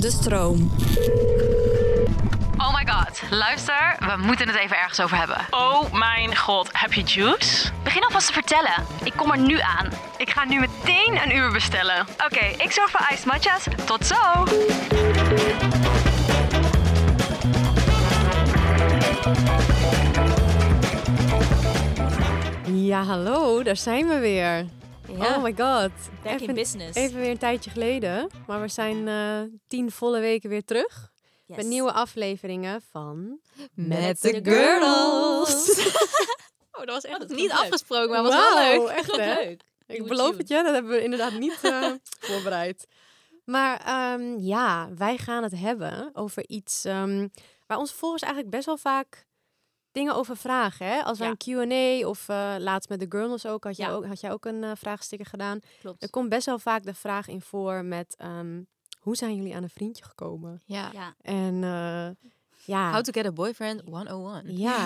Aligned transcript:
De 0.00 0.10
stroom. 0.10 0.70
Oh 2.56 2.74
my 2.74 2.86
god, 2.92 3.22
luister, 3.30 3.96
we 3.98 4.22
moeten 4.22 4.46
het 4.46 4.56
even 4.56 4.76
ergens 4.76 5.00
over 5.00 5.16
hebben. 5.16 5.36
Oh 5.50 5.92
mijn 5.92 6.36
god, 6.36 6.68
heb 6.72 6.92
je 6.92 7.02
juice? 7.02 7.70
Begin 7.82 8.02
alvast 8.02 8.26
te 8.26 8.32
vertellen. 8.32 8.72
Ik 9.04 9.12
kom 9.16 9.30
er 9.30 9.38
nu 9.38 9.58
aan. 9.60 9.88
Ik 10.16 10.30
ga 10.30 10.44
nu 10.44 10.60
meteen 10.60 11.22
een 11.24 11.36
uur 11.36 11.52
bestellen. 11.52 12.06
Oké, 12.24 12.44
ik 12.64 12.70
zorg 12.72 12.90
voor 12.90 13.06
iced 13.10 13.24
matcha's. 13.24 13.66
Tot 13.84 14.06
zo! 14.06 14.44
Ja, 22.72 23.02
hallo, 23.02 23.62
daar 23.62 23.76
zijn 23.76 24.08
we 24.08 24.18
weer. 24.18 24.66
Ja. 25.18 25.36
Oh 25.36 25.42
my 25.42 25.54
god. 25.56 25.90
Back 26.22 26.40
in 26.40 26.54
business. 26.54 26.96
Even 26.96 27.20
weer 27.20 27.30
een 27.30 27.38
tijdje 27.38 27.70
geleden. 27.70 28.30
Maar 28.46 28.60
we 28.60 28.68
zijn 28.68 29.08
eh, 29.08 29.58
tien 29.68 29.90
volle 29.90 30.20
weken 30.20 30.50
weer 30.50 30.64
terug. 30.64 31.10
Yes. 31.46 31.56
Met 31.56 31.66
nieuwe 31.66 31.92
afleveringen 31.92 32.82
van... 32.90 33.40
Met 33.74 34.20
de 34.20 34.40
de 34.40 34.50
Girls. 34.50 35.68
Oh, 36.80 36.86
dat 36.86 36.94
was 36.94 37.04
echt 37.04 37.20
dat 37.20 37.36
niet 37.36 37.50
was 37.50 37.60
afgesproken, 37.60 38.10
maar 38.10 38.22
was 38.22 38.34
wel 38.34 38.78
leuk. 38.78 38.88
echt 38.88 39.16
hè? 39.16 39.34
leuk. 39.34 39.62
Ik 39.86 40.06
beloof 40.06 40.36
het 40.36 40.48
je, 40.48 40.62
dat 40.62 40.74
hebben 40.74 40.90
we 40.92 41.02
inderdaad 41.02 41.38
niet 41.38 41.58
eh, 41.62 41.90
voorbereid. 42.28 42.86
Maar 43.44 43.80
ehm, 43.80 44.38
ja, 44.38 44.88
wij 44.96 45.16
gaan 45.16 45.42
het 45.42 45.58
hebben 45.58 46.10
over 46.12 46.48
iets 46.48 46.84
ehm, 46.84 47.28
waar 47.66 47.78
onze 47.78 47.94
volgers 47.94 48.22
eigenlijk 48.22 48.52
best 48.54 48.66
wel 48.66 48.76
vaak 48.76 49.26
dingen 49.92 50.14
over 50.14 50.36
vragen. 50.36 50.86
Hè? 50.86 51.02
Als 51.02 51.18
wij 51.18 51.28
een 51.28 51.36
Q&A 51.36 52.08
of 52.08 52.28
eh, 52.28 52.54
laatst 52.58 52.88
met 52.88 53.00
de 53.00 53.06
Girls 53.08 53.46
ook 53.46 53.64
had, 53.64 53.76
jij 53.76 53.86
Ja. 53.88 53.92
ook, 53.94 54.06
had 54.06 54.20
jij 54.20 54.32
ook 54.32 54.44
een 54.44 54.64
eh, 54.64 54.70
vraagsticker 54.76 55.26
gedaan. 55.26 55.60
Klopt. 55.80 56.02
Er 56.02 56.10
komt 56.10 56.28
best 56.28 56.46
wel 56.46 56.58
vaak 56.58 56.82
de 56.84 56.94
vraag 56.94 57.28
in 57.28 57.40
voor 57.40 57.84
met 57.84 58.14
ehm, 58.18 58.60
hoe 59.00 59.16
zijn 59.16 59.36
jullie 59.36 59.54
aan 59.54 59.62
een 59.62 59.70
vriendje 59.70 60.04
gekomen? 60.04 60.62
Ja. 60.64 60.90
Ja. 60.92 61.14
En 61.22 61.54
eh, 61.64 62.30
ja, 62.64 62.92
How 62.92 63.02
to 63.02 63.12
get 63.12 63.26
a 63.26 63.32
boyfriend 63.32 63.80
101. 63.84 64.56
ja. 64.56 64.84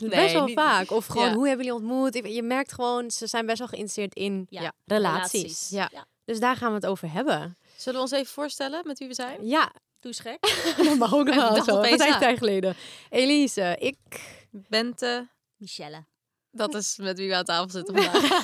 Nee, 0.00 0.08
best 0.22 0.32
wel 0.32 0.44
niet- 0.44 0.58
vaak. 0.58 0.90
Of 0.90 1.06
gewoon 1.06 1.26
Ja. 1.28 1.34
hoe 1.34 1.48
hebben 1.48 1.66
jullie 1.66 1.80
ontmoet? 1.80 2.14
Je- 2.14 2.32
Je 2.34 2.42
merkt 2.42 2.72
gewoon, 2.72 3.10
ze 3.10 3.26
zijn 3.26 3.46
best 3.46 3.58
wel 3.58 3.68
geïnteresseerd 3.68 4.14
in 4.14 4.46
Ja. 4.50 4.72
relaties. 4.84 5.68
Ja. 5.68 5.90
Dus 6.24 6.40
daar 6.40 6.56
gaan 6.56 6.68
we 6.68 6.74
het 6.74 6.86
over 6.86 7.12
hebben. 7.12 7.56
Zullen 7.76 7.94
we 7.98 8.04
ons 8.04 8.12
even 8.14 8.32
voorstellen 8.32 8.80
met 8.86 8.98
wie 8.98 9.08
we 9.08 9.14
zijn? 9.14 9.46
Ja, 9.46 9.72
Doe 10.00 10.10
eens 10.12 10.20
gek. 10.20 10.38
dat 10.88 10.98
mag 10.98 11.14
ook 11.14 11.34
wel 11.34 11.62
zo. 11.64 11.80
Wat 11.80 12.00
aan. 12.00 12.18
tijd 12.18 12.38
geleden. 12.38 12.76
Elise, 13.10 13.76
ik 13.78 13.96
Bente, 14.50 15.28
Michelle. 15.56 16.04
dat 16.50 16.74
is 16.74 16.96
met 16.96 17.18
wie 17.18 17.28
we 17.28 17.34
aan 17.34 17.44
tafel 17.44 17.70
zitten 17.70 17.94
vandaag. 18.02 18.42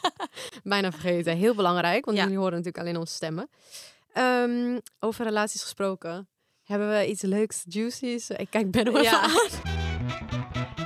bijna 0.62 0.90
vergeten. 0.90 1.36
Heel 1.36 1.54
belangrijk, 1.54 2.04
want 2.04 2.16
Ja. 2.16 2.22
jullie 2.22 2.38
horen 2.38 2.52
natuurlijk 2.52 2.84
alleen 2.84 2.96
onze 2.96 3.14
stemmen. 3.14 3.48
Ehm, 4.12 4.78
over 5.00 5.24
relaties 5.24 5.62
gesproken. 5.62 6.28
Hebben 6.64 6.88
we 6.98 7.06
iets 7.06 7.22
leuks, 7.22 7.62
juicies? 7.68 8.30
Ik 8.30 8.50
kijk 8.50 8.70
Ben 8.70 8.86
even 8.88 9.02
Ja. 9.02 9.20
aan. 9.20 9.30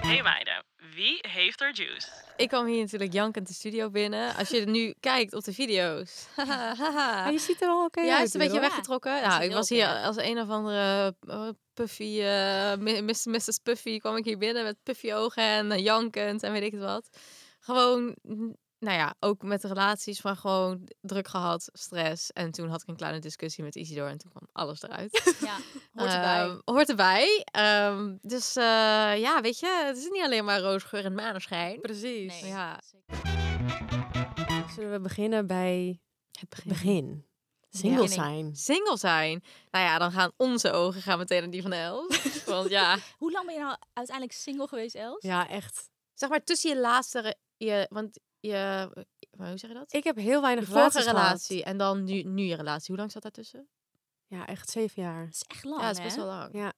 Hey 0.00 0.22
meiden, 0.22 0.59
wie 1.00 1.18
heeft 1.28 1.60
er 1.60 1.72
juice? 1.74 2.08
Ik 2.36 2.48
kwam 2.48 2.66
hier 2.66 2.80
natuurlijk 2.80 3.12
jankend 3.12 3.46
de 3.48 3.54
studio 3.54 3.90
binnen. 3.90 4.34
Als 4.36 4.48
je 4.48 4.60
nu 4.66 4.94
kijkt 5.00 5.34
op 5.34 5.44
de 5.44 5.52
video's. 5.52 6.26
Maar 6.36 7.32
je 7.32 7.38
ziet 7.38 7.60
er 7.62 7.66
wel 7.68 7.84
oké 7.84 8.00
ja, 8.00 8.16
uit. 8.18 8.26
is 8.26 8.34
een 8.34 8.40
beetje 8.40 8.60
weggetrokken. 8.60 9.20
ziet 9.20 9.22
Nou, 9.22 9.42
ik 9.42 9.52
was 9.52 9.68
hier 9.68 9.86
als 9.86 10.16
een 10.16 10.38
of 10.40 10.48
andere 10.48 11.14
eh, 11.28 11.48
puffy, 11.74 12.20
eh, 12.22 12.76
mi- 12.76 13.00
Miss- 13.02 13.26
Mrs. 13.26 13.58
Puffy 13.62 13.98
kwam 13.98 14.16
ik 14.16 14.24
hier 14.24 14.38
binnen 14.38 14.64
met 14.64 14.76
puffy 14.82 15.12
ogen 15.12 15.42
en 15.42 15.72
eh, 15.72 15.78
jankend 15.84 16.42
en 16.42 16.52
weet 16.52 16.62
ik 16.62 16.72
het 16.72 16.80
wat. 16.80 17.08
Gewoon, 17.60 18.16
nou 18.80 18.96
ja, 18.96 19.14
ook 19.20 19.42
met 19.42 19.60
de 19.60 19.68
relaties 19.68 20.20
van 20.20 20.36
gewoon 20.36 20.88
druk 21.00 21.28
gehad, 21.28 21.68
stress. 21.72 22.32
En 22.32 22.50
toen 22.50 22.68
had 22.68 22.82
ik 22.82 22.88
een 22.88 22.96
kleine 22.96 23.18
discussie 23.18 23.64
met 23.64 23.76
Isidor 23.76 24.08
en 24.08 24.18
toen 24.18 24.30
kwam 24.30 24.48
alles 24.52 24.82
eruit. 24.82 25.34
Ja, 25.40 25.56
hoort 25.92 26.12
erbij. 26.12 26.40
Ehm, 26.48 26.58
hoort 26.64 26.88
erbij. 26.88 27.44
Ehm, 27.44 28.16
dus 28.22 28.56
eh, 28.56 28.64
ja, 29.18 29.40
weet 29.42 29.58
je, 29.58 29.82
het 29.86 29.96
is 29.96 30.08
niet 30.10 30.22
alleen 30.22 30.44
maar 30.44 30.60
roosgeur 30.60 31.04
en 31.04 31.14
maneschijn. 31.14 31.80
Precies. 31.80 32.40
Nee, 32.40 32.50
ja. 32.50 32.80
Zullen 34.74 34.90
we 34.92 35.00
beginnen 35.00 35.46
bij 35.46 36.00
Het 36.40 36.48
begin. 36.48 36.68
begin? 36.68 37.28
Single 37.70 38.08
zijn. 38.08 38.56
Single 38.56 38.96
zijn. 38.96 39.42
Nou 39.70 39.84
ja, 39.84 39.98
dan 39.98 40.12
gaan 40.12 40.32
onze 40.36 40.70
ogen 40.72 41.02
gaan 41.02 41.18
meteen 41.18 41.40
naar 41.40 41.50
die 41.50 41.62
van 41.62 41.72
Els. 41.72 42.32
Want 42.44 42.70
ja, 42.70 42.98
Hoe 43.18 43.32
lang 43.32 43.46
ben 43.46 43.54
je 43.54 43.60
nou 43.60 43.76
uiteindelijk 43.92 44.38
single 44.38 44.66
geweest, 44.68 44.94
Els? 44.94 45.22
Ja, 45.24 45.48
echt. 45.48 45.90
zeg 46.14 46.28
maar 46.28 46.44
tussen 46.44 46.70
je 46.70 46.80
laatste, 46.80 47.36
je, 47.56 47.86
want 47.90 48.18
je, 48.40 48.88
maar 49.36 49.48
hoe 49.48 49.58
zeg 49.58 49.70
je 49.70 49.76
dat? 49.76 49.92
Ik 49.92 50.04
heb 50.04 50.16
heel 50.16 50.40
weinig 50.40 50.66
Je 50.66 50.72
vorige 50.72 50.90
gehad. 51.00 51.06
relatie 51.16 51.64
en 51.64 51.76
dan 51.76 52.04
nu, 52.04 52.22
nu 52.22 52.42
je 52.42 52.54
relatie. 52.54 52.86
Hoe 52.86 52.96
lang 52.96 53.12
zat 53.12 53.22
daartussen? 53.22 53.68
Ja, 54.26 54.46
echt 54.46 54.70
zeven 54.70 55.02
jaar. 55.02 55.24
Dat 55.24 55.34
is 55.34 55.42
echt 55.46 55.64
lang, 55.64 55.80
ja, 55.80 55.86
dat 55.86 55.92
is 55.92 55.98
hè? 55.98 56.04
best 56.04 56.16
wel 56.16 56.26
lang. 56.26 56.54
Ja. 56.54 56.68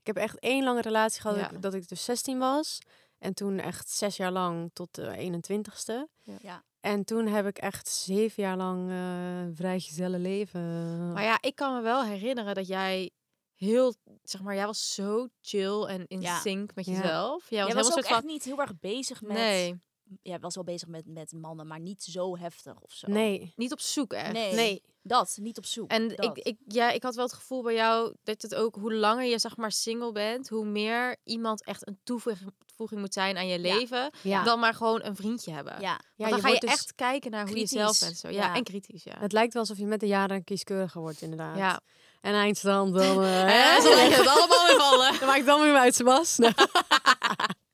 Ik 0.00 0.06
heb 0.06 0.16
echt 0.16 0.38
één 0.38 0.64
lange 0.64 0.80
relatie 0.80 1.20
gehad 1.20 1.36
Ja. 1.36 1.42
dat 1.42 1.52
ik- 1.52 1.62
dat 1.62 1.74
ik 1.74 1.88
dus 1.88 2.04
16 2.04 2.38
was. 2.38 2.78
En 3.18 3.34
toen 3.34 3.58
echt 3.58 3.90
zes 3.90 4.16
jaar 4.16 4.32
lang 4.32 4.70
tot 4.72 4.94
de 4.94 5.16
21ste. 5.16 6.08
Ja. 6.42 6.64
En 6.80 7.04
toen 7.04 7.26
heb 7.26 7.46
ik 7.46 7.58
echt 7.58 7.88
zeven 7.88 8.42
jaar 8.42 8.56
lang 8.56 8.90
eh 8.90 9.56
vrij 9.56 9.80
gezelle 9.80 10.18
leven. 10.18 11.12
Maar 11.12 11.22
ja, 11.22 11.38
ik 11.40 11.54
kan 11.54 11.74
me 11.74 11.80
wel 11.80 12.04
herinneren 12.04 12.54
dat 12.54 12.66
jij 12.66 13.10
heel, 13.54 13.94
zeg 14.22 14.42
maar, 14.42 14.54
jij 14.54 14.66
was 14.66 14.94
zo 14.94 15.28
chill 15.40 15.82
en 15.84 16.04
in 16.06 16.20
Ja. 16.20 16.38
sync 16.40 16.74
met 16.74 16.84
Ja. 16.86 16.92
jezelf. 16.92 17.10
Jij 17.10 17.38
was 17.38 17.48
Jij 17.48 17.58
was 17.58 17.68
helemaal 17.68 17.84
ook 17.84 17.92
soort 17.92 18.06
van, 18.06 18.16
echt 18.16 18.24
niet 18.26 18.44
heel 18.44 18.60
erg 18.60 18.78
bezig 18.78 19.20
met... 19.22 19.36
nee, 19.36 19.80
Jij 20.22 20.38
was 20.38 20.54
wel 20.54 20.64
bezig 20.64 20.88
met, 20.88 21.06
met 21.06 21.32
mannen, 21.32 21.66
maar 21.66 21.80
niet 21.80 22.02
zo 22.02 22.36
heftig 22.38 22.80
of 22.80 22.92
zo. 22.92 23.06
Nee. 23.10 23.52
niet 23.56 23.72
op 23.72 23.80
zoek 23.80 24.12
echt. 24.12 24.32
Nee. 24.32 24.54
Nee. 24.54 24.82
Dat, 25.02 25.36
niet 25.40 25.58
op 25.58 25.64
zoek. 25.64 25.90
En 25.90 26.08
dat. 26.08 26.24
ik, 26.24 26.38
ik, 26.38 26.56
ja, 26.66 26.90
ik 26.90 27.02
had 27.02 27.14
wel 27.14 27.24
het 27.24 27.34
gevoel 27.34 27.62
bij 27.62 27.74
jou 27.74 28.14
dat 28.22 28.42
het 28.42 28.54
ook, 28.54 28.74
hoe 28.74 28.94
langer 28.94 29.24
je 29.24 29.38
zeg 29.38 29.56
maar 29.56 29.72
single 29.72 30.12
bent, 30.12 30.48
hoe 30.48 30.64
meer 30.64 31.16
iemand 31.24 31.64
echt 31.64 31.86
een 31.86 31.98
toevoeging 32.04 32.50
toevoeging 32.66 33.00
moet 33.00 33.14
zijn 33.14 33.36
aan 33.36 33.46
je 33.48 33.60
Ja. 33.60 33.78
leven, 33.78 34.10
Ja. 34.22 34.42
dan 34.44 34.58
maar 34.58 34.74
gewoon 34.74 35.04
een 35.04 35.16
vriendje 35.16 35.52
hebben. 35.52 35.72
Ja, 35.80 36.00
Ja, 36.16 36.28
dan 36.28 36.36
je 36.36 36.42
ga 36.42 36.48
je 36.48 36.60
dus- 36.60 36.70
echt 36.70 36.94
kijken 36.94 37.30
naar 37.30 37.48
hoe 37.48 37.58
je 37.58 37.66
zelf 37.66 37.98
bent. 38.00 38.16
Zo. 38.18 38.28
Ja, 38.28 38.34
Ja. 38.34 38.54
en 38.54 38.62
kritisch, 38.64 39.02
ja. 39.04 39.14
Het 39.18 39.32
lijkt 39.32 39.52
wel 39.52 39.62
alsof 39.62 39.78
je 39.78 39.86
met 39.86 40.00
de 40.00 40.06
jaren 40.06 40.44
kieskeuriger 40.44 41.00
wordt, 41.00 41.22
inderdaad. 41.22 41.56
Ja. 41.56 41.80
En 42.20 42.34
eindstand 42.34 42.94
dan... 42.94 43.22
eh, 43.22 43.42
Hè, 43.52 43.80
zo 43.80 43.88
leg 43.88 44.08
je 44.08 44.14
het 44.14 44.26
allemaal 44.26 44.66
weer 44.66 44.76
vallen. 44.80 45.12
Dan 45.18 45.28
maak 45.28 45.36
ik 45.38 45.46
dan 45.46 45.60
weer 45.60 45.76
uit 45.76 45.94
Sebas. 45.94 46.36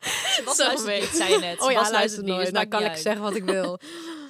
Zo 0.56 0.62
luistert 0.64 0.84
mee. 0.84 1.00
niet, 1.00 1.10
zei 1.10 1.32
je 1.32 1.38
net. 1.38 1.60
Oh 1.60 1.70
ja, 1.70 1.80
Bas 1.80 1.90
luister 1.90 2.22
niet, 2.22 2.36
dus 2.40 2.50
maakt 2.50 2.68
kan 2.68 2.82
ik 2.82 2.88
uit. 2.88 2.98
zeggen 2.98 3.22
wat 3.22 3.34
ik 3.34 3.44
wil. 3.56 3.78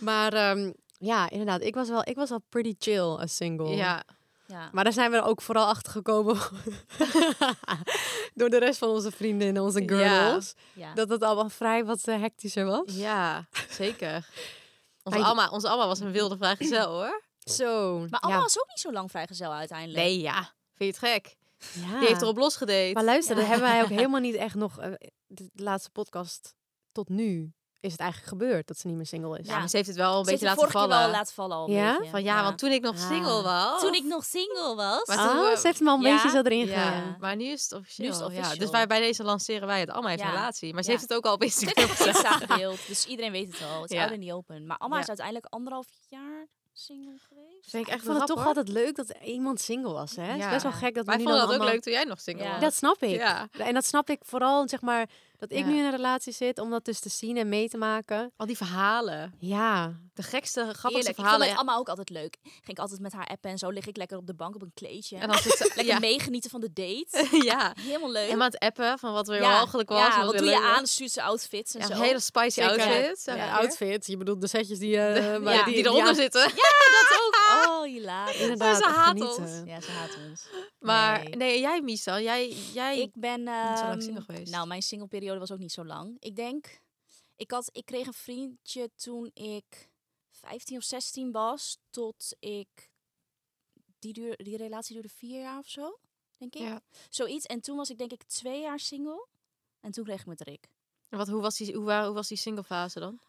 maar 0.00 0.32
ehm, 0.32 0.72
ja, 0.98 1.30
inderdaad. 1.30 1.62
Ik 1.62 1.74
was, 1.74 1.88
wel, 1.88 2.02
ik 2.04 2.16
was 2.16 2.28
wel 2.28 2.42
pretty 2.48 2.74
chill 2.78 3.00
als 3.02 3.36
single. 3.36 3.68
Ja, 3.76 4.02
Ja. 4.46 4.68
Maar 4.72 4.84
daar 4.84 4.92
zijn 4.92 5.10
we 5.10 5.16
er 5.16 5.24
ook 5.24 5.42
vooral 5.42 5.66
achter 5.66 5.92
gekomen 5.92 6.36
door 8.34 8.48
de 8.50 8.58
rest 8.58 8.78
van 8.78 8.88
onze 8.88 9.10
vrienden 9.10 9.48
en 9.48 9.60
onze 9.60 9.82
girls. 9.86 10.54
ja. 10.72 10.94
Dat 10.94 11.08
het 11.08 11.22
allemaal 11.22 11.48
vrij 11.48 11.84
wat 11.84 12.00
eh, 12.04 12.20
hectischer 12.20 12.64
was. 12.64 12.82
ja, 12.86 13.46
zeker. 13.70 14.28
Onze 15.02 15.18
Hij- 15.18 15.26
Alma, 15.28 15.48
onze 15.48 15.68
Alma 15.68 15.86
was 15.86 16.00
een 16.00 16.12
wilde 16.12 16.36
vrijgezel 16.36 16.88
hoor. 16.92 17.22
Zo. 17.44 17.98
Maar 18.10 18.20
Alma 18.20 18.38
was 18.38 18.58
ook 18.58 18.68
niet 18.68 18.78
zo 18.80 18.92
lang 18.92 19.10
vrijgezel 19.10 19.52
uiteindelijk. 19.52 19.98
Nee, 19.98 20.20
ja. 20.20 20.52
Vind 20.76 20.96
je 21.00 21.06
het 21.06 21.12
gek? 21.12 21.36
Ja. 21.72 21.98
Die 21.98 22.08
heeft 22.08 22.22
erop 22.22 22.36
losgedate. 22.36 22.90
Maar 22.94 23.04
luister, 23.04 23.34
Ja. 23.34 23.40
dat 23.40 23.50
hebben 23.50 23.68
wij 23.68 23.82
ook 23.82 23.88
helemaal 24.00 24.20
niet 24.20 24.34
echt 24.34 24.54
nog... 24.54 24.78
eh, 24.78 24.90
de 25.26 25.50
laatste 25.54 25.90
podcast 25.90 26.54
tot 26.92 27.08
nu 27.08 27.52
is 27.80 27.92
het 27.92 28.00
eigenlijk 28.00 28.30
gebeurd 28.30 28.66
dat 28.66 28.78
ze 28.78 28.86
niet 28.86 28.96
meer 28.96 29.06
single 29.06 29.38
is. 29.38 29.46
Ja, 29.46 29.58
maar 29.58 29.68
ze 29.68 29.76
heeft 29.76 29.88
het 29.88 29.96
wel 29.96 30.18
een 30.18 30.24
Ze 30.24 30.30
heeft 30.30 30.40
beetje 30.42 30.48
het 30.48 30.58
laten 30.58 30.72
vorige 30.72 30.78
keer 30.88 30.96
vallen. 30.96 31.10
wel 31.12 31.18
laten 31.20 31.34
vallen 31.34 31.56
al 31.56 31.68
een 31.68 31.74
Ja? 31.74 31.96
beetje. 31.96 32.10
Van 32.10 32.22
ja, 32.22 32.42
want 32.42 32.58
toen 32.58 32.70
ik 32.70 32.82
nog 32.82 32.94
Ah. 32.94 33.08
single 33.08 33.42
was. 33.42 33.80
Toen 33.80 33.94
ik 33.94 34.04
nog 34.04 34.24
single 34.24 34.74
was. 34.74 35.06
Maar 35.06 35.16
toen 35.16 35.40
we- 35.50 35.56
ze 35.58 35.66
heeft 35.66 35.78
hem 35.78 35.88
al 35.88 35.94
een 35.96 36.02
Ja, 36.02 36.12
beetje 36.14 36.30
zo 36.30 36.42
erin 36.42 36.58
Ja, 36.66 36.66
gegaan. 36.66 37.16
maar 37.20 37.36
nu 37.36 37.44
is 37.44 37.62
het 37.62 37.72
officieel. 37.72 38.06
Nu 38.08 38.12
is 38.14 38.20
het 38.20 38.30
Ja, 38.32 38.36
officieel. 38.38 38.58
dus 38.60 38.70
wij 38.70 38.86
bij 38.86 39.00
deze 39.00 39.22
lanceren 39.24 39.66
wij 39.66 39.80
het. 39.80 39.90
Alma 39.90 40.08
heeft 40.08 40.20
Ja. 40.20 40.26
een 40.28 40.34
relatie. 40.34 40.72
Maar 40.74 40.82
ze 40.82 40.90
Ja. 40.90 40.96
heeft 40.96 41.08
het 41.08 41.18
ook 41.18 41.26
al 41.26 41.32
op 41.34 41.42
Ze 41.42 41.46
Instagram 41.46 42.48
gedeeld, 42.48 42.86
dus 42.86 43.06
iedereen 43.06 43.32
weet 43.32 43.52
het 43.52 43.68
al. 43.70 43.82
Het 43.82 43.90
is 43.90 43.96
Ja. 44.00 44.10
in 44.10 44.20
the 44.20 44.34
open. 44.34 44.66
Maar 44.66 44.76
Alma 44.78 44.94
Ja. 44.96 45.00
is 45.02 45.08
uiteindelijk 45.08 45.46
anderhalf 45.48 45.86
jaar 46.08 46.46
single 46.78 47.18
geweest. 47.28 47.70
Vind 47.70 47.82
ik 47.82 47.88
Ik 47.88 47.94
echt 47.94 48.04
vond 48.04 48.18
het 48.18 48.26
toch 48.26 48.38
hoor. 48.38 48.46
altijd 48.46 48.68
leuk 48.68 48.96
dat 48.96 49.14
iemand 49.24 49.60
single 49.60 49.92
was. 49.92 50.16
Hè? 50.16 50.22
Het 50.22 50.36
is 50.38 50.44
Ja. 50.44 50.50
best 50.50 50.62
wel 50.62 50.72
gek 50.72 50.94
dat 50.94 51.04
we 51.04 51.10
Wij 51.10 51.16
nu 51.16 51.22
vonden 51.26 51.46
dat 51.48 51.56
ook 51.60 51.64
leuk 51.64 51.82
toen 51.82 51.92
jij 51.92 52.04
nog 52.04 52.20
single 52.20 52.44
Ja. 52.44 52.50
was. 52.52 52.60
Dat 52.60 52.74
snap 52.74 53.02
ik. 53.02 53.14
Ja. 53.14 53.48
En 53.58 53.74
dat 53.74 53.84
snap 53.84 54.10
ik 54.10 54.18
vooral, 54.22 54.68
zeg 54.68 54.80
maar, 54.80 55.08
dat 55.38 55.50
ik 55.50 55.58
Ja. 55.58 55.66
nu 55.66 55.76
in 55.78 55.84
een 55.84 55.90
relatie 55.90 56.32
zit, 56.32 56.58
om 56.58 56.70
dat 56.70 56.84
dus 56.84 57.00
te 57.00 57.08
zien 57.08 57.36
en 57.36 57.48
mee 57.48 57.68
te 57.68 57.76
maken. 57.76 58.32
Al 58.36 58.46
die 58.46 58.56
verhalen. 58.56 59.34
Ja, 59.38 59.92
De 60.16 60.22
gekste, 60.22 60.60
grappigste 60.60 60.86
Heerlijk. 60.88 61.08
Ik 61.08 61.14
vond 61.14 61.28
verhalen. 61.28 61.46
het 61.48 61.56
allemaal 61.56 61.78
ook 61.78 61.88
altijd 61.88 62.10
leuk. 62.10 62.36
Ging 62.42 62.66
ik 62.66 62.78
altijd 62.78 63.00
met 63.00 63.12
haar 63.12 63.26
appen 63.26 63.50
en 63.50 63.58
zo. 63.58 63.70
Lig 63.70 63.86
ik 63.86 63.96
lekker 63.96 64.16
op 64.16 64.26
de 64.26 64.34
bank 64.34 64.54
op 64.54 64.62
een 64.62 64.74
kleedje. 64.74 65.16
En 65.16 65.28
dan 65.28 65.38
zit 65.38 65.52
ze... 65.52 65.64
lekker 65.74 65.94
ja. 65.94 65.98
meegenieten 65.98 66.50
van 66.50 66.60
de 66.60 66.72
date. 66.72 67.28
ja. 67.50 67.74
Helemaal 67.80 68.10
leuk. 68.10 68.28
En 68.28 68.42
aan 68.42 68.50
het 68.50 68.58
appen 68.58 68.98
van 68.98 69.12
wat 69.12 69.26
weer 69.26 69.40
ja, 69.40 69.60
mogelijk 69.60 69.88
was. 69.88 70.14
Ja, 70.14 70.24
wat 70.24 70.38
doe 70.38 70.48
je 70.48 70.62
aan? 70.62 70.86
Stuurt 70.86 71.10
ze 71.10 71.22
outfits 71.22 71.74
en 71.74 71.80
Ja, 71.80 71.86
zo. 71.86 71.92
een 71.92 72.00
hele 72.00 72.20
spicy 72.20 72.60
Zeker. 72.60 72.70
outfit. 72.70 73.22
Ja. 73.24 73.34
ja. 73.34 73.56
outfit. 73.56 74.06
Je 74.06 74.16
bedoelt 74.16 74.40
de 74.40 74.46
setjes 74.46 74.78
die, 74.78 74.96
eh, 74.96 75.42
ja, 75.42 75.64
die, 75.64 75.76
eronder 75.76 76.14
zitten. 76.14 76.42
dat 76.96 77.20
ook. 77.22 77.34
Oh, 77.66 77.82
hilarisch. 77.82 78.40
Inderdaad, 78.40 78.76
ze 78.76 78.88
haat 78.88 79.06
genieten. 79.06 79.42
ons. 79.42 79.50
Ja, 79.64 79.80
ze 79.80 79.90
haat 79.90 80.16
ons. 80.28 80.46
Maar 80.78 81.22
Nee. 81.22 81.36
nee, 81.36 81.60
jij 81.60 81.80
Michel, 81.80 82.20
jij, 82.20 82.48
jij 82.72 82.98
Ik 82.98 83.10
ben... 83.14 83.40
zo 83.44 83.52
lang 83.52 83.78
ehm, 83.78 84.00
single 84.00 84.22
geweest. 84.22 84.52
Nou, 84.52 84.66
mijn 84.66 84.82
singleperiode 84.82 85.38
was 85.38 85.52
ook 85.52 85.58
niet 85.58 85.72
zo 85.72 85.84
lang. 85.84 86.16
Ik 86.18 86.36
denk... 86.36 86.84
Ik, 87.36 87.50
had, 87.50 87.68
ik 87.72 87.84
kreeg 87.84 88.06
een 88.06 88.12
vriendje 88.12 88.90
toen 88.96 89.30
ik 89.34 89.88
15 90.46 90.76
of 90.76 90.82
16 90.82 91.32
was. 91.32 91.78
Tot 91.90 92.36
ik... 92.38 92.90
Die, 93.98 94.12
duur, 94.12 94.36
die 94.36 94.56
relatie 94.56 94.94
duurde 94.94 95.08
vier 95.08 95.40
jaar 95.40 95.58
of 95.58 95.68
zo, 95.68 95.98
denk 96.36 96.54
ik. 96.54 96.60
Ja. 96.60 96.80
Zoiets. 97.10 97.46
En 97.46 97.60
toen 97.60 97.76
was 97.76 97.90
ik 97.90 97.98
denk 97.98 98.12
ik 98.12 98.22
twee 98.22 98.60
jaar 98.60 98.80
single. 98.80 99.26
En 99.80 99.90
toen 99.90 100.04
kreeg 100.04 100.20
ik 100.20 100.26
met 100.26 100.40
Rick. 100.40 100.68
Wat, 101.08 101.28
hoe, 101.28 101.40
was 101.40 101.56
die, 101.56 101.74
hoe, 101.74 101.92
hoe 101.92 102.14
was 102.14 102.28
die 102.28 102.36
singlefase 102.36 103.00
dan? 103.00 103.20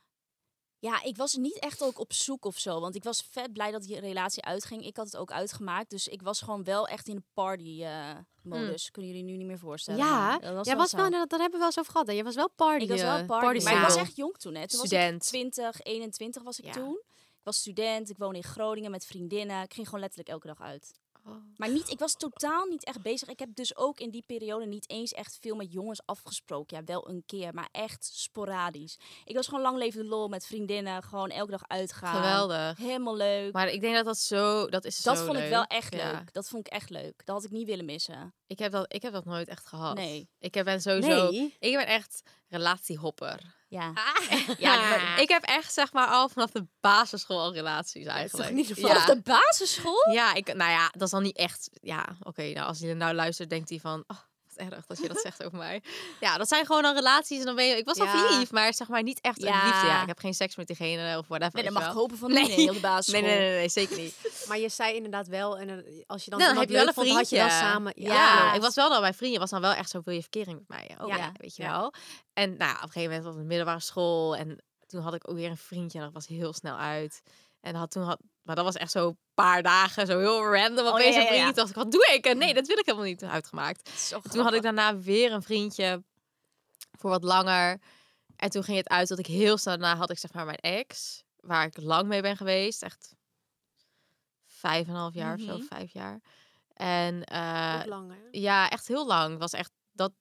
Ja, 0.80 1.04
ik 1.04 1.18
was 1.18 1.34
niet 1.36 1.60
echt 1.60 1.84
ook 1.84 2.00
op 2.00 2.14
zoek 2.14 2.46
of 2.46 2.58
zo. 2.58 2.80
Want 2.80 2.96
ik 2.96 3.04
was 3.04 3.28
vet 3.32 3.54
blij 3.54 3.72
dat 3.72 3.84
die 3.84 4.00
relatie 4.00 4.44
uitging. 4.44 4.86
Ik 4.86 4.98
had 4.98 5.06
het 5.06 5.18
ook 5.18 5.32
uitgemaakt. 5.32 5.90
Dus 5.90 6.08
ik 6.08 6.22
was 6.22 6.42
gewoon 6.42 6.64
wel 6.64 6.88
echt 6.88 7.08
in 7.08 7.16
de 7.16 7.24
party-modus. 7.34 8.92
Kunnen 8.92 9.12
jullie 9.12 9.26
nu 9.26 9.38
niet 9.38 9.48
meer 9.48 9.60
voorstellen. 9.60 10.00
Ja, 10.06 10.38
dat 10.38 10.54
was 10.54 10.90
zo. 10.90 10.98
wel, 10.98 11.10
dat 11.10 11.30
hebben 11.40 11.52
we 11.52 11.58
wel 11.58 11.68
over 11.68 11.92
gehad. 11.92 12.08
hè? 12.08 12.14
Jij 12.14 12.24
was 12.24 12.36
wel 12.36 12.50
party. 12.50 12.84
Ik 12.84 12.90
was 12.90 13.02
wel 13.02 13.18
eh, 13.18 13.26
party. 13.26 13.64
maar 13.64 13.74
ik 13.76 13.82
was 13.82 13.96
echt 13.96 14.16
jong 14.16 14.38
toen. 14.38 14.56
Hè. 14.56 14.68
Toen 14.68 14.80
Student. 14.80 15.18
was 15.18 15.28
ik 15.34 15.52
20, 15.52 15.80
21 15.82 16.44
was 16.44 16.60
ik 16.60 16.66
Ja. 16.66 16.72
toen. 16.72 17.02
Ik 17.38 17.44
was 17.44 17.58
student. 17.58 18.10
Ik 18.10 18.18
woonde 18.18 18.38
in 18.38 18.44
Groningen 18.44 18.92
met 18.92 19.06
vriendinnen. 19.06 19.64
Ik 19.64 19.74
ging 19.74 19.86
gewoon 19.86 20.02
letterlijk 20.02 20.30
elke 20.30 20.48
dag 20.48 20.62
uit. 20.62 20.92
Oh. 21.28 21.36
Maar 21.58 21.70
niet, 21.72 21.90
ik 21.90 22.00
was 22.00 22.16
totaal 22.18 22.66
niet 22.66 22.84
echt 22.84 23.02
bezig. 23.02 23.28
Ik 23.30 23.40
heb 23.40 23.56
dus 23.56 23.76
ook 23.78 24.00
in 24.00 24.10
die 24.10 24.24
periode 24.28 24.66
niet 24.66 24.90
eens 24.90 25.12
echt 25.12 25.38
veel 25.42 25.56
met 25.56 25.72
jongens 25.74 26.02
afgesproken. 26.06 26.78
Ja, 26.78 26.84
wel 26.84 27.10
een 27.10 27.24
keer, 27.26 27.54
maar 27.54 27.70
echt 27.72 28.10
sporadisch. 28.14 28.98
Ik 29.26 29.36
was 29.36 29.48
gewoon 29.48 29.62
lang 29.64 29.78
leven 29.78 30.02
de 30.02 30.08
lol 30.08 30.28
met 30.28 30.46
vriendinnen. 30.46 31.04
Gewoon 31.04 31.30
elke 31.30 31.52
dag 31.52 31.68
uitgaan. 31.68 32.16
Geweldig. 32.16 32.78
Helemaal 32.78 33.16
leuk. 33.16 33.54
Maar 33.54 33.70
ik 33.70 33.82
denk 33.82 33.96
dat 33.96 34.06
dat 34.06 34.18
zo, 34.18 34.68
dat 34.68 34.86
is 34.86 35.02
dat 35.04 35.18
zo 35.18 35.26
vond 35.26 35.38
ik 35.38 35.50
wel 35.50 35.64
echt 35.64 35.94
Ja. 35.96 36.12
leuk. 36.12 36.34
Dat 36.34 36.48
vond 36.48 36.68
ik 36.68 36.74
echt 36.74 36.90
leuk. 36.90 37.22
Dat 37.26 37.36
had 37.36 37.44
ik 37.46 37.52
niet 37.52 37.68
willen 37.68 37.86
missen. 37.86 38.34
Ik 38.48 38.60
heb 38.60 38.72
dat, 38.72 38.94
ik 38.94 39.02
heb 39.02 39.14
dat 39.14 39.26
nooit 39.26 39.48
echt 39.48 39.68
gehad. 39.68 39.96
Nee. 39.96 40.30
Ik 40.40 40.54
heb- 40.54 40.66
ben 40.66 40.82
sowieso, 40.82 41.30
Nee. 41.32 41.56
ik 41.60 41.74
ben 41.76 41.88
echt 41.88 42.22
relatiehopper. 42.50 43.56
Ja. 43.68 43.94
Ja, 44.58 44.76
maar 44.76 45.22
ik 45.22 45.30
heb 45.30 45.44
echt 45.44 45.74
zeg 45.74 45.94
maar 45.94 46.08
al 46.08 46.30
vanaf 46.30 46.52
de 46.52 46.68
basisschool 46.80 47.40
al 47.40 47.54
relaties 47.54 48.06
eigenlijk. 48.06 48.52
niet 48.52 48.68
ja. 48.68 48.76
Vanaf 48.76 49.06
de 49.06 49.22
basisschool? 49.22 50.12
Ja, 50.12 50.34
ik, 50.34 50.54
nou 50.54 50.72
ja, 50.72 50.90
dat 50.92 51.02
is 51.02 51.10
dan 51.10 51.24
niet 51.24 51.38
echt. 51.38 51.70
Ja, 51.72 52.18
oké. 52.20 52.44
nou, 52.44 52.68
als 52.68 52.80
je 52.80 52.88
er 52.88 52.96
nou 52.96 53.14
luistert, 53.14 53.50
denkt 53.50 53.70
hij 53.70 53.80
van. 53.80 54.04
Oh, 54.08 54.18
wat 54.58 54.72
erg 54.72 54.86
dat 54.86 54.98
je 54.98 55.08
dat 55.08 55.20
zegt 55.22 55.44
over 55.44 55.58
mij. 55.58 55.82
Ja, 56.20 56.38
dat 56.38 56.48
zijn 56.48 56.66
gewoon 56.66 56.82
dan 56.82 56.96
relaties. 56.96 57.40
En 57.40 57.46
dan 57.46 57.56
ben 57.56 57.66
je. 57.66 57.76
Ik 57.78 57.86
was 57.86 57.98
wel 57.98 58.08
Ja. 58.08 58.28
verliefd, 58.28 58.52
maar 58.52 58.74
zeg 58.74 58.88
maar 58.88 59.04
niet 59.04 59.22
echt 59.22 59.42
een 59.42 59.48
Ja. 59.48 59.66
liefde. 59.66 59.88
Ja, 59.88 60.02
ik 60.02 60.08
heb 60.08 60.20
geen 60.20 60.34
seks 60.34 60.56
met 60.56 60.68
diegene 60.68 61.18
of 61.18 61.28
whatever. 61.28 61.54
Nee, 61.56 61.64
dat 61.64 61.74
mag 61.74 61.82
ik 61.88 61.90
wel. 61.90 61.98
hopen 62.02 62.18
van 62.18 62.32
nee. 62.32 62.48
nee, 62.48 62.68
op 62.70 62.76
de 62.76 62.82
basisschool. 62.82 63.22
Nee, 63.28 63.38
nee, 63.38 63.48
nee, 63.50 63.58
nee, 63.58 63.70
zeker 63.70 63.98
niet. 63.98 64.16
Maar 64.48 64.58
je 64.60 64.70
zei 64.70 64.96
inderdaad 64.96 65.28
wel, 65.28 65.58
en 65.58 65.70
eh, 65.70 66.04
als 66.08 66.24
je 66.24 66.30
dan, 66.30 66.40
Nou, 66.40 66.52
dan 66.52 66.60
heb 66.62 66.70
je 66.70 66.76
wel 66.78 66.88
een 66.88 66.94
vond, 66.94 67.08
had 67.10 67.30
je 67.30 67.36
vriendje. 67.36 67.58
wel 67.60 67.70
samen... 67.70 67.92
Ja, 67.96 68.14
Ja. 68.14 68.54
ik 68.54 68.62
was 68.62 68.76
wel 68.76 68.90
dan, 68.90 69.02
mijn 69.02 69.14
vriendje 69.14 69.40
was 69.40 69.50
dan 69.50 69.62
wel 69.62 69.74
echt 69.74 69.90
zo, 69.90 70.02
wil 70.04 70.14
je 70.14 70.22
verkering 70.22 70.58
met 70.58 70.68
mij? 70.68 70.98
Oh, 71.02 71.08
Ja. 71.08 71.16
ja, 71.18 71.32
weet 71.38 71.56
je 71.56 71.64
Ja. 71.64 71.72
wel. 71.72 71.94
En 72.34 72.58
nou, 72.58 72.72
op 72.76 72.82
een 72.82 72.88
gegeven 72.90 73.04
moment 73.10 73.24
was 73.24 73.36
het 73.36 73.46
middelbare 73.46 73.80
school 73.80 74.36
en 74.36 74.64
toen 74.86 75.02
had 75.02 75.14
ik 75.14 75.30
ook 75.30 75.36
weer 75.36 75.50
een 75.50 75.58
vriendje 75.58 75.98
en 75.98 76.04
dat 76.04 76.14
was 76.14 76.28
heel 76.28 76.54
snel 76.54 76.76
uit. 76.78 77.22
En 77.62 77.76
had 77.76 77.92
toen 77.92 78.04
had, 78.04 78.20
maar 78.48 78.56
dat 78.56 78.66
was 78.66 78.76
echt 78.76 78.92
zo 78.92 79.08
een 79.08 79.18
paar 79.34 79.64
dagen, 79.64 80.08
zo 80.08 80.20
heel 80.20 80.54
random 80.54 80.86
Oh, 80.86 80.92
opeens 80.94 81.16
ja, 81.16 81.22
een 81.22 81.26
ja, 81.28 81.32
ja. 81.34 81.38
vriendje. 81.40 81.54
dacht 81.54 81.70
ik, 81.70 81.76
wat 81.76 81.92
doe 81.92 82.10
ik? 82.14 82.26
En 82.26 82.38
nee, 82.38 82.54
dat 82.54 82.68
wil 82.68 82.78
ik 82.78 82.86
helemaal 82.86 83.08
niet 83.08 83.24
uitgemaakt. 83.24 83.90
Zo 84.00 84.20
Toen 84.20 84.44
had 84.44 84.54
ik 84.54 84.62
daarna 84.62 84.98
weer 85.00 85.32
een 85.32 85.44
vriendje 85.44 86.04
voor 86.92 87.10
wat 87.10 87.24
langer. 87.24 87.82
En 88.36 88.50
toen 88.50 88.64
ging 88.64 88.78
het 88.78 88.90
uit 88.90 89.08
dat 89.08 89.20
ik 89.20 89.26
heel 89.28 89.58
snel 89.58 89.78
daarna 89.78 89.98
had 89.98 90.10
ik 90.12 90.20
zeg 90.20 90.34
maar 90.34 90.46
mijn 90.46 90.58
ex, 90.58 91.24
waar 91.40 91.66
ik 91.66 91.78
lang 91.82 92.08
mee 92.08 92.22
ben 92.22 92.38
geweest, 92.38 92.84
echt 92.84 93.16
vijf 94.46 94.88
en 94.88 94.94
een 94.94 95.00
half 95.00 95.14
jaar 95.14 95.34
of 95.34 95.40
Mhm. 95.42 95.50
zo, 95.58 95.66
vijf 95.70 95.94
jaar. 95.94 96.22
En 96.74 97.24
eh, 97.24 97.76
Ook 97.80 97.86
langer. 97.86 98.18
ja, 98.32 98.70
echt 98.70 98.88
heel 98.88 99.06
lang. 99.08 99.38
Was 99.40 99.52
echt 99.52 99.72
dat. 99.92 100.12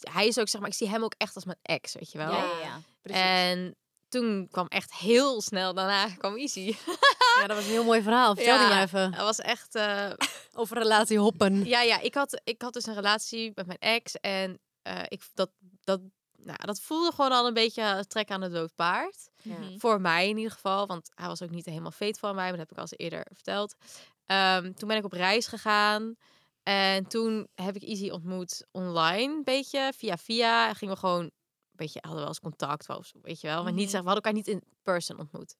Hij 0.00 0.26
is 0.26 0.38
ook 0.38 0.48
zeg 0.48 0.60
maar, 0.60 0.70
ik 0.70 0.76
zie 0.76 0.88
hem 0.88 1.02
ook 1.04 1.14
echt 1.16 1.34
als 1.34 1.44
mijn 1.44 1.58
ex, 1.62 1.94
weet 1.94 2.12
je 2.12 2.18
wel. 2.18 2.32
Ja, 2.32 2.44
ja, 2.44 2.58
ja. 2.60 2.80
Precies. 3.02 3.20
En 3.22 3.76
toen 4.08 4.48
kwam 4.50 4.66
echt 4.66 4.92
heel 4.94 5.40
snel 5.42 5.74
daarna 5.74 6.08
kwam 6.18 6.36
Easy. 6.36 6.76
Ja, 7.40 7.46
dat 7.46 7.56
was 7.56 7.64
een 7.64 7.70
heel 7.72 7.84
mooi 7.84 8.02
verhaal. 8.02 8.34
Vertel 8.34 8.54
Ja. 8.54 8.60
die 8.66 8.74
maar 8.74 8.82
even. 8.84 9.10
Dat 9.10 9.20
was 9.20 9.38
echt. 9.38 9.74
eh, 9.74 10.10
Over 10.54 10.78
relatie 10.78 11.18
hoppen. 11.18 11.64
ja, 11.64 11.82
ja. 11.82 12.00
Ik 12.00 12.14
had, 12.14 12.40
ik 12.44 12.62
had 12.62 12.72
dus 12.72 12.86
een 12.86 12.94
relatie 12.94 13.52
met 13.54 13.66
mijn 13.66 13.78
ex 13.78 14.14
en 14.20 14.58
eh, 14.82 15.02
ik 15.08 15.22
dat 15.34 15.50
dat. 15.84 16.00
Nou, 16.42 16.58
dat 16.64 16.80
voelde 16.80 17.10
gewoon 17.14 17.32
al 17.32 17.46
een 17.46 17.54
beetje 17.54 18.04
trek 18.08 18.30
aan 18.30 18.42
het 18.42 18.52
dood 18.52 18.74
paard. 18.74 19.28
Ja. 19.42 19.58
Mhm. 19.58 19.78
Voor 19.78 20.00
mij 20.00 20.28
in 20.28 20.36
ieder 20.36 20.52
geval. 20.52 20.86
Want 20.86 21.10
hij 21.14 21.26
was 21.28 21.42
ook 21.42 21.50
niet 21.50 21.64
helemaal 21.64 21.90
veet 21.90 22.18
van 22.18 22.34
mij. 22.34 22.42
Maar 22.48 22.58
dat 22.58 22.60
heb 22.60 22.70
ik 22.70 22.76
al 22.76 22.82
eens 22.82 22.96
eerder 22.98 23.26
verteld. 23.32 23.74
Ehm, 24.26 24.72
toen 24.72 24.88
ben 24.88 24.96
ik 24.96 25.04
op 25.04 25.12
reis 25.12 25.46
gegaan. 25.46 26.14
En 26.62 27.06
toen 27.06 27.48
heb 27.54 27.76
ik 27.76 27.82
Easy 27.82 28.10
ontmoet 28.10 28.66
online. 28.70 29.32
Een 29.34 29.44
beetje 29.44 29.92
via 29.96 30.16
via. 30.16 30.68
En 30.68 30.74
gingen 30.74 30.94
we 30.94 31.00
gewoon 31.00 31.30
beetje, 31.78 31.98
hadden 32.00 32.12
we 32.18 32.26
wel 32.26 32.28
eens 32.28 32.40
contact. 32.40 32.88
Of, 32.88 33.12
weet 33.22 33.40
je 33.40 33.46
wel. 33.46 33.62
Maar 33.62 33.72
niet 33.72 33.80
Mhm. 33.82 33.90
zeg, 33.90 34.00
we 34.00 34.06
hadden 34.08 34.24
elkaar 34.24 34.32
niet 34.32 34.48
in 34.48 34.62
person 34.82 35.18
ontmoet. 35.18 35.56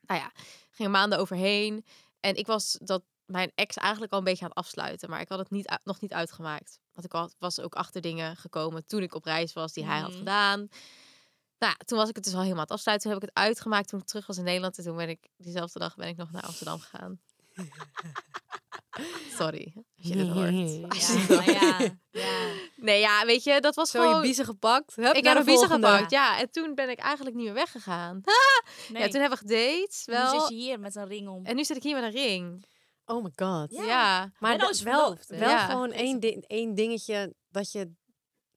Nou 0.00 0.20
ja, 0.20 0.32
gingen 0.70 0.90
maanden 0.90 1.18
overheen. 1.18 1.84
En 2.20 2.34
ik 2.36 2.46
was 2.46 2.78
dat 2.82 3.02
mijn 3.24 3.52
ex 3.54 3.76
eigenlijk 3.76 4.12
al 4.12 4.18
een 4.18 4.24
beetje 4.24 4.44
aan 4.44 4.50
het 4.50 4.58
afsluiten. 4.58 5.10
Maar 5.10 5.20
ik 5.20 5.28
had 5.28 5.38
het 5.38 5.50
niet, 5.50 5.78
nog 5.84 6.00
niet 6.00 6.12
uitgemaakt. 6.12 6.78
Want 6.92 7.06
ik 7.06 7.12
had, 7.12 7.34
was 7.38 7.60
ook 7.60 7.74
achter 7.74 8.00
dingen 8.00 8.36
gekomen 8.36 8.86
toen 8.86 9.02
ik 9.02 9.14
op 9.14 9.24
reis 9.24 9.52
was 9.52 9.72
die 9.72 9.84
hij 9.84 9.98
had 10.00 10.08
Mhm. 10.10 10.18
gedaan. 10.18 10.58
Nou, 11.58 11.72
ja, 11.78 11.84
toen 11.84 11.98
was 11.98 12.08
ik 12.08 12.14
het 12.14 12.24
dus 12.24 12.32
al 12.32 12.38
helemaal 12.40 12.58
aan 12.60 12.66
het 12.68 12.76
afsluiten. 12.76 13.10
Toen 13.10 13.18
heb 13.20 13.28
ik 13.28 13.34
het 13.34 13.44
uitgemaakt 13.46 13.88
toen 13.88 14.00
ik 14.00 14.06
terug 14.06 14.26
was 14.26 14.36
in 14.38 14.44
Nederland. 14.44 14.78
En 14.78 14.84
toen 14.84 14.96
ben 14.96 15.08
ik, 15.08 15.28
diezelfde 15.36 15.78
dag 15.78 15.96
ben 15.96 16.08
ik 16.08 16.16
nog 16.16 16.30
naar 16.32 16.42
Amsterdam 16.42 16.78
gegaan. 16.80 17.20
Sorry, 19.38 19.72
als 19.98 20.06
je 20.08 20.14
dit 20.16 20.28
hoort. 20.28 20.50
Je 20.50 21.44
Ja, 21.52 21.78
ja. 22.10 22.45
Nee, 22.86 23.00
ja, 23.00 23.24
weet 23.26 23.44
je, 23.44 23.60
dat 23.60 23.74
was 23.74 23.90
Zo 23.90 24.00
je 24.02 24.06
gewoon... 24.06 24.22
biezen 24.22 24.44
gepakt. 24.44 24.94
Hup, 24.96 25.14
ik 25.14 25.22
naar 25.24 25.34
heb 25.36 25.44
de 25.44 25.50
een 25.50 25.58
volgende. 25.58 25.86
gepakt, 25.86 26.10
ja. 26.10 26.38
En 26.38 26.50
toen 26.50 26.74
ben 26.74 26.88
ik 26.90 26.98
eigenlijk 26.98 27.36
niet 27.36 27.44
meer 27.44 27.54
weggegaan. 27.54 28.20
Nee. 28.88 29.02
Ja, 29.02 29.08
toen 29.08 29.20
hebben 29.20 29.38
we 29.38 29.44
gedate, 29.48 30.02
Nu 30.06 30.14
wel. 30.14 30.40
zit 30.40 30.48
je 30.48 30.54
hier 30.54 30.80
met 30.80 30.94
een 30.94 31.06
ring 31.06 31.28
om. 31.28 31.44
En 31.44 31.56
nu 31.56 31.64
zit 31.64 31.76
ik 31.76 31.82
hier 31.82 31.94
met 31.94 32.04
een 32.04 32.10
ring. 32.22 32.64
Oh 33.06 33.24
my 33.24 33.30
god. 33.36 33.70
Ja. 33.70 33.84
Ja. 33.84 34.30
Maar 34.38 34.58
dat 34.58 34.70
is 34.70 34.82
wel, 34.82 35.16
wel 35.28 35.48
Ja. 35.48 35.66
gewoon 35.68 35.92
één, 35.92 36.20
di- 36.20 36.42
één 36.46 36.74
dingetje 36.74 37.34
dat 37.48 37.72
je 37.72 37.92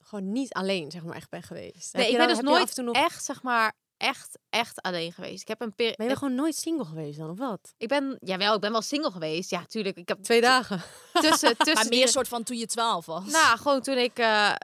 gewoon 0.04 0.32
niet 0.32 0.54
alleen 0.54 0.92
zeg 0.92 1.04
maar 1.04 1.16
echt 1.16 1.30
bent 1.30 1.46
geweest. 1.46 1.92
Heb 1.92 2.02
Nee, 2.02 2.06
je 2.06 2.12
ik 2.12 2.18
ben 2.18 2.28
dus 2.28 2.38
heb 2.38 2.46
je 2.46 2.52
nooit 2.52 2.76
nog, 2.76 2.96
echt, 2.96 3.24
zeg 3.26 3.42
maar, 3.44 3.74
echt, 4.00 4.38
echt 4.50 4.82
alleen 4.82 5.12
geweest. 5.14 5.42
Ik 5.42 5.48
heb 5.48 5.62
een 5.62 5.74
periode... 5.76 5.98
Ben 5.98 6.08
je 6.10 6.16
gewoon 6.16 6.36
nooit 6.36 6.56
single 6.56 6.86
geweest 6.86 7.18
dan, 7.20 7.30
of 7.30 7.38
wat? 7.38 7.74
Ik 7.78 7.88
ben, 7.88 8.18
jawel, 8.20 8.54
ik 8.56 8.60
ben 8.62 8.72
wel 8.72 8.82
single 8.82 9.12
geweest. 9.12 9.50
Ja, 9.50 9.66
tuurlijk. 9.68 9.98
Ik 9.98 10.08
heb 10.08 10.24
Twee 10.24 10.42
dagen. 10.42 10.82
tussen, 11.14 11.58
tussen 11.58 11.74
maar 11.74 11.84
die- 11.84 12.00
meer 12.00 12.08
soort 12.08 12.28
van 12.28 12.44
toen 12.44 12.58
je 12.58 12.66
12 12.66 13.06
was. 13.06 13.26
Nou, 13.26 13.58
gewoon 13.58 13.82
toen 13.82 13.98
ik... 13.98 14.20
eh, 14.20 14.50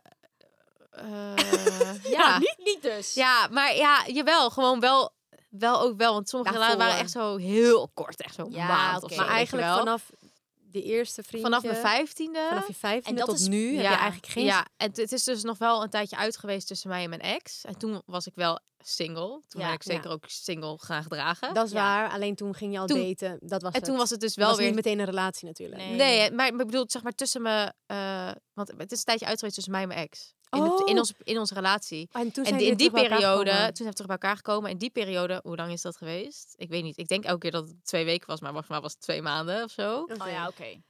eh, 0.91 2.03
ja. 2.03 2.37
niet, 2.37 2.55
niet 2.63 2.81
dus. 2.81 3.13
ja, 3.13 3.47
maar 3.51 3.75
ja, 3.75 4.03
jawel. 4.07 4.49
Gewoon 4.49 4.79
wel, 4.79 5.13
wel 5.49 5.81
ook 5.81 5.97
wel. 5.97 6.13
Want 6.13 6.29
sommige 6.29 6.53
Daarvoor. 6.53 6.71
relaties 6.73 6.93
waren 6.93 7.03
echt 7.03 7.11
zo 7.11 7.35
heel 7.47 7.89
kort. 7.93 8.21
Echt 8.21 8.35
zo'n 8.35 8.51
Ja, 8.51 8.67
maand 8.67 8.95
oké. 9.03 9.05
of 9.05 9.11
zo. 9.11 9.17
Maar 9.17 9.25
weet 9.25 9.33
je 9.33 9.37
eigenlijk 9.37 9.67
wel. 9.67 9.77
vanaf 9.77 10.09
de 10.75 10.83
eerste 10.83 11.23
vriendje... 11.23 11.49
vanaf 11.49 11.63
mijn 11.63 11.75
vijftiende. 11.75 12.45
Vanaf 12.49 12.67
je 12.67 12.73
vijftiende 12.73 13.09
En 13.21 13.25
dat 13.27 13.35
tot 13.35 13.39
is- 13.39 13.47
nu 13.47 13.75
heb 13.75 13.81
je 13.91 13.97
eigenlijk 13.97 14.27
geen... 14.27 14.45
Ja, 14.45 14.65
en 14.77 14.89
het 14.93 15.11
is 15.11 15.23
dus 15.23 15.43
nog 15.43 15.57
wel 15.57 15.83
een 15.83 15.89
tijdje 15.89 16.15
uit 16.17 16.37
geweest 16.37 16.67
tussen 16.67 16.89
mij 16.89 17.03
en 17.03 17.09
mijn 17.09 17.21
ex. 17.21 17.61
En 17.65 17.77
toen 17.77 18.01
was 18.05 18.27
ik 18.27 18.35
wel 18.35 18.59
single. 18.83 19.41
Toen 19.47 19.61
Ja, 19.61 19.65
ben 19.65 19.75
ik 19.75 19.83
zeker 19.83 20.03
ja. 20.07 20.09
ook 20.11 20.23
single 20.27 20.77
gaan 20.79 21.03
gedragen. 21.03 21.53
Dat 21.53 21.65
is 21.65 21.71
Ja. 21.71 21.77
waar. 21.77 22.09
Alleen 22.11 22.35
toen 22.35 22.53
ging 22.55 22.73
je 22.73 22.79
al 22.79 22.85
Toen- 22.87 23.01
daten. 23.07 23.37
Dat 23.41 23.61
was 23.61 23.71
en 23.71 23.77
het. 23.79 23.87
toen 23.87 23.97
was 23.97 24.09
het 24.09 24.19
dus 24.19 24.35
wel 24.35 24.45
wel 24.45 24.55
was 24.55 24.63
weer... 24.65 24.73
niet 24.75 24.85
meteen 24.85 24.99
een 24.99 25.05
relatie 25.05 25.47
natuurlijk. 25.47 25.81
Nee. 25.81 25.95
Nee, 25.95 26.31
maar 26.31 26.47
ik 26.47 26.57
bedoel, 26.57 26.83
zeg 26.87 27.03
maar 27.03 27.11
tussen 27.15 27.41
me... 27.41 27.73
eh, 27.85 28.31
want 28.53 28.71
het 28.77 28.91
is 28.91 28.97
een 28.97 29.03
tijdje 29.03 29.25
uit 29.25 29.35
geweest 29.37 29.55
tussen 29.55 29.73
mij 29.73 29.81
en 29.81 29.87
mijn 29.87 29.99
ex. 29.99 30.33
In, 30.55 30.63
in, 30.63 30.71
Oh. 30.93 30.97
ons, 30.97 31.13
in 31.23 31.37
onze 31.39 31.53
relatie. 31.53 32.09
En 32.11 32.31
toen 32.31 32.45
En 32.45 32.59
in 32.59 32.75
die 32.77 32.91
periode, 32.91 33.51
toen 33.51 33.75
zijn 33.75 33.89
we 33.89 33.93
terug 33.93 34.05
bij 34.07 34.17
elkaar 34.17 34.35
gekomen. 34.35 34.69
In 34.69 34.77
die 34.77 34.89
periode, 34.89 35.39
hoe 35.43 35.55
lang 35.55 35.71
is 35.71 35.81
dat 35.81 35.97
geweest? 35.97 36.53
Ik 36.57 36.69
weet 36.69 36.83
niet. 36.83 36.97
Ik 36.97 37.07
denk 37.07 37.23
elke 37.23 37.39
keer 37.39 37.51
dat 37.51 37.67
het 37.67 37.85
twee 37.85 38.05
weken 38.05 38.27
was, 38.27 38.39
maar 38.39 38.49
volgens 38.49 38.69
mij 38.71 38.81
was 38.81 38.91
het 38.91 39.01
twee 39.01 39.21
maanden 39.21 39.63
of 39.63 39.71
zo. 39.71 39.99
Oké. 39.99 40.21
Oh 40.23 40.29
ja, 40.29 40.47
oké. 40.47 40.81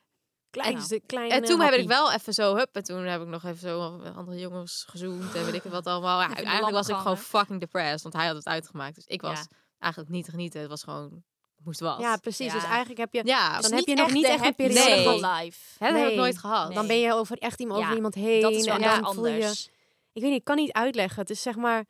Kleinste, 0.49 1.01
kleine 1.05 1.33
En 1.33 1.43
toen 1.43 1.59
heb 1.59 1.73
ik 1.73 1.87
wel 1.87 2.11
even 2.13 2.33
zo, 2.33 2.55
hup, 2.55 2.75
en 2.75 2.83
toen 2.83 3.03
heb 3.05 3.21
ik 3.21 3.27
nog 3.27 3.43
even 3.43 3.57
zo 3.57 3.81
andere 4.15 4.39
jongens 4.39 4.85
gezoend 4.89 5.35
en 5.35 5.45
weet 5.45 5.53
ik 5.53 5.63
het 5.63 5.71
wat 5.71 5.85
allemaal. 5.87 6.21
Ja, 6.21 6.35
eigenlijk 6.35 6.71
was 6.75 6.87
ik 6.89 6.95
gewoon 6.95 7.17
fucking 7.17 7.59
depressed, 7.59 8.01
want 8.01 8.13
hij 8.15 8.25
had 8.27 8.35
het 8.35 8.45
uitgemaakt. 8.45 8.95
Dus 8.95 9.05
ik 9.05 9.21
was 9.21 9.39
Ja. 9.39 9.45
eigenlijk 9.79 10.13
niet 10.13 10.25
te 10.25 10.31
genieten. 10.31 10.59
Het 10.61 10.69
was 10.69 10.83
gewoon, 10.83 11.23
moest 11.65 11.79
wat. 11.79 11.99
Ja, 11.99 12.17
precies. 12.17 12.51
Dus 12.53 12.63
eigenlijk 12.63 12.99
heb 12.99 13.13
je... 13.13 13.21
ja 13.25 13.51
dan 13.51 13.61
Dus 13.61 13.79
heb 13.79 13.87
je 13.87 13.95
nog 13.95 14.11
niet 14.11 14.25
echt 14.25 14.45
een 14.45 14.55
periode 14.55 14.89
Nee. 14.89 15.03
van 15.03 15.19
gehad. 15.19 15.41
life. 15.43 15.59
hè, 15.83 15.91
dat 15.91 15.99
heb 15.99 16.09
ik 16.09 16.15
nooit 16.15 16.37
gehad. 16.37 16.67
Nee. 16.67 16.75
Dan 16.77 16.87
ben 16.87 16.99
je 16.99 17.13
over 17.13 17.37
echt 17.37 17.59
iemand, 17.59 17.77
Ja, 17.79 17.83
over 17.85 17.95
iemand 17.95 18.15
heen. 18.15 18.41
Dat 18.41 18.51
is 18.51 18.65
wel 18.65 18.75
en 18.75 18.81
dan 18.81 19.13
voel 19.13 19.25
je... 19.27 19.31
anders. 19.33 19.69
Ik 20.13 20.21
weet 20.21 20.29
niet, 20.31 20.39
ik 20.39 20.45
kan 20.45 20.55
niet 20.55 20.71
uitleggen. 20.71 21.19
Het 21.21 21.29
is 21.29 21.41
zeg 21.41 21.55
maar... 21.55 21.85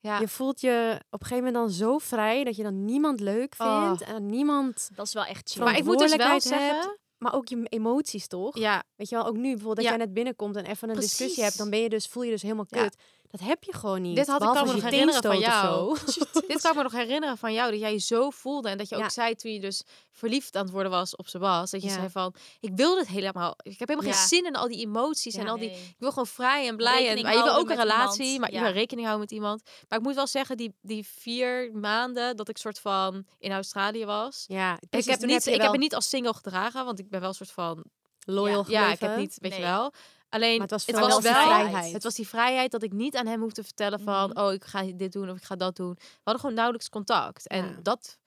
Ja. 0.00 0.18
Je 0.20 0.28
voelt 0.28 0.60
je 0.60 1.00
op 1.10 1.20
een 1.20 1.26
gegeven 1.26 1.44
moment 1.52 1.54
dan 1.54 1.70
zo 1.88 1.98
vrij... 1.98 2.44
dat 2.44 2.56
je 2.56 2.62
dan 2.62 2.84
niemand 2.84 3.20
leuk 3.20 3.54
Oh. 3.58 3.84
vindt. 3.86 4.02
En 4.02 4.26
niemand... 4.26 4.88
Dat 4.94 5.06
is 5.06 5.12
wel 5.12 5.24
echt 5.24 5.50
chill. 5.50 5.62
Maar 5.64 5.76
ik 5.76 5.84
moet 5.84 5.98
dus 5.98 6.16
wel 6.16 6.40
zeggen, 6.40 6.98
Maar 7.18 7.34
ook 7.34 7.48
je 7.48 7.62
emoties, 7.68 8.26
toch? 8.26 8.58
ja, 8.58 8.82
Weet 8.96 9.08
je 9.08 9.14
wel, 9.16 9.26
ook 9.26 9.34
nu 9.36 9.42
bijvoorbeeld 9.42 9.76
dat 9.76 9.84
Ja. 9.84 9.90
jij 9.90 9.98
net 9.98 10.12
binnenkomt 10.14 10.56
en 10.56 10.64
even 10.64 10.88
een 10.90 11.00
discussie 11.00 11.42
hebt, 11.42 11.58
dan 11.58 11.70
ben 11.70 11.78
je 11.78 11.88
dus, 11.88 12.06
voel 12.06 12.22
je 12.22 12.30
dus 12.30 12.42
helemaal 12.42 12.66
Ja. 12.68 12.90
Dat 13.38 13.46
heb 13.46 13.64
je 13.64 13.72
gewoon 13.74 14.02
niet. 14.02 14.16
Dit 14.16 14.26
had 14.26 14.42
ik 14.42 14.48
kan 14.52 14.66
me 14.66 14.72
nog 14.72 14.82
herinneren 14.82 15.22
van 15.22 15.38
jou. 15.38 15.98
dit 16.48 16.60
kan 16.60 16.70
ik 16.70 16.76
me 16.76 16.82
nog 16.82 16.92
herinneren 16.92 17.38
van 17.38 17.52
jou, 17.52 17.70
dat 17.70 17.80
jij 17.80 17.92
je 17.92 17.98
zo 17.98 18.30
voelde. 18.30 18.68
En 18.68 18.78
dat 18.78 18.88
je 18.88 18.96
ook 18.96 19.10
zei 19.10 19.34
toen 19.34 19.52
je 19.52 19.60
dus 19.60 19.82
verliefd 20.10 20.56
aan 20.56 20.62
het 20.62 20.72
worden 20.72 20.90
was 20.90 21.16
op 21.16 21.28
Sebas. 21.28 21.70
Dat 21.70 21.82
je 21.82 21.88
Ja. 21.88 21.94
zei 21.94 22.08
van, 22.10 22.34
ik 22.60 22.70
wil 22.74 22.94
dit 22.94 23.06
helemaal. 23.06 23.54
Ik 23.62 23.78
heb 23.78 23.88
helemaal 23.88 24.10
Ja. 24.10 24.16
geen 24.16 24.28
zin 24.28 24.46
in 24.46 24.56
al 24.56 24.68
die 24.68 24.86
emoties 24.86 25.34
en 25.34 25.48
al 25.48 25.56
die... 25.58 25.68
Nee. 25.68 25.78
Ik 25.78 25.94
wil 25.98 26.08
gewoon 26.08 26.26
vrij 26.26 26.68
en 26.68 26.76
blij. 26.76 27.08
En, 27.08 27.22
maar 27.22 27.36
je 27.36 27.42
wil 27.42 27.54
ook 27.56 27.70
een 27.70 27.76
relatie, 27.76 28.24
iemand. 28.24 28.40
maar 28.40 28.52
je 28.52 28.60
wil 28.66 28.72
rekening 28.76 29.06
houden 29.06 29.26
met 29.28 29.34
iemand. 29.36 29.62
Maar 29.88 29.98
ik 29.98 30.04
moet 30.04 30.14
wel 30.14 30.26
zeggen, 30.26 30.56
die, 30.56 30.74
die 30.80 31.06
vier 31.18 31.70
maanden 31.72 32.36
dat 32.36 32.48
ik 32.48 32.56
soort 32.58 32.78
van 32.78 33.24
in 33.38 33.52
Australië 33.52 34.04
was... 34.04 34.44
Ja, 34.46 34.72
ik 34.90 35.04
heb, 35.04 35.20
niet, 35.20 35.46
ik 35.46 35.60
heb 35.60 35.70
het 35.70 35.80
niet 35.80 35.94
als 35.94 36.08
single 36.08 36.34
gedragen, 36.34 36.84
want 36.84 36.98
ik 36.98 37.08
ben 37.08 37.20
wel 37.20 37.28
een 37.28 37.34
soort 37.34 37.50
van... 37.50 37.84
loyal 38.24 38.64
Ja, 38.70 38.92
ik 38.92 39.00
heb 39.00 39.16
niet, 39.16 39.36
weet 39.40 39.54
je 39.56 39.60
wel. 39.62 39.92
Alleen, 40.28 40.52
Maar 40.52 40.60
het 40.60 40.70
was 40.70 40.86
het 40.86 40.98
was 40.98 41.14
die 41.22 41.32
wel 41.32 41.42
vrijheid. 41.46 41.92
het 41.92 42.02
was 42.02 42.14
die 42.14 42.28
vrijheid 42.28 42.70
dat 42.70 42.82
ik 42.82 42.92
niet 42.92 43.16
aan 43.16 43.26
hem 43.26 43.40
hoefde 43.40 43.64
vertellen 43.64 44.00
van, 44.00 44.30
Mhm. 44.30 44.38
oh, 44.40 44.52
ik 44.52 44.64
ga 44.64 44.82
dit 44.94 45.12
doen 45.12 45.30
of 45.30 45.36
ik 45.36 45.42
ga 45.44 45.56
dat 45.56 45.76
doen. 45.76 45.94
We 45.98 46.06
hadden 46.22 46.40
gewoon 46.40 46.54
nauwelijks 46.56 46.88
contact. 46.88 47.46
En 47.48 47.64
Ja. 47.64 47.76
dat 47.82 48.18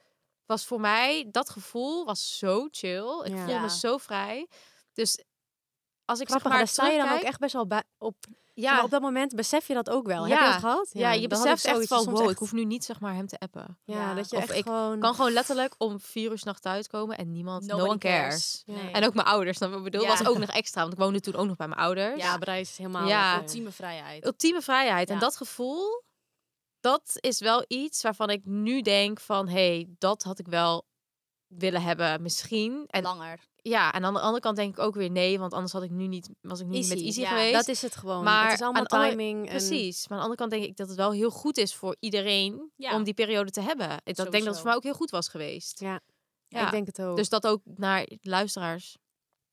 was 0.46 0.66
voor 0.66 0.80
mij, 0.80 1.28
dat 1.32 1.50
gevoel 1.50 2.06
was 2.06 2.38
zo 2.38 2.68
chill. 2.72 3.22
Ik 3.24 3.32
Ja. 3.32 3.38
voelde 3.46 3.60
me 3.60 3.70
zo 3.70 3.98
vrij. 3.98 4.48
Dus 4.94 5.24
als 6.06 6.20
ik 6.20 6.28
Grappig, 6.28 6.42
zeg 6.42 6.44
maar 6.44 6.58
daar 6.58 6.68
sta 6.68 6.88
je 6.88 6.98
dan 6.98 7.12
ook 7.18 7.24
echt 7.24 7.40
best 7.40 7.54
wel 7.54 7.68
bij, 7.68 7.84
op. 7.98 8.16
ja, 8.62 8.74
Maar 8.74 8.84
op 8.84 8.90
dat 8.90 9.02
moment 9.02 9.36
besef 9.36 9.68
je 9.68 9.74
dat 9.74 9.90
ook 9.90 10.08
wel. 10.08 10.28
Heb 10.28 10.40
je 10.40 10.46
dat 10.46 10.54
gehad? 10.60 10.90
ja, 10.94 11.12
je 11.12 11.28
beseft 11.28 11.66
echt 11.66 11.88
van, 11.88 12.04
soms 12.04 12.06
wow, 12.06 12.22
echt- 12.22 12.32
ik 12.32 12.38
hoef 12.38 12.52
nu 12.52 12.66
niet 12.66 12.84
zeg 12.86 13.00
maar 13.00 13.14
hem 13.14 13.28
te 13.28 13.40
appen. 13.40 13.78
Ja, 13.84 13.96
Ja. 13.96 14.14
dat 14.14 14.30
je 14.30 14.36
Of 14.38 14.42
echt 14.44 14.56
ik 14.58 14.64
gewoon... 14.64 14.94
Ik 14.94 15.00
kan 15.00 15.16
gewoon 15.16 15.32
letterlijk 15.32 15.76
om 15.78 16.00
vier 16.00 16.32
uur 16.32 16.38
s'nachts 16.38 16.62
thuiskomen 16.62 17.18
en 17.18 17.32
niemand, 17.32 17.66
no, 17.66 17.80
one 17.88 17.98
cares. 17.98 18.64
Nee. 18.66 18.92
En 18.92 19.06
ook 19.06 19.14
mijn 19.14 19.28
ouders, 19.28 19.58
dan 19.58 19.84
bedoel, 19.84 20.02
Ja. 20.02 20.08
was 20.08 20.26
ook 20.28 20.38
nog 20.38 20.50
extra, 20.50 20.82
want 20.82 20.94
ik 20.94 21.00
woonde 21.00 21.20
toen 21.20 21.36
ook 21.36 21.48
nog 21.48 21.56
bij 21.56 21.68
mijn 21.68 21.80
ouders. 21.80 22.22
Ja, 22.22 22.38
Parijs 22.38 22.70
is 22.70 22.78
helemaal... 22.78 23.08
Ja. 23.08 23.38
ultieme 23.38 23.72
vrijheid. 23.72 24.26
ultieme 24.26 24.62
vrijheid. 24.62 25.10
En 25.10 25.20
dat 25.20 25.36
gevoel, 25.38 26.04
dat 26.80 27.12
is 27.14 27.40
wel 27.40 27.66
iets 27.68 28.02
waarvan 28.02 28.30
ik 28.30 28.46
nu 28.46 28.82
denk 28.82 29.20
van, 29.20 29.48
hé, 29.48 29.54
hey, 29.54 29.88
dat 29.98 30.24
had 30.24 30.40
ik 30.40 30.48
wel 30.48 30.86
willen 31.48 31.82
hebben 31.82 32.22
misschien. 32.22 32.84
En 32.88 33.04
Langer. 33.04 33.40
ja, 33.62 33.94
en 33.94 34.06
aan 34.06 34.14
de 34.14 34.20
andere 34.20 34.42
kant 34.42 34.56
denk 34.56 34.78
ik 34.78 34.84
ook 34.84 34.96
weer 34.96 35.12
nee, 35.12 35.40
want 35.40 35.54
anders 35.54 35.74
had 35.74 35.84
ik 35.84 35.90
nu 35.90 36.08
niet, 36.08 36.30
was 36.42 36.60
ik 36.60 36.66
nu 36.66 36.72
niet 36.78 36.88
met 36.90 37.02
Easy, 37.02 37.20
ja. 37.20 37.28
geweest. 37.30 37.54
Dat 37.54 37.68
is 37.68 37.82
het 37.82 37.96
gewoon. 37.96 38.24
Maar 38.24 38.44
het 38.44 38.54
is 38.54 38.62
allemaal 38.62 38.86
andere- 38.86 39.10
timing. 39.10 39.46
en- 39.46 39.50
Precies. 39.58 40.08
Maar 40.08 40.18
aan 40.18 40.24
de 40.24 40.30
andere 40.30 40.36
kant 40.50 40.52
denk 40.52 40.64
ik 40.72 40.78
dat 40.78 40.88
het 40.88 40.98
wel 40.98 41.12
heel 41.12 41.30
goed 41.32 41.58
is 41.58 41.76
voor 41.76 41.96
iedereen 42.00 42.72
Ja. 42.76 42.96
om 42.96 43.04
die 43.04 43.14
periode 43.14 43.52
te 43.52 43.62
hebben. 43.62 43.90
Ik 44.04 44.16
dat 44.16 44.32
denk 44.32 44.32
dat 44.32 44.46
het 44.46 44.56
voor 44.56 44.66
mij 44.66 44.76
ook 44.76 44.84
heel 44.84 44.94
goed 44.94 45.10
was 45.10 45.28
geweest. 45.28 45.80
Ja. 45.80 46.00
Ja. 46.48 46.66
Ik 46.66 46.72
denk 46.72 46.88
het 46.88 47.02
ook. 47.02 47.18
Dus 47.18 47.30
dat 47.30 47.48
ook 47.48 47.62
naar 47.66 48.08
luisteraars 48.22 48.98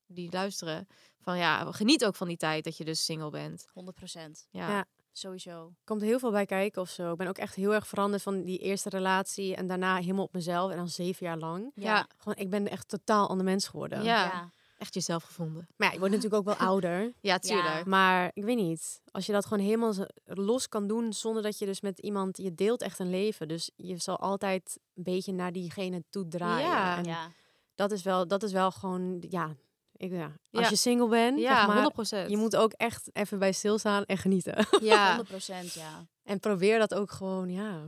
die 0.07 0.31
luisteren. 0.31 0.87
Van 1.21 1.37
ja, 1.37 1.71
geniet 1.71 2.05
ook 2.05 2.15
van 2.15 2.27
die 2.27 2.37
tijd 2.37 2.63
dat 2.63 2.77
je 2.77 2.85
dus 2.85 3.05
single 3.05 3.29
bent. 3.29 3.65
100 3.73 3.97
procent. 3.97 4.47
Ja. 4.51 4.85
Sowieso. 5.17 5.73
komt 5.83 6.01
heel 6.01 6.19
veel 6.19 6.31
bij 6.31 6.45
kijken 6.45 6.81
of 6.81 6.89
zo. 6.89 7.11
Ik 7.11 7.17
ben 7.17 7.27
ook 7.27 7.37
echt 7.37 7.55
heel 7.55 7.73
erg 7.73 7.87
veranderd 7.87 8.23
van 8.23 8.43
die 8.43 8.57
eerste 8.59 8.89
relatie 8.89 9.55
en 9.55 9.67
daarna 9.67 9.95
helemaal 9.95 10.23
op 10.23 10.33
mezelf 10.33 10.71
en 10.71 10.77
dan 10.77 10.89
zeven 10.89 11.25
jaar 11.25 11.37
lang. 11.37 11.71
Ja. 11.75 12.07
Gewoon, 12.17 12.37
ik 12.37 12.49
ben 12.49 12.67
echt 12.67 12.87
totaal 12.87 13.29
ander 13.29 13.45
mens 13.45 13.67
geworden. 13.67 14.03
Ja. 14.03 14.23
Ja. 14.23 14.49
Echt 14.77 14.93
jezelf 14.93 15.23
gevonden. 15.23 15.67
Maar 15.77 15.87
ja, 15.87 15.93
ik 15.93 15.99
word 15.99 16.11
natuurlijk 16.15 16.47
ook 16.49 16.57
wel 16.57 16.67
ouder. 16.67 17.13
Ja, 17.21 17.39
tuurlijk. 17.39 17.85
Maar 17.85 18.31
ik 18.33 18.43
weet 18.43 18.55
niet, 18.57 19.01
als 19.11 19.25
je 19.25 19.31
dat 19.31 19.45
gewoon 19.45 19.63
helemaal 19.63 19.93
los 20.25 20.69
kan 20.69 20.87
doen 20.87 21.13
zonder 21.13 21.43
dat 21.43 21.57
je 21.59 21.65
dus 21.65 21.81
met 21.81 21.99
iemand, 21.99 22.37
je 22.37 22.55
deelt 22.55 22.81
echt 22.81 22.99
een 22.99 23.09
leven. 23.09 23.47
Dus 23.47 23.71
je 23.75 23.97
zal 23.97 24.19
altijd 24.19 24.79
een 24.93 25.03
beetje 25.03 25.33
naar 25.33 25.51
diegene 25.51 26.03
toe 26.09 26.27
draaien. 26.27 26.67
Ja. 26.67 26.97
En 26.97 27.03
Ja. 27.03 27.27
dat 27.75 27.91
is 27.91 28.03
wel, 28.03 28.27
dat 28.27 28.43
is 28.43 28.51
wel 28.51 28.71
gewoon, 28.71 29.23
ja, 29.29 29.55
ik, 29.97 30.11
ja. 30.11 30.23
als 30.51 30.63
Ja. 30.63 30.69
je 30.69 30.75
single 30.75 31.07
bent, 31.07 31.39
Ja, 31.39 31.55
zeg 31.57 31.67
maar, 31.67 31.83
100%. 32.25 32.29
je 32.29 32.37
moet 32.37 32.55
ook 32.55 32.71
echt 32.71 33.09
even 33.13 33.39
bij 33.39 33.51
stilstaan 33.51 34.03
en 34.05 34.17
genieten. 34.17 34.67
Ja. 34.81 35.07
100 35.07 35.27
procent, 35.29 35.73
ja. 35.73 36.05
En 36.23 36.39
probeer 36.39 36.79
dat 36.79 36.93
ook 36.93 37.11
gewoon, 37.11 37.49
ja, 37.49 37.87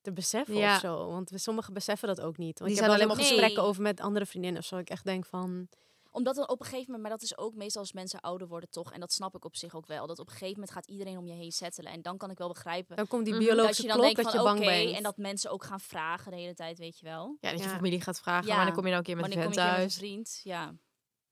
te 0.00 0.12
beseffen 0.12 0.54
Ja. 0.56 0.74
of 0.74 0.80
zo. 0.80 1.06
Want 1.06 1.30
we, 1.30 1.38
sommigen 1.38 1.72
beseffen 1.74 2.08
dat 2.08 2.20
ook 2.20 2.36
niet. 2.36 2.58
Want 2.58 2.70
Die 2.70 2.78
ik 2.78 2.84
heb 2.84 2.90
zijn 2.90 2.90
wel 2.90 2.94
alleen 2.94 3.16
maar- 3.16 3.26
gesprekken 3.26 3.58
Nee. 3.58 3.66
over 3.68 3.82
met 3.82 4.00
andere 4.00 4.26
vriendinnen 4.26 4.60
of 4.60 4.66
zo. 4.66 4.76
Ik 4.76 4.90
echt 4.90 5.04
denk 5.04 5.26
van, 5.26 5.68
Omdat 6.14 6.34
dan 6.34 6.48
op 6.48 6.60
een 6.60 6.66
gegeven 6.66 6.84
moment, 6.92 7.02
maar 7.02 7.10
dat 7.18 7.22
is 7.22 7.38
ook 7.38 7.54
meestal 7.54 7.80
als 7.80 7.92
mensen 7.92 8.20
ouder 8.20 8.48
worden 8.48 8.70
toch, 8.70 8.92
en 8.92 9.00
dat 9.00 9.12
snap 9.12 9.34
ik 9.36 9.44
op 9.44 9.56
zich 9.56 9.74
ook 9.74 9.86
wel, 9.86 10.06
dat 10.06 10.18
op 10.18 10.26
een 10.26 10.32
gegeven 10.32 10.52
moment 10.54 10.70
gaat 10.70 10.86
iedereen 10.86 11.18
om 11.18 11.26
je 11.26 11.32
heen 11.32 11.52
settelen. 11.52 11.92
En 11.92 12.02
dan 12.02 12.16
kan 12.16 12.30
ik 12.30 12.38
wel 12.38 12.48
begrijpen 12.48 12.96
dan 12.96 13.06
komt 13.06 13.24
die 13.24 13.34
Mhm. 13.34 13.42
dat 13.42 13.52
biologische 13.52 13.82
je 13.82 13.88
dan 13.88 13.96
klok 13.96 14.14
denkt 14.14 14.22
dat 14.32 14.42
van 14.42 14.54
je 14.54 14.60
bang 14.60 14.70
bent. 14.82 14.96
en 14.96 15.02
dat 15.02 15.16
mensen 15.16 15.50
ook 15.50 15.64
gaan 15.64 15.80
vragen 15.80 16.30
de 16.30 16.36
hele 16.36 16.54
tijd, 16.54 16.78
weet 16.78 16.98
je 16.98 17.04
wel. 17.04 17.36
Ja, 17.40 17.50
dat 17.50 17.58
je 17.58 17.64
Ja. 17.66 17.74
familie 17.74 18.00
gaat 18.00 18.20
vragen, 18.20 18.46
Ja. 18.48 18.56
wanneer 18.56 18.74
kom 18.74 18.82
je 18.84 18.88
nou 18.90 18.98
een 18.98 19.06
keer 19.14 19.16
met 19.16 19.44
met 19.44 19.52
thuis? 19.52 19.82
een 19.82 19.90
vriend? 20.00 20.40
Ja. 20.42 20.74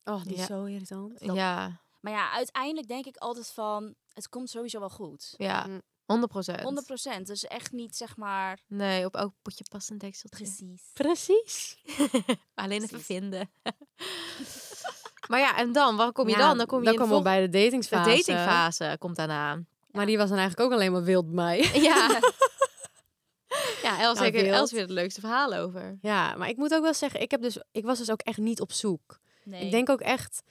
Oh, 0.04 0.22
die 0.24 0.36
is 0.36 0.44
zo 0.46 0.64
irritant. 0.64 1.18
Ja, 1.20 1.80
Maar 2.00 2.12
ja, 2.12 2.30
uiteindelijk 2.32 2.88
denk 2.88 3.06
ik 3.06 3.16
altijd 3.16 3.50
van, 3.50 3.94
het 4.12 4.28
komt 4.28 4.50
sowieso 4.50 4.78
wel 4.78 4.90
goed. 4.90 5.34
ja, 5.36 5.66
Mm. 5.66 5.82
100 6.04 6.32
procent. 6.32 6.60
100 6.60 6.86
procent. 6.86 7.26
Dus 7.26 7.44
echt 7.46 7.72
niet 7.72 7.96
zeg 7.96 8.16
maar 8.16 8.58
Nee, 8.66 9.04
op 9.04 9.14
elk 9.16 9.34
potje 9.42 9.64
past 9.70 9.90
een 9.90 9.98
dekseltje. 9.98 10.44
precies. 10.44 10.82
Precies. 10.92 11.76
Alleen 12.54 12.76
even 12.82 12.88
Precies. 12.88 13.06
vinden. 13.06 13.50
maar 15.30 15.40
ja, 15.40 15.56
en 15.58 15.72
dan? 15.72 15.96
Waar 15.96 16.12
kom 16.12 16.28
je 16.28 16.32
Ja, 16.36 16.38
dan? 16.48 16.56
Dan 16.58 16.66
kom 16.66 16.78
je 16.78 16.84
dan 16.84 16.92
in 16.94 17.00
komen 17.00 17.16
we 17.16 17.22
vol- 17.22 17.32
bij 17.32 17.40
de 17.40 17.48
de 17.48 17.62
datingsfase. 17.62 18.08
datingfase 18.10 18.96
komt 18.98 19.16
daarna. 19.16 19.58
Maar 19.90 20.06
die 20.06 20.16
was 20.18 20.28
dan 20.28 20.38
eigenlijk 20.38 20.68
ook 20.70 20.76
alleen 20.78 20.92
maar 20.92 21.04
wild 21.04 21.26
bij 21.26 21.34
mij. 21.34 21.58
Ja. 21.82 22.20
ja, 23.82 24.00
Els, 24.00 24.18
Nou, 24.18 24.30
heeft- 24.30 24.70
weer 24.70 24.80
het 24.80 24.90
leukste 24.90 25.20
verhaal 25.20 25.54
over. 25.54 25.98
Ja, 26.00 26.34
maar 26.36 26.48
ik 26.48 26.56
moet 26.56 26.74
ook 26.74 26.82
wel 26.82 26.94
zeggen, 26.94 27.20
ik, 27.20 27.30
heb 27.30 27.42
dus, 27.42 27.58
ik 27.72 27.84
was 27.84 27.98
dus 27.98 28.10
ook 28.10 28.20
echt 28.20 28.38
niet 28.38 28.60
op 28.60 28.72
zoek. 28.72 29.19
Nee. 29.44 29.64
Ik 29.64 29.70
denk 29.70 29.88
ook 29.88 30.00
echt, 30.00 30.42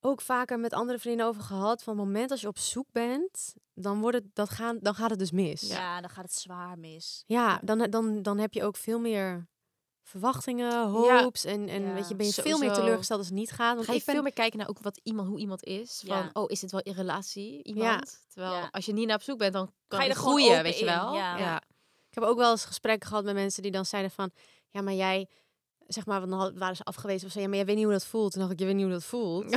ook 0.00 0.20
vaker 0.20 0.58
met 0.58 0.72
andere 0.72 0.98
vrienden 0.98 1.26
over 1.26 1.42
gehad, 1.42 1.82
van 1.82 1.96
het 1.96 2.06
moment 2.06 2.30
als 2.30 2.40
je 2.40 2.48
op 2.48 2.58
zoek 2.58 2.86
bent, 2.92 3.54
dan, 3.74 4.00
wordt 4.00 4.16
het, 4.16 4.26
dat 4.32 4.50
gaan, 4.50 4.78
dan 4.80 4.94
gaat 4.94 5.10
het 5.10 5.18
dus 5.18 5.30
mis. 5.30 5.60
ja. 5.60 6.00
dan 6.00 6.10
gaat 6.10 6.24
het 6.24 6.34
zwaar 6.34 6.78
mis. 6.78 7.24
Ja, 7.26 7.60
dan, 7.62 7.90
dan, 7.90 8.22
dan 8.22 8.38
heb 8.38 8.52
je 8.52 8.64
ook 8.64 8.76
veel 8.76 8.98
meer 8.98 9.50
verwachtingen, 10.02 10.88
hopes. 10.88 11.44
En, 11.44 11.68
en 11.68 11.82
Ja, 11.82 11.92
weet 11.94 12.08
je, 12.08 12.16
ben 12.16 12.26
je 12.26 12.32
veel 12.32 12.58
meer 12.58 12.72
teleurgesteld 12.72 13.18
als 13.18 13.28
het 13.28 13.38
niet 13.38 13.50
gaat. 13.50 13.74
Want 13.74 13.86
Ga 13.86 13.92
je 13.92 13.98
ik 13.98 14.04
ben, 14.04 14.14
veel 14.14 14.22
meer 14.24 14.32
kijken 14.32 14.58
naar 14.58 14.68
ook 14.68 14.78
wat 14.80 15.00
iemand, 15.02 15.28
hoe 15.28 15.38
iemand 15.38 15.64
is. 15.64 16.02
Van, 16.06 16.16
Ja. 16.16 16.30
oh, 16.32 16.50
is 16.50 16.60
het 16.62 16.70
wel 16.70 16.80
in 16.80 16.92
relatie, 16.92 17.62
iemand? 17.64 18.24
Terwijl 18.28 18.68
als 18.70 18.84
je 18.84 18.92
niet 18.92 19.06
naar 19.06 19.16
op 19.16 19.22
zoek 19.22 19.38
bent, 19.38 19.52
dan 19.52 19.72
kan 19.88 19.98
je 19.98 20.04
je 20.04 20.10
er 20.10 20.16
groeien, 20.16 20.62
weet 20.62 20.78
je 20.78 20.84
wel. 20.84 21.14
ja. 21.14 21.36
ja. 21.38 21.62
ik 22.08 22.14
heb 22.14 22.24
ook 22.24 22.36
wel 22.38 22.50
eens 22.50 22.64
gesprekken 22.64 23.08
gehad 23.08 23.24
met 23.24 23.34
mensen 23.34 23.62
die 23.62 23.72
dan 23.72 23.86
zeiden 23.86 24.10
van, 24.10 24.30
ja, 24.70 24.82
maar 24.82 24.94
jij, 24.94 25.28
zeg 25.88 26.06
maar, 26.06 26.20
dan 26.20 26.32
had- 26.32 26.52
waren 26.54 26.76
ze 26.76 26.82
afgewezen 26.84 27.26
of 27.26 27.32
zo, 27.32 27.40
ja, 27.40 27.46
maar 27.46 27.56
jij 27.56 27.64
weet 27.66 27.76
niet 27.76 27.84
hoe 27.84 27.92
dat 27.92 28.06
voelt. 28.06 28.32
Toen 28.32 28.40
dacht 28.40 28.52
ik, 28.52 28.58
je 28.58 28.64
weet 28.64 28.74
niet 28.74 28.84
hoe 28.84 28.92
dat 28.92 29.04
voelt. 29.04 29.50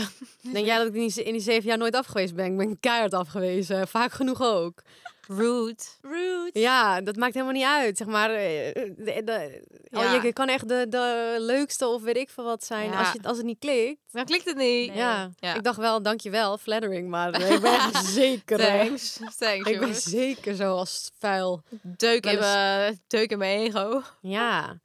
Denk 0.54 0.66
jij 0.66 0.78
dat 0.78 0.88
ik 0.88 0.94
in 0.94 1.08
die, 1.08 1.24
in 1.24 1.32
die 1.34 1.42
zeven 1.42 1.68
jaar 1.70 1.78
nooit 1.78 1.96
afgewezen 1.96 2.36
ben? 2.36 2.46
Ik 2.46 2.58
ben 2.58 2.80
keihard 2.80 3.14
afgewezen, 3.14 3.88
vaak 3.88 4.12
genoeg 4.12 4.42
ook. 4.42 4.82
Rude. 5.28 5.76
Rude. 6.02 6.50
Ja, 6.60 7.02
dat 7.02 7.16
maakt 7.16 7.34
helemaal 7.34 7.54
niet 7.56 7.64
uit. 7.66 7.98
Zeg 7.98 8.08
maar, 8.08 8.30
eh, 8.30 8.74
de, 8.98 9.62
oh, 9.92 10.02
Ja. 10.04 10.22
je 10.24 10.34
kan 10.34 10.48
echt 10.48 10.68
de, 10.68 10.86
de 10.90 11.36
leukste 11.40 11.88
of 11.88 12.02
weet 12.02 12.18
ik 12.18 12.30
veel 12.30 12.44
wat 12.44 12.64
zijn. 12.66 12.90
Ja. 12.90 13.00
Als, 13.00 13.12
je, 13.12 13.20
als 13.24 13.38
het 13.38 13.46
niet 13.46 13.60
klikt. 13.60 14.02
Dan 14.12 14.26
klikt 14.26 14.46
het 14.46 14.58
niet. 14.58 14.88
Nee. 14.94 14.98
Ja. 14.98 15.30
Ik 15.40 15.64
dacht 15.64 15.78
wel, 15.78 16.02
dankjewel, 16.02 16.58
flattering. 16.58 17.10
Maar 17.10 17.42
ik 17.54 17.62
ben 17.62 18.04
zeker. 18.04 18.58
Thanks. 18.58 19.20
Thanks, 19.38 19.70
Ik 19.70 19.80
ben 19.80 19.96
zeker 19.96 20.56
zo 20.56 20.76
als 20.76 21.12
vuil. 21.20 21.62
Deuk 21.82 22.26
in, 22.26 22.40
mijn, 22.40 23.02
deuk 23.08 23.32
in 23.32 23.38
mijn 23.38 23.60
ego. 23.60 24.02
Ja, 24.22 24.80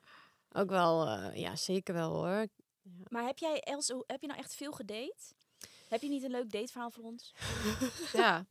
ook 0.52 0.68
wel. 0.70 1.06
eh, 1.06 1.36
ja, 1.36 1.56
zeker 1.56 1.94
wel 1.94 2.10
hoor. 2.12 2.46
Maar 3.08 3.24
heb 3.24 3.38
jij, 3.38 3.60
Els, 3.60 3.88
heb 4.06 4.20
je 4.20 4.26
nou 4.26 4.38
echt 4.38 4.54
veel 4.54 4.72
gedate? 4.72 5.16
Heb 5.88 6.02
je 6.02 6.08
niet 6.08 6.22
een 6.24 6.30
leuk 6.30 6.50
dateverhaal 6.50 6.90
voor 6.90 7.04
ons? 7.04 7.34
Ja. 8.12 8.46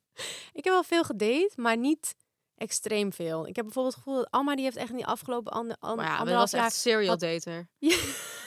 Ik 0.53 0.63
heb 0.63 0.73
wel 0.73 0.83
veel 0.83 1.03
gedate, 1.03 1.51
maar 1.55 1.77
niet 1.77 2.15
extreem 2.55 3.13
veel. 3.13 3.47
Ik 3.47 3.55
heb 3.55 3.65
bijvoorbeeld 3.65 3.95
het 3.95 4.03
gevoel 4.03 4.19
dat 4.21 4.31
Alma 4.31 4.55
die 4.55 4.63
heeft 4.63 4.75
echt 4.77 4.89
in 4.89 4.95
die 4.95 5.05
afgelopen 5.05 5.51
ander, 5.51 5.75
an, 5.79 5.95
Maar 5.95 6.05
ja, 6.05 6.11
dat 6.11 6.19
anderhalf 6.19 6.51
was 6.51 6.59
jaar... 6.59 6.65
echt 6.69 6.75
serial 6.75 7.09
had- 7.09 7.19
dater. 7.19 7.67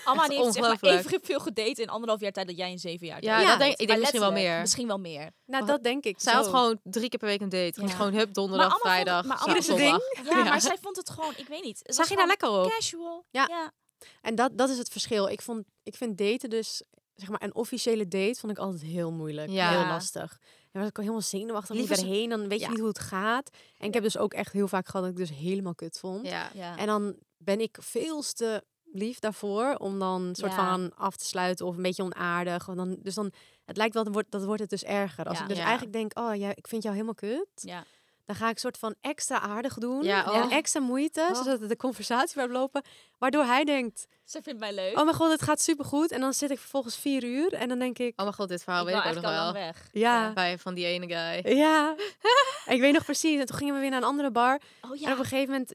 Alma 0.05 0.29
die 0.29 0.39
heeft 0.39 0.53
zeg 0.53 0.63
maar 0.63 0.91
evenveel 0.93 1.41
gedate 1.41 1.83
in 1.83 1.89
anderhalf 1.89 2.21
jaar 2.21 2.33
tijd 2.33 2.47
dat 2.47 2.57
jij 2.57 2.71
in 2.71 2.79
zeven 2.79 3.07
jaar 3.07 3.23
Ja, 3.23 3.47
dat 3.47 3.59
denk, 3.59 3.77
ik 3.77 3.87
denk 3.87 3.99
misschien 4.01 4.21
wel 4.21 4.33
meer. 4.33 4.61
Misschien 4.61 4.87
wel 4.87 4.99
meer. 4.99 5.31
Nou, 5.47 5.67
dat 5.67 5.83
denk 5.83 6.05
ik. 6.05 6.21
Zij 6.21 6.33
had 6.33 6.47
gewoon 6.47 6.79
drie 6.83 7.09
keer 7.09 7.19
per 7.19 7.29
week 7.29 7.41
een 7.41 7.49
date. 7.49 7.81
Ja. 7.81 7.89
gewoon 7.89 8.15
hup, 8.15 8.35
donderdag, 8.35 8.69
Maar 8.69 8.77
allemaal 8.77 8.93
vrijdag, 8.93 9.17
vond- 9.27 9.29
maar 9.29 9.39
zaterdag, 9.39 9.69
allemaal- 9.79 10.01
zondag. 10.01 10.33
Ja, 10.35 10.45
Ja. 10.45 10.51
maar 10.51 10.61
zij 10.61 10.77
vond 10.81 10.97
het 10.97 11.11
gewoon, 11.11 11.33
ik 11.37 11.49
weet 11.49 11.63
niet. 11.65 11.81
het 11.83 11.95
Zag 11.95 12.09
je 12.09 12.17
daar 12.17 12.27
lekker 12.27 12.49
op? 12.51 12.69
Casual. 12.69 13.25
Ja. 13.31 13.47
ja. 13.49 13.73
En 14.21 14.35
dat, 14.35 14.59
dat 14.59 14.69
is 14.69 14.79
het 14.79 14.89
verschil. 14.89 15.29
Ik, 15.29 15.43
vond, 15.43 15.65
ik 15.83 15.95
vind 15.95 16.19
daten 16.19 16.51
dus, 16.51 16.83
zeg 17.15 17.29
maar, 17.29 17.43
een 17.43 17.55
officiële 17.55 18.09
date 18.09 18.39
vond 18.41 18.53
ik 18.53 18.59
altijd 18.59 18.83
heel 18.83 19.13
moeilijk. 19.13 19.51
Ja. 19.51 19.71
Heel 19.71 19.87
lastig. 19.87 20.39
En 20.73 20.81
was 20.81 20.89
ik 20.89 20.97
al 20.97 21.03
helemaal 21.03 21.25
zenuwachtig 21.25 21.77
Liever 21.77 21.97
liever 21.97 22.13
erheen, 22.13 22.29
dan 22.29 22.49
weet 22.49 22.59
je 22.59 22.65
ja. 22.65 22.71
niet 22.71 22.79
hoe 22.79 22.89
het 22.89 22.99
gaat. 22.99 23.51
En 23.79 23.87
ik 23.89 23.95
heb 23.95 24.03
dus 24.03 24.17
ook 24.19 24.33
echt 24.35 24.53
heel 24.53 24.69
vaak 24.69 24.87
gehad 24.87 25.03
dat 25.03 25.11
ik 25.11 25.19
dus 25.29 25.37
helemaal 25.39 25.75
kut 25.75 25.99
vond. 25.99 26.27
Ja. 26.27 26.51
Ja. 26.55 26.77
En 26.77 26.87
dan 26.87 27.17
ben 27.37 27.61
ik 27.61 27.77
veel 27.81 28.23
te 28.23 28.65
lief 28.93 29.19
daarvoor 29.19 29.75
om 29.75 29.99
dan 29.99 30.23
een 30.23 30.35
soort 30.35 30.53
Ja. 30.53 30.57
van 30.75 30.93
af 30.97 31.17
te 31.17 31.25
sluiten 31.25 31.67
of 31.67 31.77
een 31.77 31.83
beetje 31.83 32.03
onaardig. 32.03 32.67
Want 32.67 32.79
dan, 32.79 32.97
dus 33.01 33.15
dan, 33.15 33.33
het 33.65 33.77
lijkt 33.77 33.95
wel, 33.95 34.05
dat 34.05 34.13
wordt, 34.13 34.31
dat 34.31 34.45
wordt 34.45 34.61
het 34.61 34.71
dus 34.71 34.85
erger. 34.85 35.25
Als 35.25 35.37
Ja. 35.37 35.43
ik 35.43 35.49
dus 35.49 35.59
Ja. 35.59 35.65
eigenlijk 35.65 35.93
denk, 35.93 36.19
oh 36.19 36.35
ja, 36.35 36.49
ik 36.55 36.67
vind 36.69 36.83
jou 36.83 36.95
helemaal 36.95 37.15
kut. 37.15 37.49
ja. 37.55 37.85
Dan 38.25 38.37
ga 38.37 38.49
ik 38.49 38.59
soort 38.59 38.79
van 38.79 38.95
extra 39.01 39.41
aardig 39.41 39.75
doen. 39.75 40.03
Ja, 40.03 40.33
en 40.33 40.43
oh. 40.43 40.53
extra 40.53 40.81
moeite, 40.81 41.29
Oh. 41.31 41.37
zodat 41.43 41.69
de 41.69 41.77
conversatie 41.77 42.33
blijft 42.35 42.53
lopen. 42.53 42.83
Waardoor 43.19 43.45
hij 43.45 43.65
denkt, 43.65 44.07
Ze 44.25 44.43
vindt 44.43 44.61
mij 44.61 44.75
leuk. 44.75 44.99
oh 44.99 45.05
mijn 45.05 45.17
god, 45.17 45.31
het 45.31 45.43
gaat 45.43 45.61
supergoed. 45.61 46.11
En 46.11 46.21
dan 46.21 46.33
zit 46.35 46.51
ik 46.51 46.59
vervolgens 46.59 46.97
vier 46.97 47.25
uur 47.25 47.53
en 47.53 47.69
dan 47.69 47.79
denk 47.79 47.99
ik, 47.99 48.13
Oh 48.17 48.25
mijn 48.25 48.35
god, 48.37 48.49
dit 48.49 48.63
verhaal 48.63 48.89
ik 48.89 48.95
weet 48.95 49.03
ik 49.05 49.09
ook 49.09 49.15
nog 49.23 49.31
wel. 49.31 49.53
weg. 49.53 49.89
ja, 49.93 50.33
Bij 50.33 50.59
van 50.59 50.75
die 50.75 50.87
ene 50.87 51.07
guy. 51.15 51.57
ja. 51.57 51.95
ik 52.75 52.81
weet 52.81 52.93
nog 52.93 53.05
precies. 53.05 53.41
En 53.41 53.47
toen 53.47 53.57
gingen 53.57 53.75
we 53.75 53.81
weer 53.81 53.91
naar 53.91 53.99
een 54.03 54.09
andere 54.09 54.31
bar. 54.31 54.61
Oh 54.81 54.91
En 54.91 55.13
op 55.13 55.19
een 55.19 55.25
gegeven 55.25 55.51
moment 55.53 55.75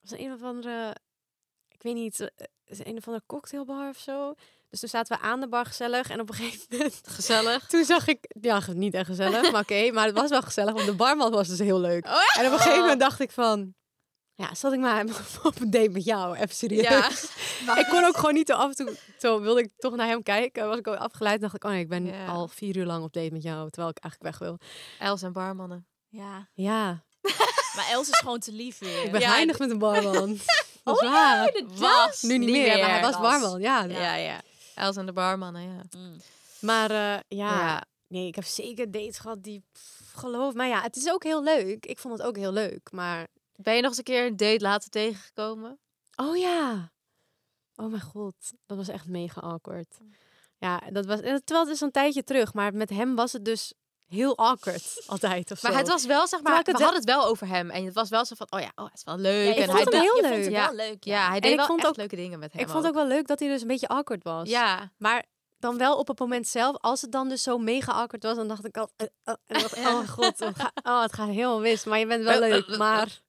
was 0.00 0.12
er 0.12 0.20
een 0.20 0.32
of 0.32 0.42
andere, 0.42 0.94
ik 1.80 1.86
weet 1.86 1.94
niet, 1.94 2.20
eh, 2.20 2.46
een 2.86 2.96
of 2.96 3.06
andere 3.06 3.24
cocktailbar 3.26 3.88
of 3.88 3.98
zo. 3.98 4.34
Dus 4.70 4.80
toen 4.80 4.88
zaten 4.88 5.16
we 5.16 5.22
aan 5.22 5.40
de 5.40 5.48
bar 5.48 5.66
gezellig. 5.66 6.10
En 6.10 6.20
op 6.20 6.28
een 6.28 6.34
gegeven 6.34 6.66
moment, 6.70 7.00
Gezellig. 7.16 7.66
toen 7.66 7.84
zag 7.84 8.06
ik, 8.06 8.34
ja, 8.40 8.62
niet 8.74 8.94
echt 8.94 9.06
gezellig, 9.06 9.52
maar 9.52 9.60
oké. 9.60 9.90
maar 9.92 10.06
het 10.06 10.14
was 10.18 10.30
wel 10.30 10.42
gezellig, 10.42 10.74
want 10.74 10.86
de 10.86 10.94
barman 10.94 11.30
was 11.30 11.48
dus 11.48 11.58
heel 11.58 11.80
leuk. 11.80 12.06
Oh? 12.10 12.38
En 12.38 12.46
op 12.46 12.52
een 12.52 12.58
gegeven 12.58 12.80
moment 12.80 13.00
dacht 13.00 13.20
ik 13.20 13.30
van, 13.30 13.74
ja, 14.34 14.54
zat 14.54 14.72
ik 14.72 14.78
maar 14.78 15.04
op 15.42 15.60
een 15.60 15.70
date 15.70 15.88
met 15.88 16.04
jou, 16.04 16.36
even 16.36 16.54
serieus. 16.54 17.28
Ja. 17.66 17.76
Ik 17.78 17.86
kon 17.88 18.04
ook 18.04 18.16
gewoon 18.16 18.34
niet 18.34 18.48
zo 18.48 18.54
af 18.54 18.68
en 18.68 18.74
toe, 18.86 18.96
zo 19.18 19.40
wilde 19.40 19.60
ik 19.60 19.70
toch 19.78 19.96
naar 19.96 20.06
hem 20.06 20.22
kijken. 20.22 20.68
Was 20.68 20.78
ik 20.78 20.86
ook 20.88 20.96
afgeleid, 20.96 21.40
dacht 21.40 21.54
ik, 21.54 21.64
oh 21.64 21.70
nee, 21.70 21.80
ik 21.80 21.88
ben 21.88 22.26
al 22.28 22.48
vier 22.48 22.76
uur 22.76 22.86
lang 22.86 23.04
op 23.04 23.12
date 23.12 23.32
met 23.32 23.42
jou, 23.42 23.70
terwijl 23.70 23.88
ik 23.96 23.98
eigenlijk 24.02 24.38
weg 24.38 24.48
wil. 24.48 24.58
Els 24.98 25.22
en 25.22 25.32
barmannen. 25.32 25.86
ja. 26.08 26.48
Ja, 26.54 27.04
Maar 27.76 27.88
Els 27.90 28.08
is 28.08 28.18
gewoon 28.18 28.38
te 28.38 28.52
lief 28.52 28.78
weer. 28.78 29.04
ik 29.04 29.10
ben 29.12 29.20
Ja, 29.20 29.30
heilig 29.30 29.58
met 29.58 29.70
een 29.70 29.78
barman. 29.78 30.38
Is 30.92 31.00
Oh 31.00 31.10
waar. 31.10 31.52
Was. 31.74 32.22
Nu 32.22 32.38
niet, 32.38 32.50
meer, 32.50 32.78
maar 32.78 32.90
hij 32.90 33.00
was 33.00 33.18
Was. 33.18 33.20
barman, 33.20 33.60
ja. 33.60 33.84
Ja, 33.84 34.14
ja. 34.14 34.40
Els 34.74 34.96
en 34.96 35.06
de 35.06 35.12
barmannen, 35.12 35.62
ja. 35.62 35.82
Mm. 35.96 36.16
Maar 36.60 36.90
eh, 36.90 37.20
ja, 37.28 37.58
Ja. 37.58 37.84
nee, 38.06 38.26
ik 38.26 38.34
heb 38.34 38.44
zeker 38.44 38.90
dates 38.90 39.18
gehad 39.18 39.42
die, 39.42 39.62
pff, 39.72 40.12
geloof 40.14 40.54
maar 40.54 40.68
ja, 40.68 40.82
het 40.82 40.96
is 40.96 41.10
ook 41.10 41.22
heel 41.22 41.42
leuk. 41.42 41.86
Ik 41.86 41.98
vond 41.98 42.18
het 42.18 42.26
ook 42.26 42.36
heel 42.36 42.52
leuk, 42.52 42.92
maar... 42.92 43.26
Ben 43.52 43.74
je 43.74 43.80
nog 43.80 43.88
eens 43.88 43.98
een 43.98 44.04
keer 44.04 44.26
een 44.26 44.36
date 44.36 44.60
later 44.60 44.90
tegengekomen? 44.90 45.78
Oh 46.16 46.36
ja. 46.36 46.92
Oh 47.74 47.90
mijn 47.90 48.02
god, 48.02 48.34
dat 48.66 48.76
was 48.76 48.88
echt 48.88 49.06
mega 49.06 49.40
awkward. 49.40 49.98
Ja, 50.58 50.78
dat 50.90 51.06
was, 51.06 51.20
en 51.20 51.44
terwijl 51.44 51.66
het 51.66 51.74
is 51.74 51.80
een 51.80 51.90
tijdje 51.90 52.24
terug, 52.24 52.54
maar 52.54 52.74
met 52.74 52.90
hem 52.90 53.14
was 53.14 53.32
het 53.32 53.44
dus 53.44 53.74
heel 54.10 54.36
awkward 54.36 55.02
altijd 55.06 55.50
of 55.50 55.62
Maar 55.62 55.72
zo. 55.72 55.78
het 55.78 55.88
was 55.88 56.06
wel, 56.06 56.26
zeg 56.26 56.42
maar, 56.42 56.58
ik 56.58 56.64
we 56.66 56.70
het 56.72 56.80
hadden 56.80 57.00
het 57.00 57.08
wel 57.08 57.24
over 57.26 57.46
hem. 57.46 57.70
En 57.70 57.84
het 57.84 57.94
was 57.94 58.08
wel 58.08 58.24
zo 58.24 58.34
van, 58.34 58.46
oh 58.50 58.60
ja, 58.60 58.72
oh, 58.74 58.84
het 58.84 58.94
is 58.94 59.04
wel 59.04 59.16
leuk. 59.18 59.54
Ja, 59.56 59.62
en 59.62 59.70
vond 59.70 59.92
hij 59.92 60.00
heel 60.00 60.14
leuk. 60.20 60.32
vond 60.32 60.44
het 60.44 60.52
Ja. 60.52 60.66
wel 60.66 60.74
leuk. 60.74 61.04
Ja, 61.04 61.28
hij 61.28 61.40
deed 61.40 61.50
ik 61.50 61.56
wel 61.56 61.66
vond 61.66 61.86
ook- 61.86 61.96
leuke 61.96 62.16
dingen 62.16 62.38
met 62.38 62.52
hem 62.52 62.62
ik 62.62 62.68
vond 62.68 62.86
ook 62.86 62.94
wel 62.94 63.06
leuk 63.06 63.26
dat 63.26 63.38
hij 63.38 63.48
dus 63.48 63.60
een 63.62 63.66
beetje 63.68 63.88
awkward 63.88 64.22
was. 64.24 64.48
Ja. 64.48 64.90
Maar 64.98 65.24
dan 65.58 65.78
wel 65.78 65.96
op 65.98 66.08
het 66.08 66.18
moment 66.18 66.48
zelf, 66.48 66.76
als 66.80 67.00
het 67.00 67.12
dan 67.12 67.28
dus 67.28 67.42
zo 67.42 67.58
mega 67.58 67.92
awkward 67.92 68.22
was, 68.22 68.36
dan 68.36 68.48
dacht 68.48 68.64
ik 68.66 68.76
al, 68.76 68.90
eh, 68.96 69.06
eh, 69.46 69.86
oh 69.94 70.08
god, 70.16 70.38
het 70.38 70.56
gaat, 70.56 70.72
oh, 70.82 71.02
het 71.02 71.12
gaat 71.12 71.28
helemaal 71.28 71.60
mis. 71.60 71.84
Maar 71.84 71.98
je 71.98 72.06
bent 72.06 72.24
wel 72.24 72.38
leuk, 72.38 72.76
maar 72.76 73.20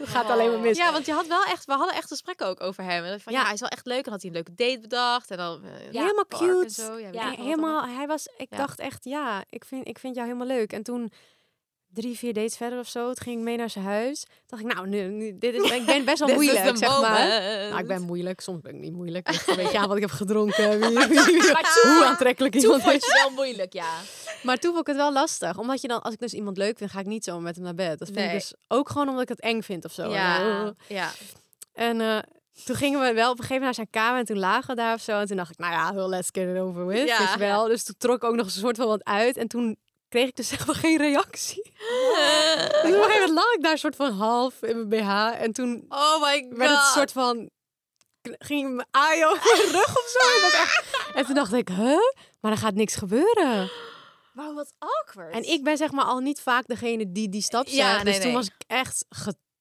het 0.00 0.08
gaat 0.16 0.30
alleen 0.30 0.50
maar 0.50 0.60
mis. 0.60 0.76
Ja, 0.76 0.92
want 0.92 1.06
je 1.06 1.12
had 1.12 1.26
wel 1.26 1.44
echt, 1.44 1.64
we 1.64 1.72
hadden 1.72 1.94
echt 1.96 2.08
gesprekken 2.08 2.46
ook 2.46 2.60
over 2.62 2.84
hem. 2.84 3.04
En 3.04 3.20
van, 3.20 3.32
ja. 3.32 3.38
Ja. 3.38 3.44
hij 3.44 3.54
is 3.54 3.60
wel 3.60 3.68
echt 3.68 3.86
leuk. 3.86 4.04
En 4.06 4.10
had 4.12 4.20
hij 4.22 4.30
een 4.30 4.36
leuke 4.36 4.54
date 4.54 4.78
bedacht. 4.80 5.30
En 5.30 5.36
dan 5.36 5.64
eh, 5.64 5.92
Ja, 5.92 6.00
helemaal 6.02 6.26
park 6.26 6.42
en 6.42 6.48
cute. 6.60 6.72
zo. 6.72 6.98
Ja, 6.98 7.30
helemaal, 7.30 7.82
hij 7.86 8.06
was, 8.06 8.28
ik 8.36 8.46
Ja. 8.50 8.56
dacht 8.56 8.78
echt, 8.78 9.04
ja, 9.04 9.44
ik 9.50 9.64
vind, 9.64 9.88
ik 9.88 9.98
vind 9.98 10.14
jou 10.14 10.26
helemaal 10.26 10.56
leuk. 10.56 10.72
En 10.72 10.82
toen, 10.82 11.12
drie, 11.94 12.18
vier 12.18 12.32
dates 12.32 12.56
verder 12.56 12.78
of 12.78 12.88
zo, 12.88 13.04
toen 13.06 13.24
ging 13.24 13.42
mee 13.42 13.56
naar 13.56 13.70
zijn 13.70 13.84
huis. 13.84 14.24
dacht 14.46 14.62
ik, 14.62 14.74
nou, 14.74 14.88
nu, 14.88 15.02
nu, 15.08 15.38
dit 15.38 15.54
is, 15.54 15.70
ik 15.70 15.86
ben 15.86 16.04
best 16.04 16.18
wel 16.24 16.28
is 16.28 16.34
moeilijk, 16.34 16.76
zeg 16.76 17.00
maar. 17.00 17.28
Nou, 17.68 17.78
ik 17.78 17.86
ben 17.86 18.02
moeilijk, 18.02 18.40
soms 18.40 18.60
ben 18.60 18.74
ik 18.74 18.80
niet 18.80 18.92
moeilijk. 18.92 19.26
Het 19.26 19.36
ligt 19.36 19.48
een 19.48 19.56
beetje 19.64 19.78
aan 19.78 19.86
wat 19.88 19.96
ik 19.96 20.02
heb 20.02 20.10
gedronken, 20.10 20.70
wie, 20.80 20.88
wie- 21.08 21.24
wie- 21.24 21.52
Maar 21.52 21.78
toen- 21.82 21.92
hoe 21.96 22.04
aantrekkelijk 22.04 22.54
iemand 22.54 22.82
vond 22.82 22.94
is. 22.94 23.04
je 23.06 23.12
het 23.12 23.22
wel 23.22 23.30
moeilijk, 23.44 23.72
ja. 23.72 23.92
Maar 24.42 24.56
toen 24.58 24.70
vond 24.70 24.80
ik 24.80 24.86
het 24.86 24.96
wel 24.96 25.12
lastig. 25.12 25.58
Omdat 25.58 25.80
je 25.80 25.88
dan, 25.88 26.02
als 26.02 26.14
ik 26.14 26.20
dus 26.20 26.32
iemand 26.34 26.56
leuk 26.56 26.78
vind, 26.78 26.90
ga 26.90 27.00
ik 27.00 27.06
niet 27.06 27.24
zo 27.24 27.40
met 27.40 27.54
hem 27.54 27.64
naar 27.64 27.74
bed. 27.74 27.98
Dat 27.98 28.08
vind 28.08 28.20
ik 28.26 28.32
dus 28.32 28.54
ook 28.68 28.88
gewoon 28.88 29.08
omdat 29.08 29.22
ik 29.22 29.28
het 29.28 29.40
eng 29.40 29.60
vind 29.62 29.84
of 29.84 29.92
zo. 29.92 30.10
Ja, 30.10 30.74
ja. 30.88 31.10
En 31.72 32.00
eh, 32.00 32.18
toen 32.64 32.76
gingen 32.76 33.00
we 33.00 33.12
wel 33.12 33.30
op 33.30 33.38
een 33.38 33.44
gegeven 33.44 33.62
moment 33.62 33.62
naar 33.64 33.74
zijn 33.74 33.90
kamer 33.90 34.18
en 34.18 34.24
toen 34.26 34.38
lagen 34.38 34.68
we 34.68 34.74
daar 34.82 34.94
of 34.94 35.00
zo. 35.00 35.18
En 35.20 35.26
toen 35.26 35.36
dacht 35.36 35.50
ik, 35.50 35.58
nou 35.58 35.72
ja, 35.72 35.94
well, 35.94 36.06
let's 36.08 36.28
get 36.32 36.48
it 36.48 36.58
over 36.60 36.86
with, 36.86 37.08
Ja. 37.08 37.18
weet 37.18 37.32
je 37.32 37.38
wel. 37.38 37.64
Dus 37.68 37.84
toen 37.84 37.94
trok 37.98 38.16
ik 38.16 38.24
ook 38.24 38.34
nog 38.34 38.46
een 38.46 38.52
soort 38.52 38.76
van 38.76 38.86
wat 38.86 39.04
uit. 39.04 39.36
En 39.36 39.48
toen 39.48 39.76
kreeg 40.10 40.28
ik 40.28 40.36
dus 40.36 40.50
helemaal 40.50 40.74
geen 40.74 40.96
reactie. 40.98 41.62
Dus 42.82 42.92
op 42.92 42.96
een 42.96 43.02
gegeven 43.02 43.10
moment 43.12 43.30
lag 43.30 43.52
ik 43.54 43.62
daar 43.62 43.78
soort 43.78 43.96
van 43.96 44.12
half 44.12 44.62
in 44.62 44.86
mijn 44.86 44.88
BH. 44.88 45.42
En 45.42 45.52
toen 45.52 45.84
Oh 45.88 46.22
my 46.22 46.46
god. 46.48 46.56
werd 46.58 46.70
het 46.70 46.78
een 46.78 46.92
soort 46.94 47.12
van... 47.12 47.50
Ging 48.38 48.74
me 48.74 48.84
aaien 48.90 49.28
over 49.30 49.56
mijn 49.56 49.72
rug 49.80 49.96
of 49.96 50.08
zo. 50.20 50.46
En, 50.46 50.60
echt- 50.60 50.84
en 51.14 51.24
toen 51.24 51.34
dacht 51.34 51.52
ik, 51.52 51.68
huh? 51.68 51.98
Maar 52.40 52.52
er 52.52 52.58
gaat 52.58 52.74
niks 52.74 52.94
gebeuren. 52.94 53.70
Maar 54.32 54.54
wat 54.54 54.72
awkward. 54.78 55.34
En 55.34 55.42
ik 55.50 55.64
ben 55.64 55.76
zeg 55.76 55.90
maar 55.90 56.04
al 56.04 56.18
niet 56.18 56.40
vaak 56.40 56.66
degene 56.66 57.12
die 57.12 57.28
die 57.28 57.42
stap. 57.42 57.66
Ja, 57.66 58.04
dus 58.04 58.14
toen 58.16 58.24
nee. 58.24 58.32
was 58.34 58.46
ik 58.46 58.64
echt 58.66 59.04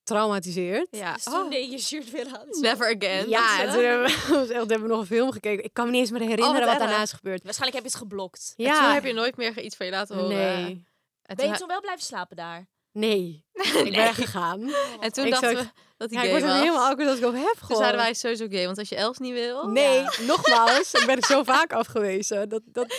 getraumatiseerd. 0.09 0.87
Ja. 0.91 1.13
Dus 1.13 1.23
toen 1.23 1.33
Oh. 1.43 1.49
deed 1.49 1.71
je 1.71 1.77
shirt 1.79 2.11
weer 2.11 2.25
aan. 2.33 2.47
Never 2.49 2.95
again. 2.95 3.29
Ja, 3.29 3.61
en 3.61 3.71
toen 3.73 3.83
hebben 3.83 4.07
we, 4.07 4.53
hebben 4.53 4.81
we 4.81 4.87
nog 4.87 4.99
een 4.99 5.05
film 5.05 5.31
gekeken. 5.31 5.63
Ik 5.63 5.73
kan 5.73 5.85
me 5.85 5.91
niet 5.91 5.99
eens 5.99 6.09
meer 6.11 6.19
herinneren 6.19 6.53
Oh, 6.53 6.59
wat 6.59 6.69
wat 6.69 6.79
daarna 6.79 7.01
is 7.01 7.11
gebeurd. 7.11 7.43
Waarschijnlijk 7.43 7.83
heb 7.83 7.91
je 7.91 7.97
het 7.97 8.07
geblokt. 8.09 8.53
En 8.57 8.63
Ja, 8.65 8.83
toen 8.83 8.93
heb 8.93 9.05
je 9.05 9.13
nooit 9.13 9.37
meer 9.37 9.59
iets 9.59 9.75
van 9.75 9.85
je 9.85 9.91
laten 9.91 10.15
horen. 10.15 10.35
nee. 10.37 10.87
En 11.23 11.35
Ben 11.35 11.37
toen, 11.45 11.53
je 11.53 11.59
toen 11.59 11.67
wel 11.67 11.81
blijven 11.81 12.03
slapen 12.05 12.35
daar? 12.35 12.67
Nee, 12.91 13.45
ik 13.85 13.91
ben 13.95 14.13
gegaan. 14.13 14.59
en 14.99 15.11
toen 15.13 15.25
Ik 15.25 15.31
dachten 15.31 15.55
we 15.55 15.69
dat 15.97 16.09
hij 16.11 16.19
Ja, 16.19 16.23
ik 16.23 16.31
gay 16.31 16.41
was 16.41 16.49
was. 16.51 16.59
helemaal 16.59 16.85
awkward 16.87 17.09
dat 17.09 17.17
ik 17.17 17.25
op 17.25 17.33
heb 17.33 17.43
Toen 17.57 17.57
gewoon. 17.65 17.77
zeiden 17.77 18.01
wij 18.01 18.13
sowieso 18.13 18.45
gay, 18.49 18.65
want 18.65 18.77
als 18.77 18.89
je 18.89 18.95
Els 18.95 19.17
niet 19.17 19.33
wil... 19.33 19.67
Nee, 19.67 20.05
nogmaals, 20.27 20.93
ik 20.93 21.05
ben 21.05 21.17
er 21.17 21.25
zo 21.25 21.43
vaak 21.43 21.73
afgewezen. 21.73 22.49
Dat, 22.49 22.61
dat, 22.65 22.95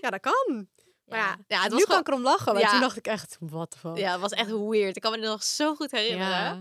ja, 0.00 0.10
dat 0.10 0.20
kan. 0.20 0.68
Maar 1.06 1.18
ja, 1.18 1.36
Ja, 1.48 1.62
het 1.62 1.70
was 1.72 1.78
nu 1.80 1.84
gewoon... 1.86 1.86
kan 1.86 1.98
ik 2.00 2.08
erom 2.08 2.22
lachen. 2.22 2.52
Maar 2.52 2.62
Ja. 2.62 2.70
toen 2.70 2.80
dacht 2.80 2.96
ik 2.96 3.06
echt, 3.06 3.36
wat 3.40 3.76
fuck. 3.80 3.96
Ja, 3.96 4.12
het 4.12 4.20
was 4.20 4.30
echt 4.32 4.50
weird. 4.50 4.96
Ik 4.96 5.02
kan 5.02 5.10
me 5.10 5.16
nog 5.26 5.42
zo 5.42 5.74
goed 5.74 5.90
herinneren. 5.90 6.30
Ja. 6.30 6.60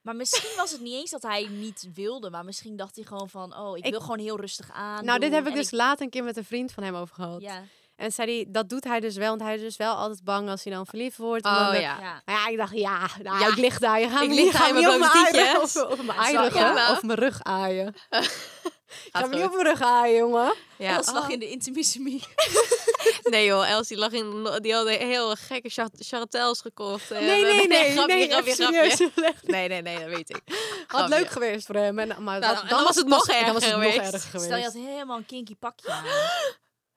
Maar 0.00 0.16
misschien 0.16 0.50
was 0.56 0.70
het 0.72 0.80
niet 0.80 0.94
eens 0.94 1.10
dat 1.10 1.22
hij 1.22 1.46
niet 1.50 1.88
wilde, 1.94 2.30
maar 2.30 2.44
misschien 2.44 2.76
dacht 2.76 2.94
hij 2.96 3.04
gewoon 3.04 3.28
van, 3.28 3.56
oh, 3.56 3.76
ik, 3.76 3.84
Ik- 3.84 3.90
wil 3.90 4.00
gewoon 4.00 4.18
heel 4.18 4.40
rustig 4.40 4.70
aan. 4.72 5.04
Nou, 5.04 5.18
dit 5.18 5.32
heb 5.32 5.44
ik 5.46 5.52
en 5.52 5.58
dus 5.58 5.70
later 5.70 6.04
een 6.04 6.10
keer 6.10 6.24
met 6.24 6.36
een 6.36 6.44
vriend 6.44 6.72
van 6.72 6.82
hem 6.82 6.94
over 6.94 7.14
gehad. 7.14 7.40
Ja, 7.40 7.62
En 7.96 8.12
zei 8.12 8.34
hij, 8.36 8.46
dat 8.48 8.68
doet 8.68 8.84
hij 8.84 9.00
dus 9.00 9.16
wel, 9.16 9.28
want 9.28 9.40
hij 9.40 9.54
is 9.54 9.60
dus 9.60 9.76
wel 9.76 9.94
altijd 9.94 10.24
bang 10.24 10.48
als 10.48 10.64
hij 10.64 10.72
dan 10.72 10.86
verliefd 10.86 11.16
wordt. 11.16 11.44
Oh 11.46 11.70
de- 11.70 11.76
ja. 11.80 11.98
ja. 12.00 12.22
Maar 12.24 12.34
ja, 12.34 12.48
ik 12.48 12.56
dacht, 12.56 12.72
ja, 12.76 13.08
nou, 13.22 13.38
Ja. 13.40 13.46
ik 13.48 13.56
lig 13.56 13.78
daar. 13.78 14.00
Je 14.00 14.08
gaat 14.08 14.22
Ik 14.22 14.28
me 14.28 14.34
niet, 14.34 14.88
op 14.88 14.98
mijn 14.98 15.10
tietjes. 15.10 15.76
of, 15.82 15.90
of 15.90 16.02
mijn 16.02 16.18
eieren, 16.18 16.90
of 16.90 17.02
mijn 17.02 17.18
rug 17.18 17.42
aaien. 17.42 17.94
Ga 19.12 19.26
me 19.26 19.34
niet 19.36 19.44
op 19.44 19.52
mijn 19.52 19.64
rug 19.66 19.80
aaien, 19.82 20.16
jongen. 20.16 20.54
Ja. 20.78 20.96
Els 20.96 21.12
lag 21.12 21.24
Oh. 21.24 21.30
in 21.30 21.38
de 21.38 21.50
intimissemie. 21.50 22.22
Nee 23.30 23.44
joh, 23.46 23.70
Els 23.70 23.88
die 23.88 23.96
lag 23.96 24.12
in... 24.12 24.58
Die 24.60 24.74
had 24.74 24.86
een 24.86 24.92
heel 25.06 25.34
gekke 25.36 25.68
char- 25.68 25.90
charretels 25.98 26.60
gekocht. 26.60 27.10
En, 27.10 27.24
Nee, 27.24 27.46
eh, 27.46 27.54
nee, 27.56 27.66
nee. 27.68 27.92
grapje, 27.92 28.14
nee, 28.14 28.28
grapje, 28.30 28.54
grapje. 28.54 28.90
serieus. 28.96 29.10
Nee, 29.42 29.68
nee, 29.68 29.82
nee, 29.82 29.98
dat 29.98 30.08
weet 30.08 30.30
ik. 30.30 30.40
Had 30.46 30.86
Grapje. 30.86 31.08
leuk 31.14 31.30
geweest 31.30 31.66
voor 31.66 31.74
hem. 31.74 31.98
En, 31.98 32.08
maar 32.22 32.38
Nou, 32.40 32.54
dan 32.54 32.66
dan, 32.68 32.84
was 32.84 32.96
het 32.96 33.06
nog 33.06 33.26
dan 33.26 33.36
was 33.52 33.54
het 33.54 33.62
erger 33.72 33.78
nog 33.78 33.92
geweest. 33.92 34.12
erger 34.12 34.20
geweest. 34.30 34.44
Stel, 34.44 34.56
je 34.56 34.64
had 34.64 34.72
helemaal 34.72 35.16
een 35.16 35.26
kinky 35.26 35.56
pakje 35.56 35.90
aan. 35.90 36.04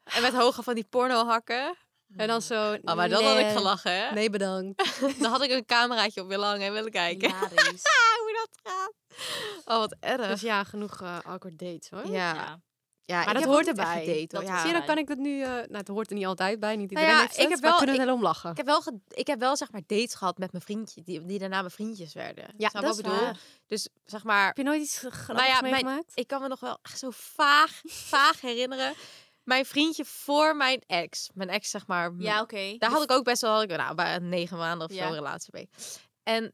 En 0.04 0.22
met 0.22 0.34
hoge 0.34 0.64
van 0.64 0.76
die 0.76 0.86
porno 0.90 1.26
hakken. 1.26 1.76
En 2.18 2.28
dan 2.28 2.42
zo... 2.42 2.74
Oh, 2.84 2.94
maar 2.96 3.10
dan 3.10 3.24
had 3.24 3.38
ik 3.38 3.44
nee, 3.46 3.56
gelachen, 3.56 3.92
hè? 3.92 4.12
Nee, 4.14 4.30
bedankt. 4.30 5.00
Dan 5.20 5.32
had 5.32 5.42
ik 5.42 5.52
een 5.52 5.66
cameraatje 5.66 6.22
op 6.22 6.28
willen 6.28 6.48
hangen 6.48 6.68
en 6.68 6.74
willen 6.74 6.92
kijken. 6.92 7.30
Hilarisch. 7.34 7.82
hoe 8.20 8.34
dat 8.34 8.60
gaat. 8.74 8.92
Oh, 9.66 9.78
wat 9.78 9.96
erg. 10.00 10.28
Dus 10.28 10.42
ja, 10.42 10.64
genoeg 10.64 11.02
eh, 11.02 11.18
awkward 11.24 11.60
dates, 11.60 11.90
hoor. 11.90 12.08
ja. 12.08 12.34
Ja. 12.34 12.60
Ja, 13.06 13.24
Maar 13.24 13.34
dat 13.34 13.44
hoort 13.44 13.68
erbij. 13.68 14.26
Dat 14.28 14.42
Ja. 14.42 14.58
Zie 14.58 14.68
je, 14.68 14.72
dan 14.74 14.82
Ja. 14.82 14.88
kan 14.88 14.98
ik 14.98 15.08
dat 15.08 15.18
nu... 15.18 15.42
eh, 15.42 15.48
nou, 15.50 15.68
het 15.78 15.88
hoort 15.88 16.10
er 16.10 16.16
niet 16.16 16.26
altijd 16.26 16.60
bij. 16.60 16.76
Niet 16.76 16.92
Nou 16.92 17.06
iedereen 17.06 17.22
ja, 17.22 17.22
heeft 17.22 17.40
ik 17.40 17.50
heb 17.50 17.60
wel- 17.60 17.78
kunnen 17.78 18.00
er 18.00 18.06
wel 18.06 18.16
om 18.16 18.22
lachen. 18.22 18.52
Ik 18.52 18.58
heb 18.58 18.66
wel, 18.66 18.84
ik 19.10 19.28
heb 19.28 19.40
wel 19.40 19.58
zeg 19.58 19.72
maar 19.72 19.82
dates 19.88 20.16
gehad 20.16 20.38
met 20.38 20.52
mijn 20.52 20.64
vriendje, 20.64 21.02
die, 21.02 21.26
die 21.26 21.40
daarna 21.40 21.60
mijn 21.60 21.72
vriendjes 21.72 22.14
werden. 22.14 22.54
Ja, 22.58 22.70
dat 22.70 22.82
wat 22.84 22.96
is 22.96 23.02
bedoel? 23.02 23.20
waar. 23.20 23.38
Dus 23.68 23.90
zeg 24.06 24.24
maar, 24.24 24.46
Heb 24.48 24.58
je 24.58 24.64
nooit 24.64 24.82
iets 24.82 24.98
grappigs 24.98 25.28
nou 25.28 25.46
ja, 25.46 25.62
meegemaakt? 25.62 26.12
ik 26.14 26.28
kan 26.28 26.42
me 26.42 26.48
nog 26.48 26.60
wel 26.60 26.80
echt 26.82 27.00
zo 27.00 27.10
vaag, 27.12 27.82
vaag 27.84 28.42
herinneren. 28.42 28.94
Mijn 29.44 29.66
vriendje 29.66 30.06
voor 30.06 30.56
mijn 30.56 30.82
ex, 30.88 31.30
mijn 31.34 31.50
ex 31.50 31.70
zeg 31.70 31.88
maar, 31.88 32.12
Ja, 32.18 32.42
oké. 32.42 32.76
daar 32.78 32.90
had 32.92 33.04
ik 33.04 33.12
ook 33.12 33.24
best 33.24 33.42
wel, 33.42 33.64
nou, 33.66 33.96
bij 33.96 34.18
negen 34.20 34.58
maanden 34.58 34.88
of 34.90 34.94
Ja. 34.96 35.02
zo 35.04 35.08
een 35.10 35.14
relatie 35.16 35.50
mee. 35.54 35.70
En 36.24 36.54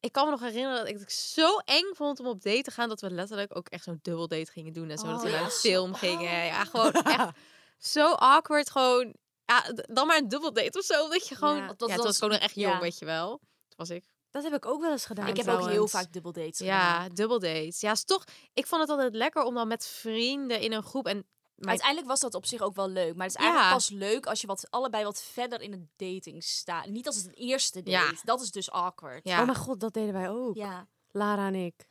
ik 0.00 0.12
kan 0.12 0.24
me 0.24 0.30
nog 0.30 0.40
herinneren 0.40 0.76
dat 0.78 0.88
ik 0.88 0.98
het 0.98 1.12
zo 1.12 1.56
eng 1.58 1.94
vond 1.94 2.20
om 2.20 2.26
op 2.26 2.42
date 2.42 2.62
te 2.62 2.70
gaan. 2.70 2.88
Dat 2.88 3.00
we 3.00 3.10
letterlijk 3.10 3.56
ook 3.56 3.68
echt 3.68 3.84
zo'n 3.84 3.98
dubbel 4.02 4.28
date 4.28 4.50
gingen 4.52 4.72
doen. 4.72 4.90
En 4.90 4.98
zo 4.98 5.06
dat 5.06 5.16
Oh, 5.16 5.22
we 5.22 5.28
naar 5.30 5.38
ja, 5.38 5.44
een 5.44 5.50
zo- 5.50 5.58
film 5.58 5.94
gingen. 5.94 6.44
Ja, 6.44 6.64
gewoon 6.72 6.92
echt 6.92 7.36
zo 7.78 8.12
awkward. 8.12 8.70
Gewoon, 8.70 9.14
ja, 9.44 9.64
dan 9.72 10.06
maar 10.06 10.16
een 10.18 10.28
dubbel 10.28 10.52
date 10.52 10.78
of 10.78 10.84
zo. 10.84 11.02
Omdat 11.04 11.28
je 11.28 11.34
gewoon, 11.34 11.56
Ja, 11.56 11.60
ja, 11.62 11.66
dat- 11.66 11.80
het 11.88 11.96
dat 11.96 12.06
was 12.06 12.18
gewoon 12.18 12.38
echt 12.38 12.54
jong, 12.54 12.72
ja. 12.74 12.80
weet 12.80 12.98
je 12.98 13.04
wel. 13.04 13.28
Dat 13.68 13.76
was 13.88 13.90
ik. 13.90 14.04
Dat 14.30 14.42
heb 14.42 14.54
ik 14.54 14.66
ook 14.66 14.80
wel 14.80 14.90
eens 14.90 15.04
gedaan. 15.06 15.26
ik 15.26 15.36
heb 15.36 15.48
ook 15.48 15.68
heel 15.68 15.88
vaak 15.88 16.12
dubbel 16.12 16.32
dates 16.32 16.58
Ja, 16.58 16.92
gedaan. 16.92 17.14
dubbel 17.14 17.38
dates. 17.38 17.80
Ja, 17.80 17.90
is 17.90 18.04
toch. 18.04 18.24
Ik 18.54 18.66
vond 18.66 18.80
het 18.80 18.90
altijd 18.90 19.14
lekker 19.14 19.42
om 19.42 19.54
dan 19.54 19.68
met 19.68 19.86
vrienden 19.86 20.60
in 20.60 20.72
een 20.72 20.82
groep 20.82 21.06
en 21.06 21.26
Uiteindelijk 21.68 22.08
was 22.08 22.20
dat 22.20 22.34
op 22.34 22.46
zich 22.46 22.60
ook 22.60 22.74
wel 22.74 22.88
leuk. 22.88 23.14
Maar 23.16 23.26
het 23.26 23.34
is 23.36 23.40
eigenlijk 23.40 23.68
Ja. 23.70 23.74
pas 23.76 23.88
leuk 23.90 24.26
als 24.26 24.40
je 24.40 24.46
wat, 24.46 24.66
allebei 24.70 25.04
wat 25.04 25.22
verder 25.22 25.60
in 25.60 25.72
het 25.72 25.86
dating 25.96 26.42
staat. 26.44 26.86
Niet 26.86 27.06
als 27.06 27.16
het 27.16 27.26
een 27.26 27.32
eerste 27.34 27.82
date. 27.82 27.90
Ja. 28.14 28.20
Dat 28.22 28.40
is 28.40 28.50
dus 28.50 28.70
awkward. 28.70 29.20
Ja. 29.28 29.38
Oh 29.40 29.44
mijn 29.46 29.58
god, 29.58 29.80
dat 29.80 29.92
deden 29.94 30.12
wij 30.12 30.30
ook. 30.30 30.54
Ja. 30.56 30.86
Lara 31.12 31.46
en 31.46 31.54
ik. 31.54 31.86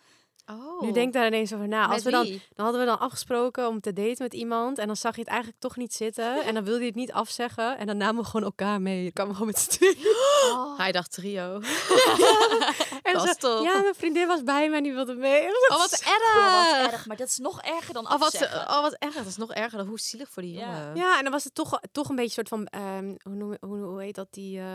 Oh. 0.50 0.82
Nu 0.82 0.92
denk 0.92 1.08
ik 1.08 1.14
daar 1.14 1.28
ineens 1.28 1.54
over 1.54 1.68
na. 1.68 1.88
Als 1.88 2.04
we 2.04 2.12
dan, 2.12 2.24
wie? 2.24 2.42
dan 2.56 2.64
hadden 2.66 2.82
we 2.84 2.88
dan 2.88 3.00
afgesproken 3.00 3.68
om 3.68 3.82
te 3.82 3.94
daten 3.94 4.16
met 4.24 4.34
iemand. 4.34 4.78
En 4.78 4.88
dan 4.88 4.96
zag 4.96 5.14
je 5.16 5.22
het 5.22 5.30
eigenlijk 5.30 5.60
toch 5.62 5.76
niet 5.76 5.94
zitten. 5.94 6.38
En 6.48 6.54
dan 6.54 6.64
wilde 6.64 6.80
je 6.80 6.86
het 6.86 6.96
niet 6.96 7.12
afzeggen. 7.12 7.78
En 7.78 7.88
dan 7.88 7.98
namen 7.98 8.22
we 8.24 8.30
gewoon 8.30 8.46
elkaar 8.46 8.82
mee. 8.82 9.04
Dan 9.04 9.12
kwamen 9.14 9.32
we 9.34 9.38
gewoon 9.40 9.54
met 9.54 9.62
z'n 9.62 9.70
tweeën. 9.70 10.16
Hij 10.78 10.92
dacht 10.92 11.12
trio. 11.12 11.60
En 13.04 13.14
Dat 13.14 13.24
zo, 13.24 13.30
is 13.30 13.36
toch- 13.38 13.64
Ja, 13.64 13.82
mijn 13.82 13.96
vriendin 13.96 14.28
was 14.28 14.44
bij 14.44 14.70
me 14.70 14.76
en 14.76 14.84
die 14.84 14.94
wilde 14.94 15.16
mee. 15.16 15.42
Oh, 15.48 15.78
wat 15.78 15.92
erg. 15.92 16.36
Oh, 16.38 16.74
wat 16.82 16.92
erg. 16.92 17.06
Maar 17.06 17.18
dat 17.18 17.28
is 17.28 17.38
nog 17.38 17.62
erger 17.62 17.94
dan 17.94 18.04
Oh, 18.06 18.12
wat, 18.12 18.22
afzeggen. 18.22 18.60
oh, 18.70 18.82
wat 18.82 18.94
erg. 18.94 19.14
Dat 19.14 19.26
is 19.26 19.38
nog 19.38 19.54
erger. 19.54 19.78
dan 19.78 19.88
Hoe 19.88 20.00
zielig 20.00 20.30
voor 20.30 20.42
die 20.44 20.54
Ja. 20.54 20.60
jongen. 20.66 20.96
Ja, 20.96 21.18
en 21.18 21.24
dan 21.24 21.32
was 21.32 21.44
het 21.44 21.56
toch, 21.56 21.80
toch 21.92 22.10
een 22.10 22.16
beetje 22.16 22.32
soort 22.34 22.48
van... 22.48 22.66
ehm, 22.66 23.16
hoe, 23.24 23.36
noem, 23.36 23.58
hoe, 23.62 23.78
hoe 23.78 24.02
heet 24.02 24.16
dat? 24.16 24.28
Die... 24.32 24.60
eh, 24.60 24.66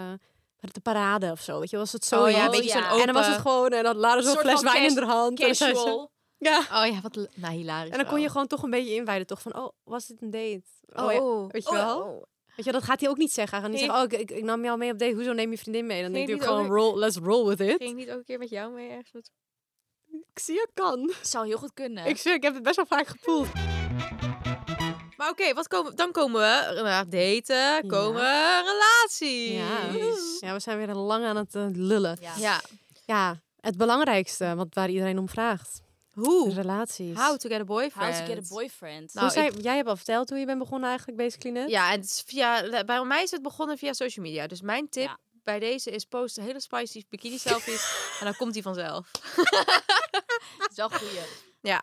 de 0.72 0.81
parade 0.81 1.31
of 1.31 1.40
zo, 1.40 1.61
weet 1.61 1.70
je, 1.70 1.77
was 1.77 1.92
het 1.92 2.05
zo. 2.05 2.22
Oh 2.22 2.31
ja, 2.31 2.38
een 2.40 2.44
Oh, 2.46 2.50
beetje 2.50 2.68
ja. 2.68 2.74
zo'n 2.74 2.85
open... 2.85 3.00
En 3.00 3.07
dan 3.07 3.14
was 3.14 3.27
het 3.27 3.40
gewoon, 3.40 3.70
en 3.70 3.83
dan 3.83 3.96
laden 3.96 4.22
ze 4.24 4.31
een 4.31 4.37
fles 4.37 4.62
wijn 4.62 4.85
in 4.85 4.94
de 4.94 5.05
hand. 5.05 5.38
Casual. 5.38 6.11
ja. 6.38 6.59
Oh 6.59 6.87
ja, 6.87 7.00
wat... 7.00 7.29
Nou, 7.35 7.55
hilarisch 7.55 7.90
en 7.90 7.98
dan 7.98 8.07
kon 8.07 8.16
je 8.16 8.22
wel. 8.22 8.31
gewoon 8.33 8.46
toch 8.46 8.62
een 8.62 8.70
beetje 8.70 8.94
inwijden, 8.94 9.27
toch? 9.27 9.42
Van, 9.42 9.57
oh, 9.57 9.68
was 9.85 10.07
dit 10.07 10.22
een 10.22 10.31
date? 10.31 10.62
Oh, 10.92 11.12
ja. 11.12 11.20
oh. 11.20 11.50
Weet 11.50 11.62
je 11.64 11.68
Oh, 11.70 11.74
wel? 11.77 12.00
oh. 12.03 12.22
Weet 12.57 12.64
je, 12.66 12.72
dat 12.72 12.83
gaat 12.83 13.00
hij 13.00 13.09
ook 13.09 13.16
niet 13.16 13.33
zeggen. 13.33 13.53
Hij 13.59 13.62
gaat 13.68 13.77
niet 13.77 13.85
zeggen, 13.85 13.98
oh, 14.07 14.12
ik, 14.12 14.31
ik, 14.31 14.37
ik 14.38 14.44
nam 14.44 14.64
jou 14.64 14.79
mee 14.79 14.92
op 14.92 14.98
date. 14.98 15.14
Hoezo 15.14 15.33
neem 15.33 15.50
je 15.50 15.59
vriendin 15.59 15.87
mee? 15.87 16.03
Dan 16.03 16.12
denk 16.12 16.29
ik 16.29 16.42
gewoon, 16.42 16.66
roll, 16.66 16.98
let's 16.98 17.16
roll 17.16 17.46
with 17.48 17.61
it. 17.61 17.77
Ging 17.77 17.90
ik 17.90 17.96
niet 17.96 18.11
ook 18.11 18.16
een 18.18 18.24
keer 18.24 18.38
met 18.38 18.48
jou 18.50 18.72
mee 18.72 18.88
ergens? 18.90 19.31
Ik 20.33 20.38
zie 20.38 20.55
je 20.55 20.68
kan. 20.74 21.12
Zou 21.22 21.46
heel 21.46 21.59
goed 21.59 21.72
kunnen. 21.74 22.07
Ik 22.07 22.16
zweer, 22.16 22.35
ik 22.35 22.42
heb 22.42 22.55
het 22.55 22.62
best 22.62 22.77
wel 22.77 22.87
vaak 22.87 23.07
gevoeld. 23.07 23.46
Maar 25.24 25.32
oké, 25.32 25.54
wat 25.54 25.68
komen, 25.68 25.96
dan 25.96 26.12
komen 26.12 26.40
we 26.40 26.80
na 26.82 27.04
daten, 27.04 27.88
komen 27.88 28.62
relaties. 28.64 29.50
Ja. 29.50 29.90
ja, 30.40 30.52
we 30.52 30.58
zijn 30.60 30.78
weer 30.78 30.94
lang 30.94 31.24
aan 31.24 31.37
het 31.37 31.54
eh, 31.54 31.66
lullen. 31.72 32.18
Ja. 32.20 32.32
Ja. 32.37 32.60
Ja, 33.06 33.40
het 33.60 33.76
belangrijkste, 33.76 34.54
wat 34.54 34.66
waar 34.70 34.88
iedereen 34.90 35.18
om 35.18 35.28
vraagt. 35.28 35.80
Hoe? 36.12 36.52
Relaties. 36.54 37.16
How 37.18 37.37
to 37.37 37.48
get 37.48 37.60
a 37.60 37.64
boyfriend. 37.64 38.16
How 38.16 38.26
to 38.26 38.34
get 38.34 38.44
a 38.44 38.54
boyfriend. 38.54 39.14
Nou, 39.14 39.30
zei- 39.30 39.46
ik- 39.48 39.62
Jij 39.62 39.76
hebt 39.76 39.88
al 39.88 39.96
verteld 39.96 40.28
hoe 40.28 40.38
je 40.38 40.46
bent 40.46 40.58
begonnen 40.58 40.88
eigenlijk, 40.88 41.18
basically 41.18 41.58
net. 41.60 41.70
Ja, 41.70 41.90
en 41.92 42.00
het 42.00 42.04
is 42.10 42.22
via, 42.26 42.84
bij 42.84 43.04
mij 43.04 43.22
is 43.22 43.30
het 43.30 43.42
begonnen 43.42 43.78
via 43.78 43.92
social 43.92 44.24
media. 44.26 44.46
Dus 44.46 44.60
mijn 44.60 44.88
tip 44.88 45.04
Ja. 45.04 45.18
bij 45.44 45.58
deze 45.58 45.90
is 45.90 46.04
post 46.04 46.37
hele 46.37 46.60
spicy 46.60 47.02
bikini 47.08 47.38
selfies 47.48 47.94
en 48.20 48.24
dan 48.24 48.37
komt 48.37 48.54
hij 48.54 48.62
vanzelf. 48.62 49.10
Dat 50.58 50.70
is 50.70 50.76
wel 50.76 50.88
goeie. 50.90 51.20
Ja. 51.60 51.82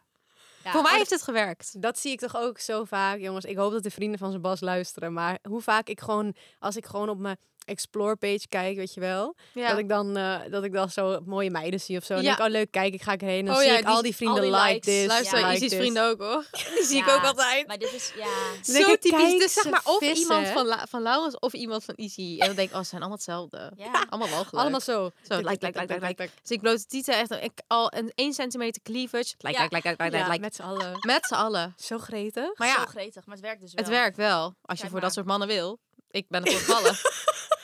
Ja, 0.63 0.71
Voor 0.71 0.81
mij 0.81 0.89
maar 0.89 0.99
heeft 0.99 1.09
het 1.09 1.21
gewerkt. 1.21 1.81
Dat 1.81 1.99
zie 1.99 2.11
ik 2.11 2.19
toch 2.19 2.35
ook 2.35 2.59
zo 2.59 2.83
vaak, 2.83 3.19
jongens. 3.19 3.45
Ik 3.45 3.57
hoop 3.57 3.71
dat 3.71 3.83
de 3.83 3.91
vrienden 3.91 4.19
van 4.19 4.29
zijn 4.29 4.41
Bas 4.41 4.59
luisteren. 4.59 5.13
Maar 5.13 5.37
hoe 5.41 5.61
vaak 5.61 5.87
ik 5.87 5.99
gewoon, 5.99 6.35
als 6.59 6.75
ik 6.75 6.85
gewoon 6.85 7.09
op 7.09 7.17
mijn 7.17 7.37
explore 7.65 8.15
page 8.15 8.47
kijk, 8.49 8.75
weet 8.75 8.93
je 8.93 8.99
wel. 8.99 9.35
Ja. 9.53 9.69
Dat 9.69 9.77
ik 9.77 9.89
dan, 9.89 10.17
eh, 10.17 10.39
dat 10.49 10.63
ik 10.63 10.73
dan 10.73 10.89
zo 10.89 11.19
mooie 11.25 11.49
meiden 11.51 11.79
zie 11.79 11.97
of 11.97 12.03
zo. 12.03 12.13
En 12.13 12.19
Ja. 12.21 12.25
denk 12.25 12.37
ik, 12.37 12.45
oh 12.45 12.51
leuk, 12.51 12.71
kijk, 12.71 12.93
ik 12.93 13.01
ga 13.01 13.17
erheen. 13.17 13.45
Dan 13.45 13.53
Oh 13.55 13.59
zie 13.61 13.69
ja, 13.69 13.77
ik 13.77 13.85
die- 13.85 13.95
al 13.95 14.01
die 14.01 14.15
vrienden 14.15 14.37
al 14.37 14.49
die 14.49 14.51
like 14.51 14.67
likes. 14.73 14.85
this, 14.85 15.05
Luister, 15.07 15.39
Ja. 15.39 15.47
like 15.47 15.59
this. 15.67 15.73
vrienden 15.77 16.03
ook 16.09 16.19
hoor. 16.19 16.45
Die 16.75 16.83
zie 16.85 16.97
ik 16.97 17.07
ook 17.09 17.23
altijd. 17.23 17.67
Maar 17.67 17.77
dit 17.77 17.93
is, 17.93 18.11
ja... 18.15 18.73
Zo 18.73 18.91
ik, 18.91 19.01
typisch. 19.01 19.37
Dus 19.39 19.53
zeg 19.53 19.63
ze 19.63 19.69
maar 19.69 19.81
of 19.83 19.97
vissen. 19.97 20.17
iemand 20.17 20.47
van, 20.47 20.65
La- 20.65 20.85
van 20.89 21.01
Laurens 21.01 21.39
of 21.39 21.53
iemand 21.53 21.83
van 21.83 21.95
Izzy. 21.95 22.35
En 22.39 22.47
dan 22.47 22.55
denk 22.55 22.69
ik, 22.69 22.75
oh, 22.75 22.81
ze 22.81 22.87
zijn 22.87 23.01
allemaal 23.01 23.17
hetzelfde. 23.17 23.71
Ja. 23.75 23.91
Allemaal 24.09 24.29
walgelijk. 24.29 24.55
Allemaal 24.61 24.81
zo. 24.81 25.11
Zo, 25.29 25.35
like, 25.37 25.49
like, 25.65 25.79
like, 25.79 25.93
like, 25.93 26.05
like. 26.23 26.29
Dus 26.41 26.51
ik 26.51 26.61
bloot 26.61 26.89
tieten 26.89 27.13
echt 27.17 27.31
ik, 27.31 27.51
al 27.67 27.93
een 27.95 28.11
1 28.15 28.33
centimeter 28.33 28.81
cleavage. 28.81 29.33
Like, 29.37 29.57
Ja. 29.57 29.63
like, 29.63 29.75
like, 29.75 29.87
like, 29.89 30.03
like, 30.03 30.17
Ja, 30.17 30.27
like. 30.27 30.39
met 30.39 30.55
z'n 30.55 30.61
allen. 30.61 30.97
Met 31.01 31.25
z'n 31.25 31.33
allen. 31.33 31.73
Zo 31.77 31.97
gretig. 31.97 32.57
Maar 32.57 32.67
Zo 32.67 32.79
ja, 32.79 32.85
gretig, 32.85 33.25
maar 33.25 33.35
het 33.35 33.45
werkt 33.45 33.61
dus 33.61 33.73
wel. 33.73 33.83
het 33.83 33.93
werkt 33.93 34.17
wel. 34.17 34.53
Als 34.61 34.81
je 34.81 34.89
voor 34.89 34.99
dat 35.01 35.13
soort 35.13 35.25
mannen 35.25 35.47
wil. 35.47 35.79
Ik 36.11 36.25
ben 36.29 36.43
ervoor 36.43 36.59
gevallen. 36.59 36.95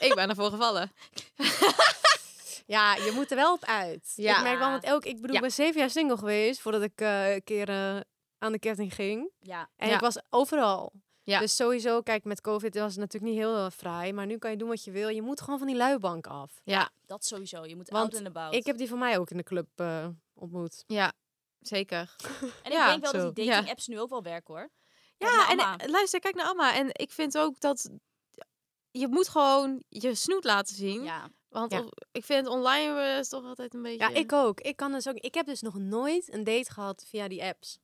Ik 0.00 0.14
ben 0.14 0.28
ervoor 0.28 0.50
gevallen. 0.50 0.92
Ja, 2.66 2.94
je 2.94 3.10
moet 3.14 3.30
er 3.30 3.36
wel 3.36 3.52
op 3.52 3.64
uit. 3.64 4.12
Ja. 4.16 4.36
Ik 4.36 4.42
merk 4.42 4.58
wel, 4.58 4.70
want 4.70 4.84
elk, 4.84 5.04
ik 5.04 5.14
bedoel, 5.14 5.30
Ja. 5.30 5.34
ik 5.34 5.40
ben 5.40 5.52
zeven 5.52 5.80
jaar 5.80 5.90
single 5.90 6.16
geweest 6.16 6.60
voordat 6.60 6.82
ik 6.82 7.00
eh, 7.00 7.34
een 7.34 7.44
keer 7.44 7.68
eh, 7.68 8.00
aan 8.38 8.52
de 8.52 8.58
ketting 8.58 8.94
ging. 8.94 9.30
Ja. 9.40 9.70
En 9.76 9.88
Ja. 9.88 9.94
ik 9.94 10.00
was 10.00 10.16
overal. 10.30 10.92
Ja. 11.22 11.38
Dus 11.38 11.56
sowieso, 11.56 12.00
kijk, 12.00 12.24
met 12.24 12.40
COVID 12.40 12.74
was 12.74 12.90
het 12.92 13.00
natuurlijk 13.00 13.32
niet 13.32 13.40
heel 13.42 13.56
eh, 13.56 13.70
fraai. 13.70 14.12
Maar 14.12 14.26
nu 14.26 14.38
kan 14.38 14.50
je 14.50 14.56
doen 14.56 14.68
wat 14.68 14.84
je 14.84 14.90
wil. 14.90 15.08
Je 15.08 15.22
moet 15.22 15.40
gewoon 15.40 15.58
van 15.58 15.66
die 15.68 15.76
luibank 15.76 16.26
af. 16.26 16.60
Ja, 16.64 16.90
Dat 17.06 17.24
sowieso. 17.24 17.64
Je 17.64 17.76
moet 17.76 17.88
Want 17.90 18.14
out 18.14 18.26
and 18.26 18.36
about. 18.36 18.54
Ik 18.54 18.66
heb 18.66 18.76
die 18.78 18.88
van 18.88 18.98
mij 18.98 19.18
ook 19.18 19.30
in 19.30 19.36
de 19.36 19.42
club 19.42 19.68
eh, 19.76 20.06
ontmoet. 20.34 20.84
ja. 20.86 21.12
Zeker. 21.60 22.16
en 22.62 22.72
ja, 22.72 22.84
ik 22.84 22.90
denk 22.90 23.02
wel 23.02 23.20
zo. 23.20 23.26
dat 23.26 23.34
die 23.36 23.46
dating 23.46 23.70
apps 23.70 23.86
nu 23.86 24.00
ook 24.00 24.10
wel 24.10 24.22
werken 24.22 24.54
hoor. 24.54 24.70
Ja, 25.16 25.50
en 25.50 25.58
eh, 25.58 25.74
luister, 25.86 26.20
kijk 26.20 26.34
naar 26.34 26.46
Amma. 26.46 26.74
En 26.74 26.88
ik 26.92 27.10
vind 27.12 27.38
ook 27.38 27.60
dat 27.60 27.90
je 28.90 29.08
moet 29.08 29.28
gewoon 29.28 29.82
je 29.88 30.14
snoet 30.14 30.44
laten 30.44 30.74
zien. 30.76 31.02
Ja. 31.02 31.28
Want 31.48 31.72
Ja. 31.72 31.84
ik 32.12 32.24
vind 32.24 32.46
online 32.46 33.18
is 33.18 33.28
toch 33.28 33.44
altijd 33.44 33.74
een 33.74 33.82
beetje... 33.82 33.98
Ja, 33.98 34.08
ik 34.14 34.32
ook. 34.32 34.60
Ik, 34.60 34.76
kan 34.76 34.92
dus 34.92 35.08
ook. 35.08 35.14
ik 35.16 35.34
heb 35.34 35.46
dus 35.46 35.60
nog 35.60 35.74
nooit 35.78 36.32
een 36.32 36.44
date 36.44 36.72
gehad 36.72 37.04
via 37.08 37.28
die 37.28 37.42
apps. 37.44 37.78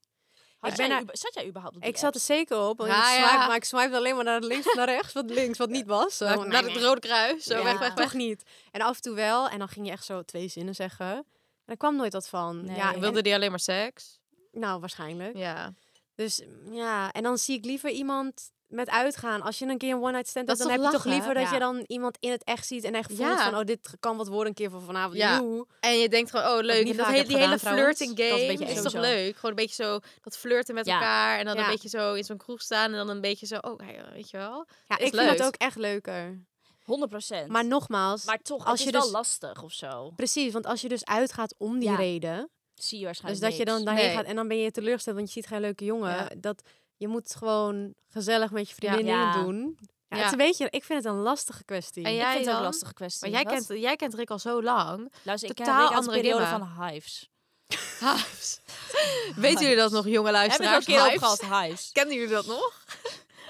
Had 0.59 0.71
Ik 0.73 0.79
jij 0.79 0.89
ben 0.89 0.97
er- 1.09 1.17
zat 1.19 1.35
jij 1.35 1.47
überhaupt 1.47 1.77
op 1.77 1.83
Ik 1.85 1.97
zat 1.97 2.15
er 2.15 2.21
zeker 2.21 2.59
op. 2.59 2.79
want 2.79 2.91
Ja, 2.91 3.13
ik 3.13 3.19
ja. 3.19 3.29
swipe, 3.29 3.47
Maar 3.47 3.57
ik 3.57 3.65
swipe 3.65 3.97
alleen 3.97 4.15
maar 4.15 4.25
naar 4.25 4.41
links 4.41 4.75
naar 4.75 4.87
rechts. 4.89 5.13
Wat 5.13 5.31
links, 5.31 5.59
wat 5.59 5.69
niet 5.69 5.87
was. 5.87 6.17
Zo, 6.17 6.45
Naar, 6.45 6.63
het 6.65 6.77
Rode 6.77 7.01
Kruis. 7.01 7.45
Zo 7.45 7.57
Ja, 7.57 7.63
weg, 7.65 7.79
weg, 7.79 7.95
weg. 7.95 8.05
Toch 8.05 8.13
niet. 8.15 8.43
En 8.71 8.81
af 8.81 8.97
en 8.97 9.03
toe 9.03 9.15
wel. 9.15 9.49
En 9.49 9.59
dan 9.59 9.69
ging 9.69 9.87
je 9.87 9.93
echt 9.93 10.05
zo 10.05 10.23
twee 10.23 10.49
zinnen 10.49 10.75
zeggen. 10.75 11.07
En 11.17 11.25
er 11.65 11.77
kwam 11.77 11.97
nooit 11.97 12.13
wat 12.13 12.29
van. 12.29 12.65
Nee. 12.65 12.77
Ja, 12.77 12.99
wilde 12.99 13.23
die 13.23 13.35
alleen 13.35 13.51
maar 13.51 13.61
seks? 13.61 14.19
nou, 14.53 14.81
waarschijnlijk. 14.81 15.37
Ja. 15.37 15.75
Dus 16.15 16.43
ja, 16.71 17.13
en 17.13 17.23
dan 17.23 17.39
zie 17.39 17.57
ik 17.59 17.65
liever 17.65 17.91
iemand 17.91 18.51
met 18.75 18.91
uitgaan. 18.91 19.43
Als 19.43 19.59
je 19.59 19.67
een 19.67 19.79
keer 19.79 19.93
een 19.95 20.03
one-night 20.03 20.29
stand 20.29 20.47
hebt, 20.49 20.59
is 20.61 20.67
dan 20.67 20.75
heb 20.75 20.85
je 20.85 20.91
toch 20.97 21.05
liever 21.05 21.35
dat 21.35 21.43
Ja. 21.43 21.53
je 21.53 21.59
dan 21.59 21.85
iemand 21.87 22.17
in 22.21 22.31
het 22.31 22.45
echt 22.45 22.67
ziet 22.67 22.85
en 22.85 22.95
echt 22.95 23.09
voelt 23.09 23.21
Ja. 23.39 23.51
van, 23.51 23.59
oh, 23.59 23.65
dit 23.65 23.91
kan 24.01 24.17
wat 24.17 24.29
worden 24.29 24.49
een 24.49 24.55
keer 24.55 24.71
voor 24.71 24.81
vanavond. 24.83 25.17
Ja. 25.17 25.37
Joe. 25.39 25.67
En 25.81 25.99
je 25.99 26.09
denkt 26.09 26.31
gewoon, 26.31 26.47
oh 26.47 26.63
leuk. 26.63 26.87
dat 26.87 26.97
vaak 26.97 27.07
he- 27.11 27.17
heb 27.17 27.27
die 27.27 27.37
hele 27.37 27.49
gedaan 27.59 27.59
trouwens. 27.59 27.97
flirting 27.99 28.17
Dat 28.19 28.39
is 28.39 28.59
game 28.59 28.71
is 28.73 28.83
toch 28.83 28.93
leuk? 28.93 29.35
Gewoon 29.35 29.51
een 29.51 29.57
beetje 29.57 29.83
zo 29.85 29.99
dat 30.23 30.37
flirten 30.37 30.75
met 30.75 30.87
Ja. 30.87 30.95
elkaar. 30.95 31.39
En 31.39 31.45
dan 31.45 31.55
Ja. 31.57 31.65
een 31.65 31.71
beetje 31.71 31.89
zo 31.89 32.15
in 32.15 32.25
zo'n 32.25 32.37
kroeg 32.37 32.61
staan. 32.63 32.91
En 32.91 32.97
dan 32.97 33.09
een 33.09 33.21
beetje 33.21 33.47
zo, 33.47 33.57
oh, 33.61 33.79
hey, 33.79 34.05
weet 34.13 34.31
je 34.31 34.37
wel. 34.37 34.67
Ja, 34.89 34.99
Is 34.99 35.07
ik 35.07 35.15
vind 35.15 35.39
dat 35.39 35.47
ook 35.47 35.55
echt 35.55 35.77
leuker. 35.77 36.45
100 36.85 37.11
procent. 37.11 37.49
Maar 37.49 37.65
nogmaals, 37.67 38.25
maar 38.25 38.39
toch, 38.43 38.65
als 38.67 38.81
je 38.81 38.87
het 38.87 38.95
is 38.95 39.01
dus- 39.01 39.11
wel 39.11 39.21
lastig 39.21 39.63
of 39.63 39.73
zo. 39.73 40.11
precies, 40.17 40.53
want 40.53 40.67
als 40.67 40.81
je 40.81 40.89
dus 40.89 41.05
uitgaat 41.05 41.55
om 41.59 41.79
die 41.79 41.89
Ja. 41.91 41.97
reden, 41.97 42.49
Zie 42.75 42.99
je 42.99 43.05
dus 43.05 43.05
waarschijnlijk 43.05 43.43
dat 43.45 43.57
je 43.57 43.65
dan 43.65 43.85
daarheen 43.85 44.07
Nee. 44.07 44.15
gaat 44.17 44.25
en 44.25 44.37
dan 44.37 44.49
ben 44.49 44.59
je 44.59 44.71
teleurgesteld, 44.71 45.17
want 45.17 45.29
je 45.29 45.35
ziet 45.41 45.47
geen 45.47 45.61
leuke 45.61 45.85
jongen. 45.85 46.11
Ja. 46.11 46.29
Dat 46.37 46.63
je 46.97 47.09
moet 47.09 47.35
gewoon 47.35 47.95
gezellig 48.09 48.51
met 48.51 48.69
je 48.69 48.75
vriendin 48.75 49.07
Ja. 49.07 49.33
dingen 49.33 49.47
doen. 49.47 49.79
Ja, 49.81 49.87
Ja. 50.09 50.17
Het 50.17 50.25
is 50.27 50.33
een 50.33 50.47
beetje, 50.47 50.67
ik 50.71 50.85
vind 50.85 51.05
het 51.05 51.13
een 51.13 51.21
lastige 51.21 51.65
kwestie. 51.65 52.05
En 52.05 52.11
Ik 52.11 52.17
jij 52.17 52.33
vind 52.33 52.45
het 52.45 52.55
ook 52.55 52.61
een 52.61 52.67
lastige 52.67 52.95
kwestie. 52.95 53.21
Maar 53.31 53.43
jij 53.43 53.51
Wat? 53.55 53.67
kent, 53.67 53.81
jij 53.81 53.97
kent 53.97 54.15
Rick 54.15 54.31
al 54.31 54.39
zo 54.39 54.63
lang. 54.63 55.13
Luister, 55.23 55.49
ik 55.51 55.55
ken 55.57 55.65
totaal 55.65 55.81
Rick 55.81 55.97
uit 55.97 56.05
de 56.05 56.11
andere 56.11 56.21
periode 56.21 56.47
van 56.47 56.85
Hives. 56.89 57.29
Weten 59.37 59.61
jullie 59.63 59.77
dat 59.77 59.91
nog, 59.91 60.05
jonge 60.05 60.15
Hebben 60.15 60.25
we 60.25 60.31
luisteraars? 60.33 60.75
ook 60.75 60.81
een 60.81 60.85
keer 60.95 60.99
over 60.99 61.13
Hives? 61.13 61.39
gehad, 61.41 61.63
Hives. 61.65 61.93
Kennen 61.93 62.15
jullie 62.15 62.31
dat 62.35 62.47
nog? 62.47 62.85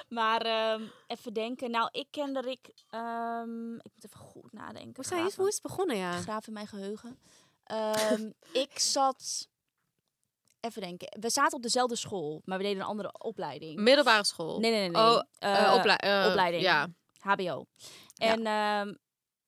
Maar 0.09 0.41
ehm, 0.43 0.83
even 1.07 1.33
denken. 1.33 1.71
Nou, 1.71 1.89
ik 1.93 2.07
kende 2.11 2.41
Rick... 2.41 2.69
ehm, 2.91 3.75
ik 3.75 3.91
moet 3.95 4.05
even 4.05 4.19
goed 4.21 4.53
nadenken. 4.53 5.05
Hoe 5.37 5.49
is 5.49 5.55
het 5.55 5.63
begonnen, 5.63 5.97
ja? 5.97 6.21
Graaf 6.21 6.47
in 6.47 6.53
mijn 6.53 6.67
geheugen. 6.67 7.19
Ehm, 7.65 8.31
ik 8.53 8.79
zat... 8.79 9.49
Even 10.65 10.83
denken. 10.83 11.09
We 11.21 11.31
zaten 11.31 11.57
op 11.57 11.63
dezelfde 11.63 11.97
school, 11.97 12.43
maar 12.45 12.59
we 12.59 12.65
deden 12.65 12.81
een 12.81 12.87
andere 12.89 13.13
opleiding. 13.19 13.81
Middelbare 13.81 14.25
school. 14.25 14.59
Nee, 14.61 14.71
nee, 14.71 14.81
nee. 14.81 14.91
nee. 14.91 15.03
Oh, 15.03 15.23
Eh, 15.39 15.55
Eh, 15.55 15.73
eh, 15.73 16.27
opleiding. 16.29 16.63
Ja. 16.63 16.89
HBO. 17.19 17.65
En 18.17 18.47
ehm, 18.47 18.95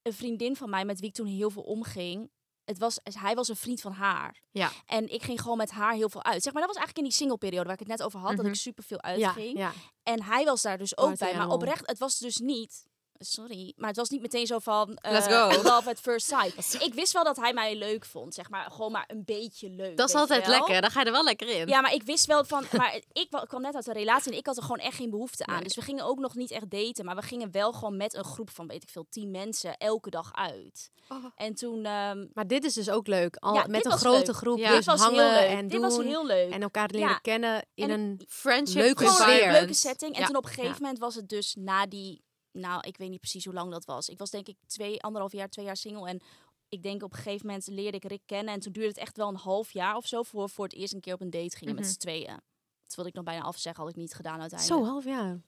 een 0.02 0.12
vriendin 0.12 0.56
van 0.56 0.70
mij, 0.70 0.84
met 0.84 1.00
wie 1.00 1.08
ik 1.08 1.14
toen 1.14 1.26
heel 1.26 1.50
veel 1.50 1.62
omging, 1.62 2.30
het 2.64 2.78
was, 2.78 2.98
hij 3.02 3.34
was 3.34 3.48
een 3.48 3.56
vriend 3.56 3.80
van 3.80 3.92
haar. 3.92 4.42
Ja. 4.50 4.70
En 4.86 5.08
ik 5.12 5.22
ging 5.22 5.40
gewoon 5.40 5.56
met 5.56 5.70
haar 5.70 5.94
heel 5.94 6.08
veel 6.08 6.24
uit. 6.24 6.42
Zeg 6.42 6.52
maar, 6.52 6.62
dat 6.62 6.74
was 6.74 6.82
eigenlijk 6.84 6.96
in 6.98 7.04
die 7.04 7.12
singleperiode 7.12 7.64
waar 7.64 7.72
ik 7.72 7.78
het 7.88 7.88
net 7.88 8.02
over 8.02 8.18
had, 8.20 8.30
dat 8.30 8.38
Mhm. 8.38 8.48
ik 8.48 8.54
super 8.54 8.84
veel 8.84 8.98
Ja, 9.02 9.08
uitging. 9.10 9.58
ja. 9.58 9.72
En 10.02 10.22
hij 10.22 10.44
was 10.44 10.62
daar 10.62 10.78
dus 10.78 10.96
ook 10.96 11.06
Party 11.06 11.24
bij. 11.24 11.34
Maar 11.36 11.48
oprecht, 11.48 11.86
het 11.86 11.98
was 11.98 12.18
dus 12.18 12.36
niet 12.38 12.86
Sorry, 13.18 13.72
maar 13.76 13.88
het 13.88 13.96
was 13.96 14.08
niet 14.08 14.20
meteen 14.20 14.46
zo 14.46 14.58
van 14.58 14.96
eh, 14.96 15.12
Let's 15.12 15.26
go. 15.26 15.62
love 15.62 15.88
at 15.90 16.00
first 16.00 16.26
sight. 16.26 16.82
Ik 16.86 16.94
wist 16.94 17.12
wel 17.12 17.24
dat 17.24 17.36
hij 17.36 17.52
mij 17.52 17.76
leuk 17.76 18.04
vond, 18.04 18.34
zeg 18.34 18.50
maar, 18.50 18.70
gewoon 18.70 18.92
maar 18.92 19.04
een 19.06 19.22
beetje 19.24 19.70
leuk. 19.70 19.96
Dat 19.96 20.08
is 20.08 20.14
altijd 20.14 20.46
lekker. 20.46 20.80
Dan 20.80 20.90
ga 20.90 21.00
je 21.00 21.06
er 21.06 21.12
wel 21.12 21.24
lekker 21.24 21.48
in. 21.48 21.66
Ja, 21.68 21.80
maar 21.80 21.92
ik 21.94 22.02
wist 22.02 22.26
wel 22.26 22.44
van, 22.44 22.64
maar 22.72 22.94
ik 23.12 23.26
wa- 23.30 23.44
kwam 23.44 23.60
net 23.62 23.74
uit 23.74 23.86
een 23.86 23.94
relatie 23.94 24.32
en 24.32 24.38
ik 24.38 24.46
had 24.46 24.56
er 24.56 24.62
gewoon 24.62 24.78
echt 24.78 24.96
geen 24.96 25.10
behoefte 25.10 25.46
aan. 25.46 25.54
Nee. 25.54 25.62
Dus 25.64 25.74
we 25.76 25.82
gingen 25.82 26.04
ook 26.04 26.18
nog 26.18 26.34
niet 26.34 26.50
echt 26.50 26.70
daten, 26.70 27.04
maar 27.04 27.16
we 27.16 27.22
gingen 27.22 27.50
wel 27.50 27.72
gewoon 27.72 27.96
met 27.96 28.14
een 28.14 28.24
groep 28.24 28.50
van, 28.50 28.66
weet 28.66 28.82
ik 28.82 28.88
veel, 28.88 29.06
tien 29.10 29.30
mensen 29.30 29.76
elke 29.76 30.10
dag 30.10 30.30
uit. 30.32 30.90
Oh. 31.08 31.24
En 31.36 31.54
toen, 31.54 31.84
ehm, 31.84 32.26
Maar 32.32 32.46
dit 32.46 32.64
is 32.64 32.74
dus 32.74 32.90
ook 32.90 33.06
leuk. 33.06 33.36
Al, 33.36 33.54
Ja, 33.54 33.60
met 33.66 33.70
dit 33.72 33.84
een 33.84 33.90
was 33.90 34.00
grote 34.00 34.26
leuk. 34.26 34.36
groep. 34.36 34.58
Ja. 34.58 34.66
dus 34.68 34.76
dit 34.76 34.84
was 34.84 35.00
hangen 35.00 35.24
heel 35.32 35.40
leuk. 35.40 35.48
en 35.50 35.62
dit 35.68 35.70
doen. 35.70 35.80
was 35.80 35.96
heel 35.98 36.26
leuk. 36.26 36.50
En 36.52 36.62
elkaar 36.62 36.88
leren 36.90 37.08
Ja. 37.08 37.18
kennen 37.18 37.66
in 37.74 37.90
En 37.90 38.00
een... 38.00 38.20
Friendship 38.28 38.76
Leuke 38.82 39.04
leuke 39.52 39.74
setting. 39.74 40.14
En 40.14 40.20
Ja. 40.20 40.26
toen 40.26 40.36
op 40.36 40.42
een 40.44 40.48
gegeven 40.48 40.70
Ja. 40.70 40.76
moment 40.80 40.98
was 40.98 41.14
het 41.14 41.28
dus 41.28 41.54
na 41.58 41.86
die, 41.86 42.22
nou, 42.60 42.80
ik 42.86 42.96
weet 42.96 43.10
niet 43.10 43.20
precies 43.20 43.44
hoe 43.44 43.54
lang 43.54 43.70
dat 43.70 43.84
was. 43.84 44.08
Ik 44.08 44.18
was 44.18 44.30
denk 44.30 44.48
ik 44.48 44.56
twee, 44.66 45.02
anderhalf 45.02 45.32
jaar, 45.32 45.48
twee 45.48 45.64
jaar 45.64 45.76
single. 45.76 46.08
En 46.08 46.20
ik 46.68 46.82
denk 46.82 47.02
op 47.02 47.10
een 47.12 47.16
gegeven 47.18 47.46
moment 47.46 47.66
leerde 47.66 47.96
ik 47.96 48.04
Rick 48.04 48.22
kennen. 48.26 48.54
En 48.54 48.60
toen 48.60 48.72
duurde 48.72 48.88
het 48.88 48.98
echt 48.98 49.16
wel 49.16 49.28
een 49.28 49.36
half 49.36 49.70
jaar 49.72 49.96
of 49.96 50.06
zo 50.06 50.22
voor 50.22 50.42
we 50.44 50.48
voor 50.48 50.64
het 50.64 50.74
eerst 50.74 50.94
een 50.94 51.00
keer 51.00 51.14
op 51.14 51.20
een 51.20 51.30
date 51.30 51.56
gingen 51.56 51.74
Mhm. 51.74 51.82
met 51.82 51.92
z'n 51.92 51.98
tweeën. 51.98 52.40
Dat 52.82 52.94
wilde 52.94 53.10
ik 53.10 53.16
nog 53.16 53.24
bijna 53.24 53.42
afzeggen, 53.42 53.82
had 53.82 53.92
ik 53.92 53.98
niet 53.98 54.14
gedaan 54.14 54.40
uiteindelijk. 54.40 54.80
Zo 54.80 54.86
half 54.90 55.04
jaar. 55.04 55.42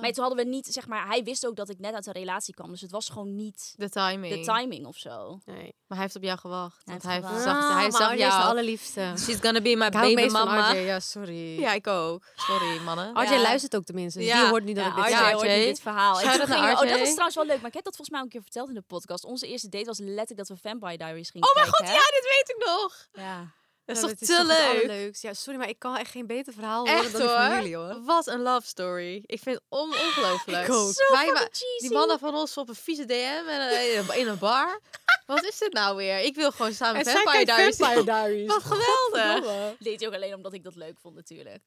Maar 0.00 0.12
toen 0.12 0.24
hadden 0.24 0.44
we 0.44 0.50
niet, 0.50 0.66
zeg 0.66 0.86
maar, 0.86 1.06
hij 1.06 1.22
wist 1.22 1.46
ook 1.46 1.56
dat 1.56 1.68
ik 1.68 1.78
net 1.78 1.94
uit 1.94 2.06
een 2.06 2.12
relatie 2.12 2.54
kwam. 2.54 2.70
Dus 2.70 2.80
het 2.80 2.90
was 2.90 3.08
gewoon 3.08 3.34
niet 3.34 3.74
De 3.76 3.88
timing. 3.88 4.34
de 4.34 4.52
timing 4.52 4.86
of 4.86 4.96
zo. 4.96 5.38
Nee. 5.44 5.56
Maar 5.86 5.98
hij 5.98 6.00
heeft 6.00 6.16
op 6.16 6.22
jou 6.22 6.38
gewacht. 6.38 6.82
Hij 6.84 6.98
hij 7.02 7.14
gewacht. 7.22 7.42
zag, 7.42 7.56
Ah, 7.56 7.74
hij 7.74 7.88
maar 7.88 8.00
zag 8.00 8.08
RJ 8.08 8.12
is 8.12 8.18
de 8.18 8.24
jou. 8.36 8.42
allerliefste. 8.44 9.12
She's 9.18 9.38
gonna 9.40 9.60
be 9.60 9.76
my 9.76 9.88
baby 9.90 10.14
meest 10.14 10.36
van 10.36 10.46
mama. 10.46 10.70
RJ, 10.72 10.78
ja, 10.78 11.00
sorry. 11.00 11.60
Ja, 11.60 11.72
ik 11.72 11.86
ook. 11.86 12.24
Sorry, 12.36 12.78
mannen. 12.80 13.10
RJ 13.22 13.32
Ja. 13.34 13.40
luistert 13.40 13.76
ook 13.76 13.84
tenminste, 13.84 14.18
dus 14.18 14.28
Ja. 14.28 14.40
die 14.40 14.48
hoort 14.48 14.64
niet 14.64 14.76
dat 14.76 14.84
Ja, 14.84 14.90
ik 14.90 14.96
dit 14.96 15.04
RJ 15.04 15.10
Ja, 15.12 15.32
hoort 15.32 15.46
nu 15.46 15.54
dit 15.64 15.80
verhaal. 15.80 16.20
En 16.20 16.22
toen 16.22 16.32
oh, 16.56 16.78
dat 16.78 16.98
was 16.98 17.08
trouwens 17.10 17.34
wel 17.34 17.46
leuk. 17.46 17.56
Maar 17.60 17.68
ik 17.68 17.74
heb 17.74 17.84
dat 17.84 17.96
volgens 17.96 18.10
mij 18.10 18.18
al 18.18 18.24
een 18.24 18.30
keer 18.32 18.42
verteld 18.42 18.68
in 18.68 18.74
de 18.74 18.80
podcast. 18.86 19.24
Onze 19.24 19.46
eerste 19.46 19.68
date 19.68 19.84
was 19.84 19.98
letterlijk 19.98 20.36
dat 20.36 20.48
we 20.48 20.56
Vampire 20.68 20.96
Diaries 20.96 21.30
gingen 21.30 21.48
Oh 21.48 21.54
mijn 21.54 21.70
kijken. 21.70 21.86
god, 21.86 21.96
ja, 22.04 22.10
dit 22.10 22.24
weet 22.24 22.56
ik 22.56 22.66
nog. 22.66 23.06
Ja. 23.24 23.50
Dat 23.84 23.96
is 23.96 24.02
Ja, 24.02 24.08
toch 24.08 24.18
te 24.18 24.26
toch 24.26 24.36
het 24.36 24.46
leuk? 24.86 25.14
Ja, 25.16 25.34
sorry, 25.34 25.58
maar 25.58 25.68
ik 25.68 25.78
kan 25.78 25.96
echt 25.96 26.10
geen 26.10 26.26
beter 26.26 26.52
verhaal 26.52 26.86
horen 26.86 27.02
Echt 27.04 27.12
dan 27.12 27.20
hoor. 27.20 27.30
familie, 27.30 27.76
hoor. 27.76 28.02
Wat 28.04 28.26
een 28.26 28.40
love 28.40 28.66
story. 28.66 29.22
Ik 29.26 29.40
vind 29.42 29.54
het 29.56 29.64
on 29.68 29.88
ongelooflijk. 29.88 30.66
Wij 31.12 31.48
die 31.78 31.92
mannen 31.92 32.18
van 32.18 32.34
ons 32.34 32.56
op 32.56 32.68
een 32.68 32.74
vieze 32.74 33.04
DM 33.04 33.48
en, 33.48 33.68
eh, 33.68 34.18
in 34.18 34.26
een- 34.28 34.38
bar. 34.38 34.80
Wat 35.26 35.44
is 35.44 35.58
dit 35.58 35.72
nou 35.72 35.96
weer? 35.96 36.18
Ik 36.18 36.34
wil 36.34 36.50
gewoon 36.50 36.72
samen 36.72 36.96
En 36.98 37.04
zij 37.04 37.14
Vampire 37.14 37.44
Diaries. 37.44 37.76
Vampire 37.76 38.04
Diaries. 38.04 38.46
Wat 38.54 38.62
geweldig. 38.62 39.76
Deed 39.78 39.98
hij 40.00 40.08
ook 40.08 40.14
alleen 40.14 40.34
omdat 40.34 40.52
ik 40.52 40.64
dat 40.64 40.74
leuk 40.76 40.98
vond 41.00 41.14
natuurlijk. 41.14 41.62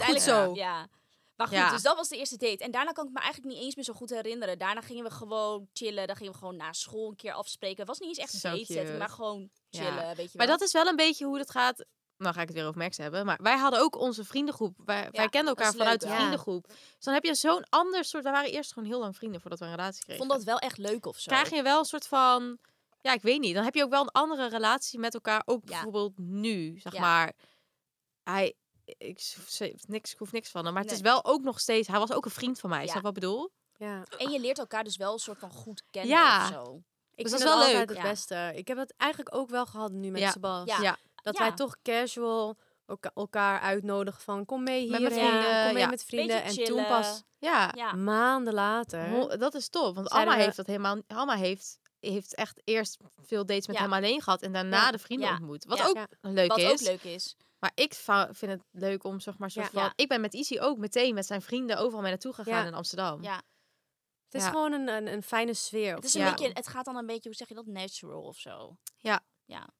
goed 0.00 0.22
zo. 0.22 0.54
Ja. 0.54 0.88
Maar 1.40 1.48
goed, 1.48 1.58
Ja. 1.58 1.70
dus 1.70 1.82
dat 1.82 1.96
was 1.96 2.08
de 2.08 2.16
eerste 2.16 2.36
date. 2.36 2.64
En 2.64 2.70
daarna 2.70 2.92
kan 2.92 3.06
ik 3.06 3.12
me 3.12 3.20
eigenlijk 3.20 3.54
niet 3.54 3.62
eens 3.64 3.74
meer 3.74 3.84
zo 3.84 3.92
goed 3.92 4.10
herinneren. 4.10 4.58
Daarna 4.58 4.80
gingen 4.80 5.04
we 5.04 5.10
gewoon 5.10 5.68
chillen. 5.72 6.06
Dan 6.06 6.16
gingen 6.16 6.32
we 6.32 6.38
gewoon 6.38 6.56
na 6.56 6.72
school 6.72 7.08
een 7.08 7.16
keer 7.16 7.32
afspreken. 7.32 7.78
Het 7.78 7.86
was 7.88 7.98
niet 7.98 8.08
eens 8.08 8.18
echt 8.18 8.32
Zo 8.32 8.50
date 8.50 8.64
cute. 8.64 8.94
maar 8.98 9.08
gewoon 9.08 9.50
Ja. 9.68 9.82
chillen, 9.84 10.16
weet 10.16 10.32
je 10.32 10.38
Maar 10.38 10.46
dat 10.46 10.60
is 10.60 10.72
wel 10.72 10.86
een 10.86 10.96
beetje 10.96 11.24
hoe 11.24 11.38
het 11.38 11.50
gaat. 11.50 11.84
Nou 12.16 12.34
ga 12.34 12.40
ik 12.40 12.48
het 12.48 12.56
weer 12.56 12.66
over 12.66 12.80
Max 12.80 12.96
hebben. 12.96 13.26
Maar 13.26 13.38
wij 13.42 13.56
hadden 13.56 13.80
ook 13.80 13.96
onze 13.96 14.24
vriendengroep. 14.24 14.76
Wij, 14.84 15.08
wij 15.10 15.28
kenden 15.28 15.44
dat 15.44 15.48
elkaar 15.48 15.70
leuk, 15.72 15.80
vanuit 15.80 16.00
de 16.00 16.08
vriendengroep. 16.08 16.66
Dus 16.68 17.04
dan 17.04 17.14
heb 17.14 17.24
je 17.24 17.34
zo'n 17.34 17.64
ander 17.68 18.04
soort... 18.04 18.22
Wij 18.22 18.32
waren 18.32 18.50
eerst 18.50 18.72
gewoon 18.72 18.88
heel 18.88 18.98
lang 19.00 19.16
vrienden 19.16 19.40
voordat 19.40 19.58
we 19.58 19.64
een 19.64 19.70
relatie 19.70 20.02
kregen. 20.02 20.26
vond 20.26 20.30
dat 20.36 20.44
wel 20.44 20.58
echt 20.58 20.78
leuk 20.78 21.06
of 21.06 21.18
zo. 21.18 21.30
krijg 21.30 21.50
je 21.50 21.62
wel 21.62 21.78
een 21.78 21.84
soort 21.84 22.06
van... 22.06 22.58
Ja, 23.00 23.12
ik 23.12 23.22
weet 23.22 23.40
niet. 23.40 23.54
Dan 23.54 23.64
heb 23.64 23.74
je 23.74 23.82
ook 23.82 23.90
wel 23.90 24.02
een 24.02 24.10
andere 24.10 24.48
relatie 24.48 24.98
met 24.98 25.14
elkaar. 25.14 25.42
Ook 25.44 25.64
bijvoorbeeld 25.64 26.18
nu, 26.18 26.78
zeg 26.78 26.98
maar. 26.98 27.32
Hij... 28.22 28.54
Ik, 28.98 29.34
niks, 29.86 30.12
ik 30.12 30.18
hoef 30.18 30.32
niks 30.32 30.50
van 30.50 30.64
hem. 30.64 30.74
Maar 30.74 30.82
het 30.82 30.92
is 30.92 31.00
wel 31.00 31.24
ook 31.24 31.42
nog 31.42 31.60
steeds... 31.60 31.88
Hij 31.88 31.98
was 31.98 32.12
ook 32.12 32.24
een 32.24 32.30
vriend 32.30 32.60
van 32.60 32.70
mij. 32.70 32.78
Ja. 32.84 32.84
Snap 32.84 32.96
je 32.96 33.02
wat 33.02 33.16
ik 33.16 33.20
bedoel? 33.22 33.50
Ja. 33.76 34.02
En 34.18 34.30
je 34.30 34.40
leert 34.40 34.58
elkaar 34.58 34.84
dus 34.84 34.96
wel 34.96 35.12
een 35.12 35.18
soort 35.18 35.38
van 35.38 35.50
goed 35.50 35.82
kennen 35.90 36.10
Ja. 36.16 36.42
of 36.42 36.52
zo. 36.52 36.82
Ik 37.14 37.24
Dus 37.26 37.34
vind 37.34 37.48
dat 37.50 37.58
is 37.60 37.64
wel 37.72 37.78
leuk. 37.78 37.88
het 37.88 37.96
Ja. 37.98 38.02
beste. 38.02 38.52
Ik 38.54 38.68
heb 38.68 38.78
het 38.78 38.94
eigenlijk 38.96 39.34
ook 39.34 39.50
wel 39.50 39.66
gehad 39.66 39.90
nu 39.92 40.10
met 40.10 40.20
Ja. 40.20 40.30
Sebas. 40.30 40.64
Ja. 40.78 40.96
Dat 41.22 41.36
Ja. 41.38 41.42
wij 41.44 41.52
toch 41.52 41.76
casual 41.82 42.56
elka- 42.86 43.10
elkaar 43.14 43.60
uitnodigen 43.60 44.22
van 44.22 44.44
kom 44.44 44.62
mee 44.62 44.88
Met 44.90 44.98
hier, 45.00 45.08
mijn 45.10 45.20
vrienden, 45.20 45.64
kom 45.64 45.72
mee 45.72 45.82
ja. 45.82 45.88
met 45.88 46.04
vrienden. 46.04 46.42
En 46.42 46.64
toen 46.64 46.86
pas 46.86 47.22
Ja. 47.38 47.72
Ja. 47.74 47.92
maanden 47.92 48.54
later. 48.54 49.38
Dat 49.38 49.54
is 49.54 49.68
top. 49.68 49.94
Want 49.94 50.08
Alma 50.08 50.36
we- 50.36 50.42
heeft 50.42 50.56
dat 50.56 50.66
helemaal... 50.66 50.96
Alma 51.06 51.36
heeft, 51.36 51.78
heeft 52.00 52.34
echt 52.34 52.60
eerst 52.64 52.96
veel 53.22 53.46
dates 53.46 53.66
met 53.66 53.76
Ja. 53.76 53.82
hem 53.82 53.92
alleen 53.92 54.22
gehad. 54.22 54.42
En 54.42 54.52
daarna 54.52 54.76
Ja. 54.84 54.90
de 54.90 54.98
vrienden 54.98 55.28
Ja. 55.28 55.34
ontmoet. 55.34 55.64
Wat 55.64 55.78
Ja. 55.78 55.86
ook 55.86 55.96
Ja. 55.96 56.06
leuk 56.20 56.48
Wat 56.48 56.58
is. 56.58 56.70
ook 56.70 56.80
leuk 56.80 57.02
is. 57.02 57.36
Maar 57.60 57.72
ik 57.74 57.94
vind 58.30 58.40
het 58.52 58.62
leuk 58.70 59.04
om, 59.04 59.20
zeg 59.20 59.38
maar, 59.38 59.50
soort 59.50 59.64
Ja. 59.66 59.70
van... 59.72 59.82
Ja. 59.82 59.92
Ik 59.96 60.08
ben 60.08 60.20
met 60.20 60.34
Izzy 60.34 60.58
ook 60.58 60.78
meteen 60.78 61.14
met 61.14 61.26
zijn 61.26 61.42
vrienden 61.42 61.78
overal 61.78 62.00
mee 62.00 62.10
naartoe 62.10 62.32
gegaan 62.32 62.60
Ja. 62.62 62.66
in 62.66 62.74
Amsterdam. 62.74 63.22
Ja. 63.22 63.42
Het 64.24 64.34
is 64.34 64.42
Ja. 64.42 64.50
gewoon 64.50 64.72
een, 64.72 64.88
een, 64.88 65.06
een 65.06 65.22
fijne 65.22 65.54
sfeer. 65.54 65.94
Het, 65.94 66.04
is 66.04 66.14
een 66.14 66.20
Ja. 66.20 66.30
beetje, 66.30 66.50
het 66.52 66.68
gaat 66.68 66.84
dan 66.84 66.96
een 66.96 67.06
beetje, 67.06 67.28
hoe 67.28 67.34
zeg 67.34 67.48
je 67.48 67.54
dat, 67.54 67.66
natural 67.66 68.22
of 68.22 68.36
zo. 68.36 68.76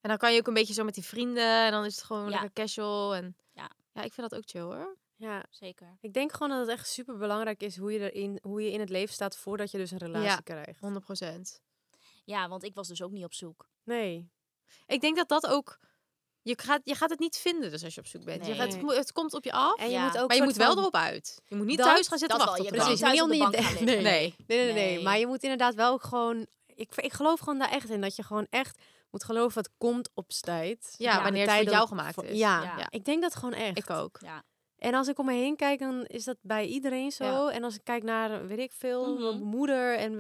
En 0.00 0.08
dan 0.08 0.16
kan 0.18 0.32
je 0.32 0.38
ook 0.40 0.46
een 0.46 0.54
beetje 0.54 0.74
zo 0.74 0.84
met 0.84 0.94
die 0.94 1.04
vrienden. 1.04 1.64
En 1.64 1.70
dan 1.72 1.84
is 1.84 1.94
het 1.94 2.04
gewoon 2.04 2.24
Ja. 2.24 2.30
lekker 2.30 2.52
casual. 2.52 3.14
En 3.14 3.36
Ja. 3.52 3.70
ja, 3.92 4.02
ik 4.02 4.12
vind 4.12 4.30
dat 4.30 4.38
ook 4.38 4.48
chill 4.48 4.60
hoor. 4.60 4.96
Ja, 5.16 5.44
Zeker. 5.50 5.96
ik 6.00 6.12
denk 6.12 6.32
gewoon 6.32 6.48
dat 6.48 6.58
het 6.58 6.68
echt 6.68 6.88
super 6.88 7.16
belangrijk 7.18 7.62
is 7.62 7.76
hoe 7.76 7.92
je, 7.92 8.10
erin, 8.12 8.38
hoe 8.42 8.62
je 8.62 8.70
in 8.70 8.80
het 8.80 8.88
leven 8.88 9.14
staat 9.14 9.36
voordat 9.36 9.70
je 9.70 9.78
dus 9.78 9.90
een 9.90 9.98
relatie 9.98 10.28
Ja. 10.28 10.36
krijgt. 10.36 10.80
100 10.80 11.04
procent. 11.04 11.60
Ja, 12.24 12.48
want 12.48 12.62
ik 12.64 12.74
was 12.74 12.88
dus 12.88 13.02
ook 13.02 13.10
niet 13.10 13.24
op 13.24 13.34
zoek. 13.34 13.68
Nee. 13.84 14.30
Ik 14.86 15.00
denk 15.00 15.16
dat 15.16 15.28
dat 15.28 15.46
ook... 15.46 15.78
Je 16.42 16.54
gaat, 16.62 16.80
je 16.84 16.94
gaat 16.94 17.10
het 17.10 17.18
niet 17.18 17.36
vinden 17.36 17.70
dus 17.70 17.84
als 17.84 17.94
je 17.94 18.00
op 18.00 18.06
zoek 18.06 18.24
bent. 18.24 18.46
Je 18.46 18.54
gaat, 18.54 18.72
het, 18.72 18.96
het 18.96 19.12
komt 19.12 19.34
op 19.34 19.44
je 19.44 19.52
af. 19.52 19.78
En 19.78 19.86
je 19.86 19.92
Ja. 19.92 20.04
moet 20.04 20.18
ook 20.18 20.28
maar 20.28 20.36
je 20.36 20.42
moet 20.42 20.56
wel 20.56 20.78
erop 20.78 20.94
uit. 20.94 21.40
Je 21.48 21.54
moet 21.56 21.66
niet 21.66 21.76
Dat- 21.78 21.86
thuis 21.86 22.08
gaan 22.08 22.18
zitten 22.18 22.38
wachten 22.38 22.64
je 22.64 22.70
de 22.70 22.76
moet 22.76 22.86
bank. 22.86 22.90
niet 22.98 23.00
Precies, 23.08 23.18
gaan 23.18 23.84
liggen. 23.84 23.84
nee. 23.84 24.02
Nee. 24.02 24.34
Nee, 24.46 24.58
nee, 24.64 24.72
nee. 24.72 24.94
Nee. 24.94 25.04
Maar 25.04 25.18
je 25.18 25.26
moet 25.26 25.42
inderdaad 25.42 25.74
wel 25.74 25.98
gewoon... 25.98 26.46
Ik, 26.66 26.90
ik 26.96 27.12
geloof 27.12 27.38
gewoon 27.38 27.58
daar 27.58 27.70
echt 27.70 27.90
in. 27.90 28.00
Dat 28.00 28.16
je 28.16 28.22
gewoon 28.22 28.46
echt 28.50 28.78
moet 29.10 29.24
geloven, 29.24 29.62
het 29.62 29.70
komt 29.78 30.10
op 30.14 30.28
tijd. 30.28 30.94
Ja, 30.98 31.22
wanneer 31.22 31.40
het 31.40 31.50
tijd 31.50 31.62
voor 31.62 31.70
jou 31.70 31.82
ook 31.82 31.88
gemaakt 31.88 32.14
voor- 32.14 32.24
is. 32.24 32.38
Ja, 32.38 32.62
Ja. 32.62 32.86
ik 32.90 33.04
denk 33.04 33.22
dat 33.22 33.34
gewoon 33.34 33.54
echt. 33.54 33.78
Ik 33.78 33.90
ook. 33.90 34.18
Ja. 34.20 34.42
En 34.78 34.94
als 34.94 35.08
ik 35.08 35.18
om 35.18 35.26
me 35.26 35.32
heen 35.32 35.56
kijk, 35.56 35.78
dan 35.78 36.04
is 36.06 36.24
dat 36.24 36.36
bij 36.40 36.66
iedereen 36.66 37.12
zo. 37.12 37.24
Ja. 37.24 37.50
En 37.50 37.64
als 37.64 37.74
ik 37.74 37.80
kijk 37.84 38.02
naar, 38.02 38.46
weet 38.46 38.58
ik 38.58 38.72
veel, 38.72 39.12
Mhm. 39.14 39.22
mijn 39.22 39.42
moeder 39.42 39.96
en 39.96 40.12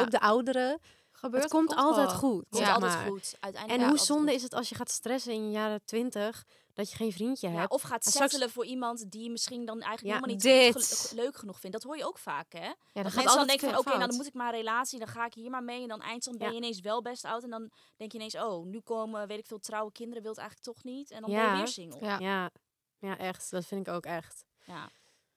ook 0.00 0.10
de 0.10 0.20
ouderen. 0.20 0.78
Gebeurt, 1.24 1.42
het 1.42 1.52
komt, 1.52 1.74
altijd 1.74 2.06
wel. 2.06 2.16
goed. 2.18 2.46
Komt 2.50 2.62
Ja. 2.64 2.72
altijd 2.74 2.92
maar. 2.94 3.06
goed. 3.06 3.36
Uiteindelijk 3.40 3.72
En 3.72 3.80
ja, 3.80 3.88
hoe 3.96 4.04
zonde 4.06 4.26
goed. 4.26 4.36
is 4.36 4.42
het 4.42 4.54
als 4.54 4.68
je 4.68 4.74
gaat 4.74 4.90
stressen 4.90 5.32
in 5.32 5.44
je 5.44 5.50
jaren 5.50 5.80
twintig, 5.84 6.44
dat 6.72 6.90
je 6.90 6.96
geen 6.96 7.12
vriendje 7.12 7.48
Ja, 7.48 7.54
hebt. 7.58 7.70
of 7.70 7.82
gaat 7.82 8.04
settelen 8.04 8.50
voor 8.50 8.64
iemand 8.64 9.10
die 9.10 9.22
je 9.22 9.30
misschien 9.30 9.64
dan 9.64 9.80
eigenlijk 9.80 10.02
Ja, 10.16 10.26
helemaal 10.26 10.72
niet 10.74 10.86
ge- 10.86 11.14
leuk 11.14 11.36
genoeg 11.36 11.60
vindt. 11.60 11.76
Dat 11.76 11.84
hoor 11.84 11.96
je 11.96 12.06
ook 12.06 12.18
vaak, 12.18 12.52
hè? 12.52 12.58
Ja, 12.64 12.72
Dat 12.74 13.02
dan 13.02 13.04
gaat 13.04 13.14
mensen 13.14 13.36
dan 13.36 13.46
denken 13.46 13.68
van, 13.70 13.78
oké, 13.78 13.88
nou 13.96 14.06
dan 14.06 14.16
moet 14.16 14.26
ik 14.26 14.34
maar 14.34 14.52
een 14.52 14.58
relatie, 14.58 14.98
dan 14.98 15.08
ga 15.08 15.24
ik 15.26 15.34
hier 15.34 15.50
maar 15.50 15.62
mee. 15.64 15.82
En 15.82 15.88
dan 15.88 16.00
eindstand 16.02 16.38
ben 16.38 16.46
Ja. 16.46 16.52
je 16.52 16.58
ineens 16.60 16.80
wel 16.80 17.02
best 17.02 17.24
oud. 17.24 17.42
En 17.42 17.50
dan 17.50 17.70
denk 17.96 18.12
je 18.12 18.18
ineens, 18.18 18.36
oh, 18.36 18.66
nu 18.66 18.80
komen, 18.80 19.26
weet 19.26 19.38
ik 19.38 19.46
veel, 19.46 19.58
trouwe 19.58 19.92
kinderen, 19.92 20.22
wil 20.22 20.30
het 20.32 20.40
eigenlijk 20.40 20.68
toch 20.76 20.84
niet. 20.84 21.10
En 21.10 21.20
dan 21.20 21.30
ben 21.30 21.50
je 21.50 21.56
weer 21.56 21.68
single. 21.68 22.04
Ja. 22.06 22.18
Ja. 22.18 22.50
ja, 22.98 23.18
echt. 23.18 23.50
Dat 23.50 23.66
vind 23.66 23.86
ik 23.86 23.92
ook 23.94 24.04
echt. 24.04 24.44
Ja, 24.66 24.90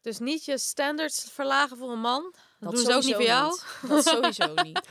Dus 0.08 0.20
niet 0.20 0.46
je 0.46 0.58
standards 0.58 1.30
verlagen 1.32 1.78
voor 1.78 1.92
een 1.92 2.00
man. 2.00 2.34
Dat, 2.60 2.72
doen 2.74 2.84
ze 2.84 2.94
ook 2.96 3.04
niet 3.04 3.12
sowieso 3.14 3.14
voor 3.14 3.24
jou. 3.26 3.60
niet. 3.82 3.90
Dat 3.90 4.06
sowieso 4.06 4.54
niet. 4.68 4.82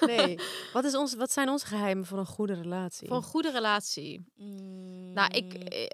Nee. 0.00 0.38
wat, 0.72 0.84
is 0.84 0.94
ons, 0.94 1.14
wat 1.14 1.32
zijn 1.32 1.48
onze 1.48 1.66
geheimen 1.66 2.06
voor 2.06 2.18
een 2.18 2.26
goede 2.26 2.54
relatie? 2.54 3.08
Voor 3.08 3.16
een 3.16 3.22
goede 3.22 3.50
relatie. 3.50 4.24
Nou, 5.14 5.30
ik, 5.34 5.52
Mm, 5.54 5.60
eh, 5.66 5.86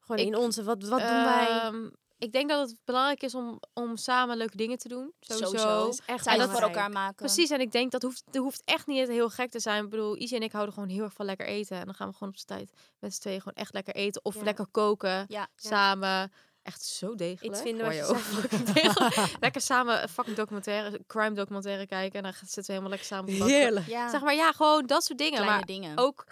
Gewoon 0.00 0.20
ik- 0.20 0.26
in 0.26 0.36
onze, 0.36 0.62
wat, 0.62 0.82
wat 0.82 0.98
doen 1.00 1.24
wij? 1.24 1.48
ehm, 1.48 1.88
Ik 2.18 2.32
denk 2.32 2.48
dat 2.48 2.68
het 2.68 2.78
belangrijk 2.84 3.22
is 3.22 3.34
om, 3.34 3.60
om 3.72 3.96
samen 3.96 4.36
leuke 4.36 4.56
dingen 4.56 4.78
te 4.78 4.88
doen. 4.88 5.12
Sowieso. 5.20 5.46
Sowieso. 5.46 5.84
Dat 5.84 5.92
is 5.92 6.00
echt 6.06 6.24
Tijd 6.24 6.42
voor 6.42 6.60
elkaar 6.60 6.90
maken. 6.90 7.14
Precies, 7.16 7.50
en 7.50 7.60
ik 7.60 7.72
denk 7.72 7.90
dat 7.90 8.02
hoeft, 8.02 8.22
dat 8.30 8.42
hoeft 8.42 8.62
echt 8.64 8.86
niet 8.86 9.08
heel 9.08 9.30
gek 9.30 9.50
te 9.50 9.60
zijn. 9.60 9.84
Ik 9.84 9.90
bedoel, 9.90 10.16
Izzy 10.16 10.34
en 10.34 10.42
ik 10.42 10.52
houden 10.52 10.74
gewoon 10.74 10.88
heel 10.88 11.02
erg 11.04 11.12
van 11.12 11.26
lekker 11.26 11.46
eten. 11.46 11.76
En 11.78 11.84
dan 11.84 11.94
gaan 11.94 12.08
we 12.08 12.12
gewoon 12.14 12.28
op 12.32 12.38
z'n 12.38 12.46
tijd 12.46 12.72
met 12.98 13.14
z'n 13.14 13.20
tweeën 13.20 13.38
gewoon 13.40 13.54
echt 13.54 13.72
lekker 13.72 13.94
eten. 13.94 14.24
Of 14.24 14.34
Ja. 14.34 14.42
lekker 14.42 14.66
koken, 14.70 15.24
Ja. 15.28 15.48
samen. 15.56 16.32
Echt 16.66 16.82
zo 16.84 17.14
degelijk. 17.14 17.54
Iets 17.54 17.62
vinden 17.62 17.86
wat 17.86 17.94
je 17.94 18.72
degelijk. 18.74 19.36
lekker 19.40 19.60
samen 19.60 20.02
een 20.02 20.08
fucking 20.08 20.36
documentaire, 20.36 21.00
crime 21.06 21.34
documentaire 21.34 21.86
kijken. 21.86 22.16
En 22.18 22.22
dan 22.22 22.32
zitten 22.34 22.62
we 22.64 22.66
helemaal 22.66 22.90
lekker 22.90 23.06
samen 23.08 23.40
op. 23.40 23.46
Heerlijk. 23.48 23.86
Ja, 23.86 24.10
Zeg 24.10 24.20
maar, 24.20 24.34
ja, 24.34 24.52
gewoon 24.52 24.86
dat 24.86 25.04
soort 25.04 25.18
dingen. 25.18 25.32
kleine 25.34 25.56
maar 25.56 25.66
dingen. 25.66 25.98
ook, 25.98 26.24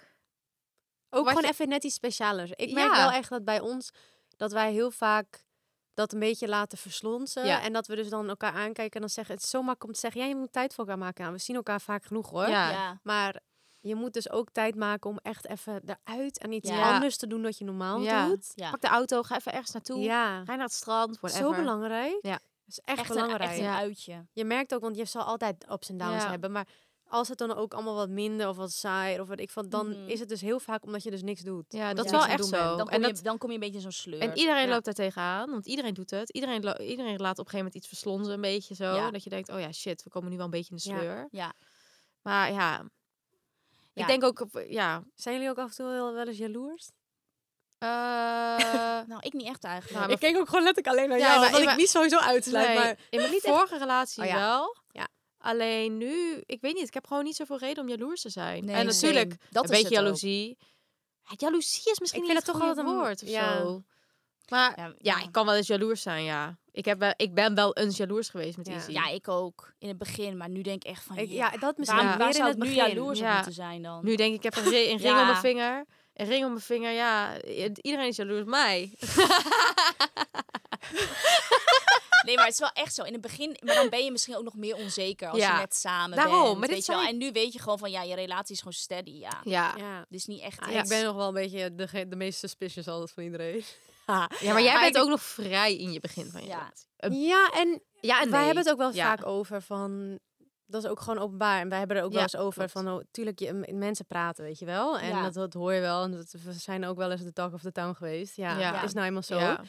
Ook 1.09 1.27
gewoon 1.27 1.43
je- 1.43 1.49
even 1.49 1.67
net 1.67 1.83
iets 1.83 1.95
specialers. 1.95 2.51
Ik 2.55 2.71
merk 2.73 2.93
Ja. 2.93 3.01
wel 3.01 3.11
echt 3.11 3.29
dat 3.29 3.43
bij 3.45 3.59
ons, 3.59 3.89
dat 4.37 4.51
wij 4.51 4.71
heel 4.71 4.91
vaak 4.91 5.43
dat 5.93 6.13
een 6.13 6.19
beetje 6.19 6.47
laten 6.47 6.77
verslonsen. 6.77 7.45
Ja. 7.45 7.61
En 7.61 7.73
dat 7.73 7.87
we 7.87 7.95
dus 7.95 8.09
dan 8.09 8.29
elkaar 8.29 8.53
aankijken 8.53 8.93
en 8.95 8.99
dan 9.01 9.09
zeggen, 9.09 9.35
het 9.35 9.43
is 9.43 9.49
zo 9.49 9.57
makkelijk 9.57 9.83
om 9.87 9.93
te 9.93 9.99
zeggen, 9.99 10.21
ja, 10.21 10.27
je 10.27 10.35
moet 10.35 10.51
tijd 10.51 10.73
voor 10.73 10.83
elkaar 10.83 10.99
maken. 11.03 11.21
Nou, 11.23 11.35
we 11.35 11.41
zien 11.41 11.55
elkaar 11.55 11.81
vaak 11.81 12.05
genoeg 12.05 12.29
hoor. 12.29 12.47
ja. 12.49 12.69
ja. 12.71 12.99
Maar 13.03 13.41
je 13.87 13.95
moet 13.95 14.13
dus 14.13 14.29
ook 14.29 14.49
tijd 14.51 14.75
maken 14.75 15.09
om 15.09 15.19
echt 15.21 15.47
even 15.47 15.81
eruit 16.03 16.37
en 16.37 16.51
iets 16.51 16.69
Ja. 16.69 16.93
anders 16.93 17.17
te 17.17 17.27
doen 17.27 17.41
dat 17.41 17.57
je 17.57 17.65
normaal 17.65 18.01
Ja. 18.01 18.27
doet. 18.27 18.51
Ja. 18.55 18.69
pak 18.69 18.81
de 18.81 18.87
auto, 18.87 19.23
ga 19.23 19.35
even 19.37 19.51
ergens 19.51 19.71
naartoe. 19.71 19.99
Ja, 19.99 20.37
Ga 20.45 20.55
naar 20.55 20.65
het 20.65 20.73
strand, 20.73 21.19
whatever. 21.19 21.45
zo 21.45 21.51
belangrijk. 21.59 22.17
Ja. 22.21 22.31
Dat 22.31 22.41
is 22.67 22.79
echt, 22.79 22.99
Echt 22.99 23.09
een, 23.09 23.15
belangrijk. 23.15 23.49
echt 23.49 23.59
een 23.59 23.65
Ja. 23.65 23.77
uitje. 23.77 24.25
Je 24.33 24.45
merkt 24.45 24.73
ook, 24.73 24.81
want 24.81 24.95
je 24.97 25.05
zal 25.05 25.21
altijd 25.23 25.65
ups 25.71 25.89
en 25.89 25.97
downs 25.97 26.23
Ja. 26.23 26.29
hebben, 26.29 26.51
maar 26.51 26.67
als 27.07 27.27
het 27.27 27.37
dan 27.37 27.55
ook 27.55 27.73
allemaal 27.73 27.95
wat 27.95 28.09
minder 28.09 28.47
of 28.49 28.57
wat 28.57 28.71
saaier 28.71 29.21
of 29.21 29.27
wat 29.27 29.39
ik 29.39 29.49
van, 29.49 29.69
dan 29.69 29.89
Mhm. 29.89 30.07
is 30.09 30.19
het 30.19 30.29
dus 30.29 30.41
heel 30.41 30.59
vaak 30.59 30.83
omdat 30.85 31.03
je 31.03 31.11
dus 31.11 31.21
niks 31.21 31.41
doet. 31.41 31.65
Ja, 31.67 31.93
dat 31.93 32.05
is 32.05 32.11
wel 32.11 32.25
echt 32.25 32.45
zo. 32.45 32.75
Dan 32.75 32.77
kom, 32.87 32.87
En 32.87 33.01
je, 33.15 33.21
dan 33.21 33.37
kom 33.37 33.49
je 33.49 33.55
een 33.55 33.59
beetje 33.61 33.75
in 33.75 33.81
zo'n 33.81 33.91
sleur. 33.91 34.19
En 34.21 34.37
iedereen 34.37 34.63
Ja. 34.67 34.69
loopt 34.73 34.85
daar 34.85 34.93
tegenaan, 34.93 35.49
want 35.51 35.65
iedereen 35.67 35.93
doet 35.93 36.09
het. 36.09 36.29
Iedereen, 36.29 36.81
iedereen 36.81 37.17
laat 37.17 37.39
op 37.39 37.45
een 37.45 37.51
gegeven 37.51 37.57
moment 37.57 37.75
iets 37.75 37.87
verslonzen, 37.87 38.33
een 38.33 38.41
beetje 38.41 38.75
zo. 38.75 38.95
Ja. 38.95 39.11
Dat 39.11 39.23
je 39.23 39.29
denkt, 39.29 39.49
oh 39.49 39.59
ja, 39.59 39.71
shit, 39.71 40.03
we 40.03 40.09
komen 40.09 40.29
nu 40.29 40.35
wel 40.35 40.45
een 40.45 40.51
beetje 40.51 40.71
in 40.75 40.77
de 40.83 40.89
Ja. 40.89 40.97
sleur. 40.99 41.27
Ja. 41.31 41.53
Maar 42.21 42.51
ja, 42.51 42.83
Ja. 43.95 44.01
ik 44.01 44.07
denk 44.07 44.23
ook, 44.23 44.39
op- 44.39 44.65
ja... 44.69 45.03
Zijn 45.15 45.35
jullie 45.35 45.49
ook 45.49 45.57
af 45.57 45.69
en 45.69 45.75
toe 45.75 45.85
wel, 45.85 46.13
wel 46.13 46.27
eens 46.27 46.37
jaloers? 46.37 46.89
eh, 47.77 47.87
Nou, 49.11 49.19
ik 49.19 49.33
niet 49.33 49.47
echt 49.47 49.63
eigenlijk. 49.63 49.95
Nou, 49.95 50.07
maar- 50.07 50.17
keek 50.17 50.37
ook 50.37 50.47
gewoon 50.49 50.63
letterlijk 50.63 50.95
alleen 50.97 51.09
naar 51.09 51.17
Ja, 51.19 51.39
jou, 51.39 51.51
maar 51.51 51.61
ik 51.71 51.77
niet 51.77 51.89
sowieso 51.89 52.17
uitsluit. 52.17 52.67
nee, 52.67 52.75
Maar 52.77 52.97
in 53.09 53.19
mijn 53.19 53.31
niet 53.35 53.43
echt- 53.43 53.55
vorige 53.55 53.77
relatie 53.77 54.23
Oh 54.23 54.29
ja. 54.29 54.35
wel. 54.35 54.75
Ja. 54.91 55.07
Alleen 55.37 55.97
nu, 55.97 56.41
ik 56.45 56.61
weet 56.61 56.73
niet, 56.75 56.87
ik 56.87 56.93
heb 56.93 57.07
gewoon 57.07 57.23
niet 57.23 57.35
zoveel 57.35 57.57
reden 57.57 57.83
om 57.83 57.89
jaloers 57.89 58.21
te 58.21 58.29
zijn. 58.29 58.65
Nee, 58.65 58.75
en 58.75 58.85
natuurlijk, 58.85 59.35
dat 59.49 59.63
een 59.63 59.75
is 59.75 59.81
beetje 59.81 59.97
ook. 59.97 60.03
jaloezie. 60.03 60.57
Ja, 61.23 61.33
jaloezie 61.37 61.91
is 61.91 61.99
misschien 61.99 62.21
Ik 62.23 62.27
niet 62.27 62.37
vind 62.37 62.45
het 62.47 62.55
het 62.55 62.65
toch 62.75 62.75
wel 62.85 62.85
een- 62.93 62.99
woord 62.99 63.23
of 63.23 63.29
ja. 63.29 63.57
zo. 63.57 63.83
Maar 64.49 64.73
Ja, 64.77 64.83
ja, 64.85 64.93
ja. 65.17 65.23
ik 65.23 65.31
kan 65.31 65.45
wel 65.45 65.55
eens 65.55 65.67
jaloers 65.67 66.01
zijn, 66.01 66.23
ja. 66.23 66.57
Ik, 66.71 66.85
heb 66.85 66.99
wel, 66.99 67.13
ik 67.17 67.33
ben 67.33 67.55
wel 67.55 67.73
eens 67.75 67.97
jaloers 67.97 68.29
geweest 68.29 68.57
met 68.57 68.67
Ja. 68.67 68.75
Izzy. 68.75 68.91
Ja, 68.91 69.07
ik 69.09 69.27
ook. 69.27 69.73
In 69.79 69.87
het 69.87 69.97
begin. 69.97 70.37
Maar 70.37 70.49
nu 70.49 70.61
denk 70.61 70.83
ik 70.83 70.89
echt 70.91 71.03
van... 71.03 71.17
ik, 71.17 71.29
ja, 71.29 71.49
dat 71.49 71.77
misschien 71.77 71.99
waarom, 71.99 72.19
Ja. 72.19 72.25
waar 72.25 72.33
zou 72.33 72.47
het 72.49 72.57
nu 72.57 72.69
jaloers 72.69 73.19
op 73.21 73.27
moeten 73.27 73.53
zijn 73.53 73.81
dan? 73.81 73.99
Nu 74.05 74.15
denk 74.15 74.29
ik, 74.31 74.43
ik 74.43 74.43
heb 74.55 74.65
een, 74.65 74.71
ri- 74.71 74.83
een 74.91 74.97
ring 74.97 75.01
Ja. 75.01 75.19
om 75.19 75.25
mijn 75.27 75.39
vinger. 75.39 75.85
Een 76.13 76.25
ring 76.27 76.43
om 76.43 76.49
mijn 76.49 76.63
vinger, 76.63 76.91
ja. 76.91 77.41
Iedereen 77.81 78.07
is 78.07 78.15
jaloers 78.15 78.41
op 78.41 78.47
mij. 78.47 78.93
Nee, 82.25 82.35
maar 82.35 82.43
het 82.45 82.53
is 82.53 82.59
wel 82.59 82.69
echt 82.73 82.93
zo. 82.95 83.03
In 83.03 83.11
het 83.13 83.21
begin, 83.21 83.57
maar 83.63 83.75
dan 83.75 83.89
ben 83.89 84.03
je 84.03 84.11
misschien 84.11 84.35
ook 84.35 84.43
nog 84.43 84.55
meer 84.55 84.75
onzeker 84.75 85.27
als 85.29 85.37
Ja. 85.39 85.53
je 85.53 85.59
net 85.59 85.75
samen 85.75 86.17
Daarom, 86.17 86.43
bent. 86.43 86.57
maar 86.57 86.67
dit 86.67 86.77
weet 86.77 86.85
je 86.85 86.91
wel. 86.91 87.01
zei 87.01 87.13
En 87.13 87.17
nu 87.19 87.31
weet 87.31 87.53
je 87.53 87.59
gewoon 87.59 87.77
van, 87.77 87.91
ja, 87.91 88.01
je 88.03 88.15
relatie 88.15 88.53
is 88.53 88.57
gewoon 88.59 88.73
steady, 88.73 89.11
ja. 89.11 89.41
Ja. 89.43 89.73
Ja. 89.77 90.05
Dus 90.09 90.25
niet 90.25 90.41
echt 90.41 90.59
Ah, 90.59 90.67
iets. 90.71 90.77
Ik 90.81 90.87
ben 90.87 91.03
nog 91.03 91.15
wel 91.15 91.27
een 91.27 91.33
beetje 91.33 91.75
de, 91.75 92.07
de 92.07 92.15
meest 92.15 92.39
suspicious 92.39 92.87
altijd 92.87 93.11
van 93.11 93.23
iedereen. 93.23 93.63
Ja, 94.39 94.53
maar 94.53 94.61
jij 94.61 94.73
Maar 94.73 94.81
bent 94.83 94.95
ik- 94.95 95.01
ook 95.01 95.09
nog 95.09 95.21
vrij 95.21 95.77
in 95.77 95.91
je 95.91 95.99
begin 95.99 96.25
van 96.31 96.41
je 96.41 96.47
Ja. 96.47 96.57
relatie. 96.57 97.27
Ja, 97.27 97.49
en 97.53 97.81
Ja, 98.01 98.21
en 98.21 98.29
wij 98.29 98.37
nee. 98.37 98.45
hebben 98.45 98.63
het 98.63 98.71
ook 98.71 98.77
wel 98.77 98.93
Ja. 98.93 99.05
vaak 99.05 99.25
over 99.25 99.61
van... 99.61 100.19
Dat 100.67 100.83
is 100.83 100.89
ook 100.89 100.99
gewoon 100.99 101.19
openbaar. 101.19 101.59
En 101.61 101.69
wij 101.69 101.77
hebben 101.77 101.97
er 101.97 102.03
ook 102.03 102.09
Ja, 102.09 102.15
wel 102.15 102.23
eens 102.23 102.35
over 102.37 102.53
klopt. 102.53 102.71
van... 102.71 102.87
Oh, 102.87 103.01
tuurlijk, 103.11 103.39
je, 103.39 103.53
mensen 103.73 104.05
praten, 104.05 104.43
weet 104.43 104.59
je 104.59 104.65
wel. 104.65 104.99
En 104.99 105.07
Ja. 105.07 105.21
dat, 105.23 105.33
dat 105.33 105.53
hoor 105.53 105.73
je 105.73 105.81
wel. 105.81 106.03
En 106.03 106.11
dat, 106.11 106.31
we 106.43 106.53
zijn 106.53 106.85
ook 106.85 106.97
wel 106.97 107.11
eens 107.11 107.23
de 107.23 107.33
talk 107.33 107.53
of 107.53 107.61
the 107.61 107.71
town 107.71 107.93
geweest. 107.93 108.35
Ja, 108.35 108.83
is 108.83 108.93
nou 108.93 109.05
eenmaal 109.07 109.21
zo. 109.21 109.37
Ja. 109.39 109.61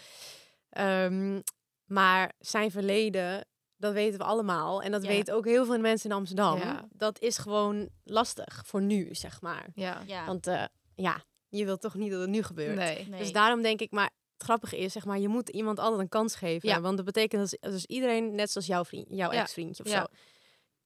Ehm, 0.70 1.40
maar 1.84 2.32
zijn 2.38 2.70
verleden, 2.70 3.46
dat 3.76 3.92
weten 3.92 4.18
we 4.18 4.24
allemaal. 4.24 4.82
En 4.82 4.90
dat 4.92 5.02
Ja. 5.02 5.08
weten 5.08 5.34
ook 5.34 5.44
heel 5.44 5.64
veel 5.64 5.78
mensen 5.78 6.10
in 6.10 6.16
Amsterdam. 6.16 6.58
Ja. 6.58 6.84
Dat 6.90 7.20
is 7.20 7.38
gewoon 7.38 7.88
lastig 8.04 8.62
voor 8.66 8.82
nu, 8.82 9.08
zeg 9.14 9.40
maar. 9.40 9.66
Ja. 9.74 10.02
Ja. 10.06 10.24
Want 10.26 10.46
eh, 10.46 10.64
ja, 10.94 11.20
je 11.48 11.64
wilt 11.64 11.80
toch 11.80 11.94
niet 11.94 12.10
dat 12.10 12.20
het 12.20 12.30
nu 12.30 12.42
gebeurt. 12.42 12.76
Nee. 12.76 13.06
Nee. 13.08 13.18
Dus 13.20 13.32
daarom 13.32 13.62
denk 13.62 13.80
ik, 13.80 13.90
maar 13.90 14.10
het 14.36 14.42
grappige 14.44 14.78
is, 14.78 14.92
zeg 14.92 15.04
maar, 15.04 15.18
je 15.18 15.28
moet 15.28 15.48
iemand 15.48 15.78
altijd 15.78 16.00
een 16.00 16.08
kans 16.08 16.34
geven. 16.34 16.68
Ja. 16.68 16.80
Want 16.80 16.96
dat 16.96 17.06
betekent 17.06 17.50
dat 17.60 17.72
dus 17.72 17.84
iedereen, 17.86 18.34
net 18.34 18.50
zoals 18.50 18.66
jouw 18.66 18.84
vriend, 18.84 19.06
jouw 19.10 19.30
ex-vriendje 19.30 19.84
of 19.84 19.90
Ja. 19.90 20.00
zo. 20.00 20.06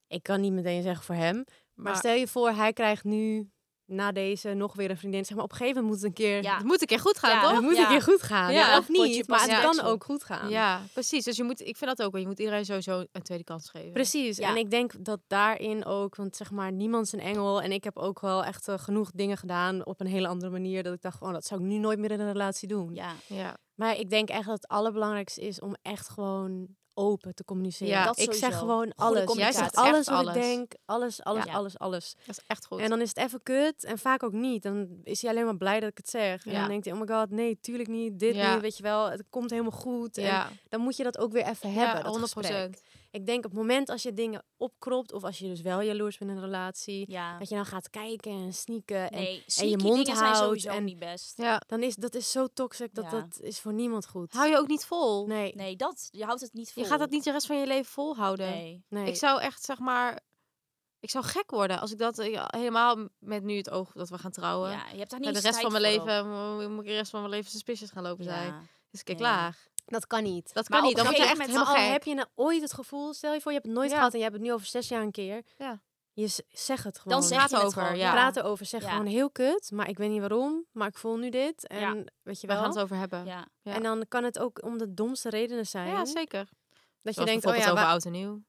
Ik 0.07 0.23
kan 0.23 0.41
niet 0.41 0.53
meteen 0.53 0.83
zeggen 0.83 1.05
voor 1.05 1.15
hem. 1.15 1.35
Maar, 1.35 1.45
Maar- 1.75 1.97
stel 1.97 2.15
je 2.15 2.29
voor, 2.29 2.51
hij 2.51 2.73
krijgt 2.73 3.05
nu 3.05 3.51
na 3.91 4.13
deze 4.13 4.53
nog 4.55 4.75
weer 4.75 4.91
een 4.91 4.97
vriendin. 4.97 5.25
Zeg 5.25 5.35
maar, 5.37 5.45
op 5.45 5.51
een 5.51 5.57
gegeven 5.57 5.83
moment 5.83 6.01
moet 6.01 6.09
het 6.11 6.19
een 6.19 6.25
keer, 6.27 6.43
Ja. 6.43 6.57
Het 6.57 6.67
moet 6.67 6.81
een 6.81 6.87
keer 6.87 7.01
goed 7.01 7.19
gaan, 7.19 7.31
Ja, 7.31 7.43
toch? 7.43 7.53
het 7.53 7.61
moet 7.63 7.77
Ja. 7.77 7.83
een 7.83 7.89
keer 7.89 8.03
goed 8.03 8.23
gaan. 8.23 8.53
Ja. 8.53 8.79
Of 8.79 8.89
niet, 8.89 9.29
maar 9.29 9.41
het 9.41 9.61
kan 9.61 9.81
ook 9.81 10.05
goed 10.05 10.25
gaan. 10.25 10.49
Ja, 10.51 10.81
precies. 10.93 11.25
Dus 11.25 11.37
je 11.37 11.43
moet, 11.45 11.61
ik 11.61 11.77
vind 11.77 11.97
dat 11.97 12.07
ook 12.07 12.13
wel. 12.13 12.21
Je 12.21 12.27
moet 12.27 12.39
iedereen 12.39 12.65
sowieso 12.65 13.05
een 13.13 13.23
tweede 13.23 13.45
kans 13.45 13.71
geven. 13.71 13.93
Precies. 13.93 14.37
Ja. 14.37 14.49
En 14.49 14.57
ik 14.57 14.71
denk 14.71 15.05
dat 15.05 15.21
daarin 15.27 15.85
ook, 15.85 16.17
want 16.17 16.37
zeg 16.37 16.51
maar, 16.51 16.73
niemand 16.73 17.07
is 17.07 17.13
een 17.13 17.21
engel. 17.21 17.63
En 17.63 17.73
ik 17.73 17.85
heb 17.85 17.99
ook 17.99 18.21
wel 18.21 18.45
echt 18.45 18.69
eh, 18.69 18.79
genoeg 18.79 19.11
dingen 19.11 19.37
gedaan 19.37 19.87
op 19.87 20.01
een 20.01 20.07
hele 20.07 20.29
andere 20.29 20.51
manier. 20.53 20.83
Dat 20.83 20.95
ik 20.95 21.03
dacht, 21.03 21.21
oh, 21.23 21.33
dat 21.33 21.45
zou 21.45 21.61
ik 21.61 21.67
nu 21.67 21.77
nooit 21.79 21.99
meer 21.99 22.11
in 22.11 22.21
een 22.21 22.33
relatie 22.33 22.69
doen. 22.69 22.95
Ja. 22.95 23.13
Ja. 23.27 23.57
Maar 23.75 23.97
ik 23.99 24.11
denk 24.11 24.29
echt 24.29 24.47
dat 24.47 24.55
het 24.55 24.69
allerbelangrijkste 24.69 25.41
is 25.41 25.61
om 25.61 25.75
echt 25.83 26.09
gewoon 26.09 26.67
open 27.01 27.35
te 27.35 27.45
communiceren. 27.45 27.93
Ja, 27.93 28.05
dat 28.05 28.19
ik 28.19 28.33
zeg 28.33 28.59
gewoon 28.59 28.93
alles. 28.97 29.35
Jij 29.35 29.53
zegt 29.53 29.77
alles 29.77 30.07
wat 30.09 30.17
alles. 30.19 30.35
ik 30.37 30.43
denk. 30.43 30.73
Alles, 30.85 31.23
alles, 31.25 31.45
Ja. 31.45 31.53
alles, 31.53 31.79
alles. 31.79 32.15
Dat 32.27 32.37
is 32.37 32.45
echt 32.47 32.67
goed. 32.67 32.81
En 32.81 32.89
dan 32.89 33.01
is 33.01 33.09
het 33.09 33.19
even 33.19 33.43
kut 33.43 33.85
en 33.85 33.99
vaak 33.99 34.23
ook 34.23 34.33
niet. 34.33 34.63
Dan 34.63 34.89
is 35.05 35.23
hij 35.23 35.31
alleen 35.31 35.45
maar 35.45 35.57
blij 35.57 35.81
dat 35.81 35.91
ik 35.91 35.97
het 35.97 36.11
zeg. 36.11 36.47
En 36.47 36.53
dan 36.53 36.69
denkt 36.69 36.85
hij, 36.85 36.95
oh 36.95 37.01
my 37.01 37.07
god, 37.15 37.31
nee, 37.31 37.59
tuurlijk 37.61 37.89
niet. 37.89 38.19
Dit 38.19 38.35
niet, 38.35 38.61
weet 38.61 38.77
je 38.77 38.83
wel. 38.83 39.11
Het 39.11 39.23
komt 39.31 39.51
helemaal 39.51 39.71
goed. 39.71 40.19
En 40.19 40.47
dan 40.69 40.81
moet 40.81 40.97
je 40.97 41.03
dat 41.03 41.19
ook 41.19 41.33
weer 41.33 41.47
even 41.47 41.73
hebben, 41.73 41.97
ja, 41.97 42.03
dat 42.03 42.11
100 42.13 42.33
gesprek. 42.33 42.81
Ik 43.13 43.27
denk 43.27 43.45
op 43.45 43.51
het 43.51 43.61
moment 43.61 43.89
als 43.89 44.03
je 44.03 44.13
dingen 44.13 44.45
opkropt... 44.57 45.13
of 45.13 45.25
als 45.25 45.39
je 45.39 45.47
dus 45.47 45.61
wel 45.61 45.81
jaloers 45.83 46.19
bent 46.19 46.31
in 46.31 46.37
een 46.37 46.43
relatie... 46.43 47.11
Ja. 47.11 47.39
dat 47.39 47.49
je 47.49 47.55
dan 47.55 47.67
gaat 47.67 47.91
kijken 47.91 48.33
en 48.33 48.53
sneaken. 48.55 49.11
En 49.11 49.21
Nee, 49.21 49.45
en 49.57 49.69
je 49.69 49.77
mond 49.79 50.09
houdt 50.09 50.37
sowieso 50.39 50.69
en- 50.69 50.85
niet 50.85 50.99
best. 50.99 51.39
Ja. 51.39 51.63
dan 51.67 51.83
is 51.83 51.95
dat 51.97 52.15
is 52.15 52.31
zo 52.31 52.47
toxic 52.47 52.95
dat 52.95 53.05
Ja. 53.05 53.11
dat 53.11 53.41
is 53.41 53.61
voor 53.61 53.73
niemand 53.73 54.07
goed. 54.07 54.33
Hou 54.33 54.49
je 54.49 54.57
ook 54.59 54.69
niet 54.69 54.85
vol. 54.85 55.27
Nee, 55.27 55.55
Nee, 55.55 55.77
dat, 55.77 56.09
je 56.11 56.25
houdt 56.25 56.41
het 56.41 56.53
niet 56.53 56.73
vol. 56.73 56.83
Je 56.83 56.89
gaat 56.89 56.99
dat 56.99 57.11
niet 57.11 57.25
de 57.25 57.31
rest 57.33 57.47
van 57.47 57.59
je 57.59 57.67
leven 57.67 57.93
volhouden. 57.93 58.51
Nee. 58.51 58.85
nee. 58.89 59.07
Ik 59.07 59.17
zou 59.17 59.41
echt, 59.41 59.63
zeg 59.65 59.79
maar... 59.79 60.21
Ik 61.01 61.11
zou 61.11 61.25
gek 61.25 61.51
worden 61.51 61.81
als 61.81 61.93
ik 61.93 61.99
dat 61.99 62.19
eh, 62.19 62.45
helemaal 62.47 63.09
met 63.19 63.43
nu 63.43 63.57
het 63.57 63.71
oog 63.71 63.93
dat 63.93 64.09
we 64.09 64.19
gaan 64.19 64.31
trouwen. 64.31 64.71
Ja, 64.71 64.89
je 64.93 64.99
hebt 64.99 65.11
daar 65.11 65.21
niet 65.21 65.35
de 65.35 65.41
rest 65.41 65.61
van 65.61 65.71
mijn 65.73 65.83
leven 65.85 66.29
mo- 66.29 66.69
moet 66.69 66.81
ik 66.85 66.87
de 66.91 66.95
rest 66.97 67.11
van 67.11 67.21
mijn 67.21 67.33
leven 67.33 67.51
suspicious 67.51 67.91
gaan 67.91 68.03
lopen 68.03 68.25
zijn. 68.25 68.69
Dus 68.91 69.01
ik 69.01 69.07
Nee. 69.07 69.17
klaar. 69.17 69.69
Dat 69.91 70.07
kan 70.07 70.23
niet. 70.23 70.53
Dat 70.55 70.69
kan 70.69 70.83
niet. 70.83 70.97
Dan 70.97 71.05
je 71.11 71.17
echt 71.17 71.29
moment 71.31 71.49
helemaal 71.51 71.67
al 71.75 71.75
gek. 71.83 71.91
heb 71.93 72.05
je 72.05 72.15
nou 72.15 72.29
ooit 72.35 72.63
het 72.63 72.73
gevoel, 72.73 73.13
stel 73.15 73.33
je 73.33 73.41
voor 73.41 73.51
je 73.53 73.57
hebt 73.57 73.69
het 73.71 73.77
nooit 73.79 73.91
Ja. 73.91 73.97
gehad 73.97 74.13
en 74.13 74.19
je 74.19 74.25
hebt 74.25 74.37
het 74.37 74.45
nu 74.47 74.53
over 74.53 74.67
zes 74.67 74.89
jaar 74.89 75.03
een 75.03 75.11
keer. 75.11 75.43
Ja. 75.59 75.81
Je 76.13 76.27
z- 76.27 76.39
zeg 76.49 76.83
het 76.83 76.99
gewoon. 76.99 77.19
Dan 77.19 77.29
zeg 77.29 77.39
praat 77.39 77.51
je 77.51 77.57
het 77.57 77.65
over, 77.65 77.83
gewoon. 77.83 77.99
ja. 77.99 78.11
Praat 78.13 78.37
erover, 78.37 78.67
zeg 78.67 78.83
Ja. 78.83 78.91
gewoon 78.91 79.07
heel 79.07 79.31
kut, 79.31 79.71
maar 79.71 79.89
ik 79.89 79.99
weet 79.99 80.11
niet 80.11 80.21
waarom, 80.21 80.65
maar 80.73 80.89
ik 80.89 80.97
voel 80.99 81.17
nu 81.17 81.31
dit 81.31 81.67
en 81.67 81.81
Ja. 81.81 82.05
weet 82.23 82.41
je 82.41 82.47
We 82.47 82.53
wel. 82.53 82.63
gaan 82.63 82.71
het 82.73 82.79
over 82.83 82.97
hebben. 82.97 83.25
Ja. 83.27 83.47
Ja. 83.63 83.75
En 83.75 83.83
dan 83.83 84.05
kan 84.09 84.25
het 84.25 84.39
ook 84.39 84.63
om 84.65 84.79
de 84.79 84.95
domste 84.95 85.29
redenen 85.31 85.67
zijn. 85.67 85.89
Ja, 85.89 86.05
zeker. 86.05 86.49
Dat 87.03 87.15
je 87.15 87.25
denkt, 87.25 87.47
oh 87.47 87.57
ja, 87.57 87.71
over 87.71 87.85
oud 87.85 88.05
en 88.05 88.13
nieuw. 88.13 88.41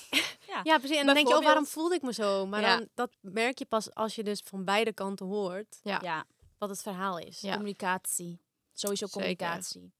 ja, 0.62 0.78
precies. 0.78 0.96
En 0.96 1.06
dan 1.06 1.14
denk 1.14 1.28
je, 1.28 1.36
oh, 1.36 1.44
waarom 1.44 1.66
voelde 1.66 1.94
ik 1.94 2.02
me 2.02 2.12
zo? 2.12 2.46
Maar 2.46 2.60
Ja. 2.60 2.76
dan, 2.76 2.88
dat 2.94 3.10
merk 3.20 3.58
je 3.58 3.64
pas 3.66 3.94
als 3.94 4.14
je 4.14 4.22
dus 4.24 4.40
van 4.44 4.64
beide 4.64 4.92
kanten 4.92 5.26
hoort 5.26 5.78
Ja. 5.82 5.98
ja. 6.02 6.24
wat 6.58 6.68
het 6.68 6.82
verhaal 6.82 7.18
is. 7.18 7.40
Ja. 7.40 7.52
Communicatie. 7.52 8.40
Sowieso 8.72 9.06
Zeker. 9.06 9.20
communicatie. 9.20 9.92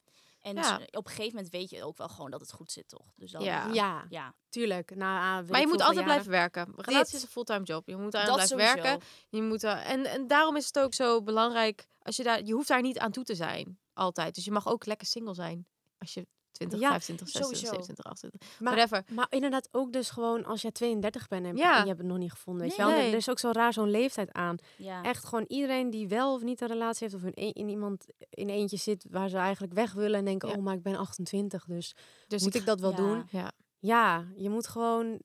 En 0.48 0.54
Ja. 0.56 0.62
s- 0.62 0.96
op 0.96 1.04
een 1.06 1.10
gegeven 1.12 1.34
moment 1.36 1.52
weet 1.52 1.70
je 1.70 1.84
ook 1.84 1.96
wel 1.96 2.08
gewoon 2.08 2.30
dat 2.30 2.40
het 2.40 2.52
goed 2.52 2.72
zit, 2.72 2.88
toch? 2.88 3.06
Dus 3.16 3.30
dan, 3.30 3.42
Ja. 3.42 3.66
Ja, 3.72 4.06
ja. 4.08 4.34
tuurlijk. 4.48 4.90
Ah, 4.90 4.98
Maar 4.98 5.42
je 5.60 5.66
moet 5.66 5.70
altijd 5.70 5.80
jaren. 5.88 6.04
blijven 6.04 6.30
werken. 6.30 6.72
Relatie 6.76 7.16
is 7.16 7.22
een 7.22 7.28
fulltime 7.28 7.64
job. 7.64 7.86
Je 7.88 7.96
moet 7.96 8.12
daar 8.12 8.26
Dat 8.26 8.34
blijven 8.34 8.58
sowieso. 8.58 8.82
werken. 8.82 9.06
Je 9.28 9.42
moet 9.42 9.62
er, 9.62 9.76
en, 9.76 10.04
en 10.06 10.26
daarom 10.26 10.56
is 10.56 10.66
het 10.66 10.78
ook 10.78 10.94
zo 10.94 11.22
belangrijk. 11.22 11.86
Als 12.02 12.16
je, 12.16 12.22
daar, 12.22 12.42
je 12.42 12.52
hoeft 12.52 12.68
daar 12.68 12.82
niet 12.82 12.98
aan 12.98 13.10
toe 13.12 13.24
te 13.24 13.34
zijn. 13.34 13.78
Altijd. 13.92 14.34
Dus 14.34 14.44
je 14.44 14.50
mag 14.50 14.68
ook 14.68 14.86
lekker 14.86 15.06
single 15.06 15.34
zijn. 15.34 15.66
Als 15.98 16.14
je 16.14 16.26
20, 16.58 16.80
Ja, 16.80 16.88
25, 16.88 17.28
26, 17.28 17.58
sowieso. 17.58 17.66
27, 17.66 18.04
28. 18.04 18.60
Maar, 18.60 18.74
whatever. 18.74 19.14
maar 19.14 19.26
inderdaad 19.30 19.68
ook 19.72 19.92
dus 19.92 20.10
gewoon 20.10 20.44
als 20.44 20.62
je 20.62 20.72
32 20.72 21.28
bent 21.28 21.46
en, 21.46 21.56
Ja. 21.56 21.74
en 21.76 21.80
je 21.80 21.86
hebt 21.86 21.98
het 21.98 22.06
nog 22.08 22.18
niet 22.18 22.30
gevonden. 22.30 22.66
Weet 22.66 22.76
je 22.76 22.82
wel? 22.82 22.90
Er 22.92 23.14
is 23.14 23.30
ook 23.30 23.38
zo 23.38 23.50
raar 23.52 23.72
zo'n 23.72 23.90
leeftijd 23.90 24.32
aan. 24.32 24.56
ja. 24.76 25.02
Echt 25.02 25.24
gewoon 25.24 25.44
iedereen 25.48 25.90
die 25.90 26.08
wel 26.08 26.34
of 26.34 26.42
niet 26.42 26.60
een 26.60 26.68
relatie 26.68 27.08
heeft 27.08 27.24
of 27.24 27.30
in, 27.30 27.44
een- 27.46 27.52
in 27.54 27.68
iemand 27.68 28.04
in 28.30 28.48
eentje 28.48 28.76
zit 28.76 29.06
waar 29.10 29.28
ze 29.28 29.36
eigenlijk 29.36 29.72
weg 29.72 29.92
willen 29.92 30.18
en 30.18 30.24
denken, 30.24 30.48
oh 30.48 30.56
maar 30.62 30.74
ik 30.74 30.82
ben 30.82 30.96
28, 30.96 31.64
dus, 31.64 31.94
Dus 32.26 32.42
moet 32.42 32.54
ik 32.54 32.66
dat 32.66 32.80
wel 32.80 32.94
doen? 32.94 33.26
Ja. 33.30 33.52
Ja, 33.78 34.24
je 34.36 34.50
moet 34.50 34.66
gewoon 34.68 35.20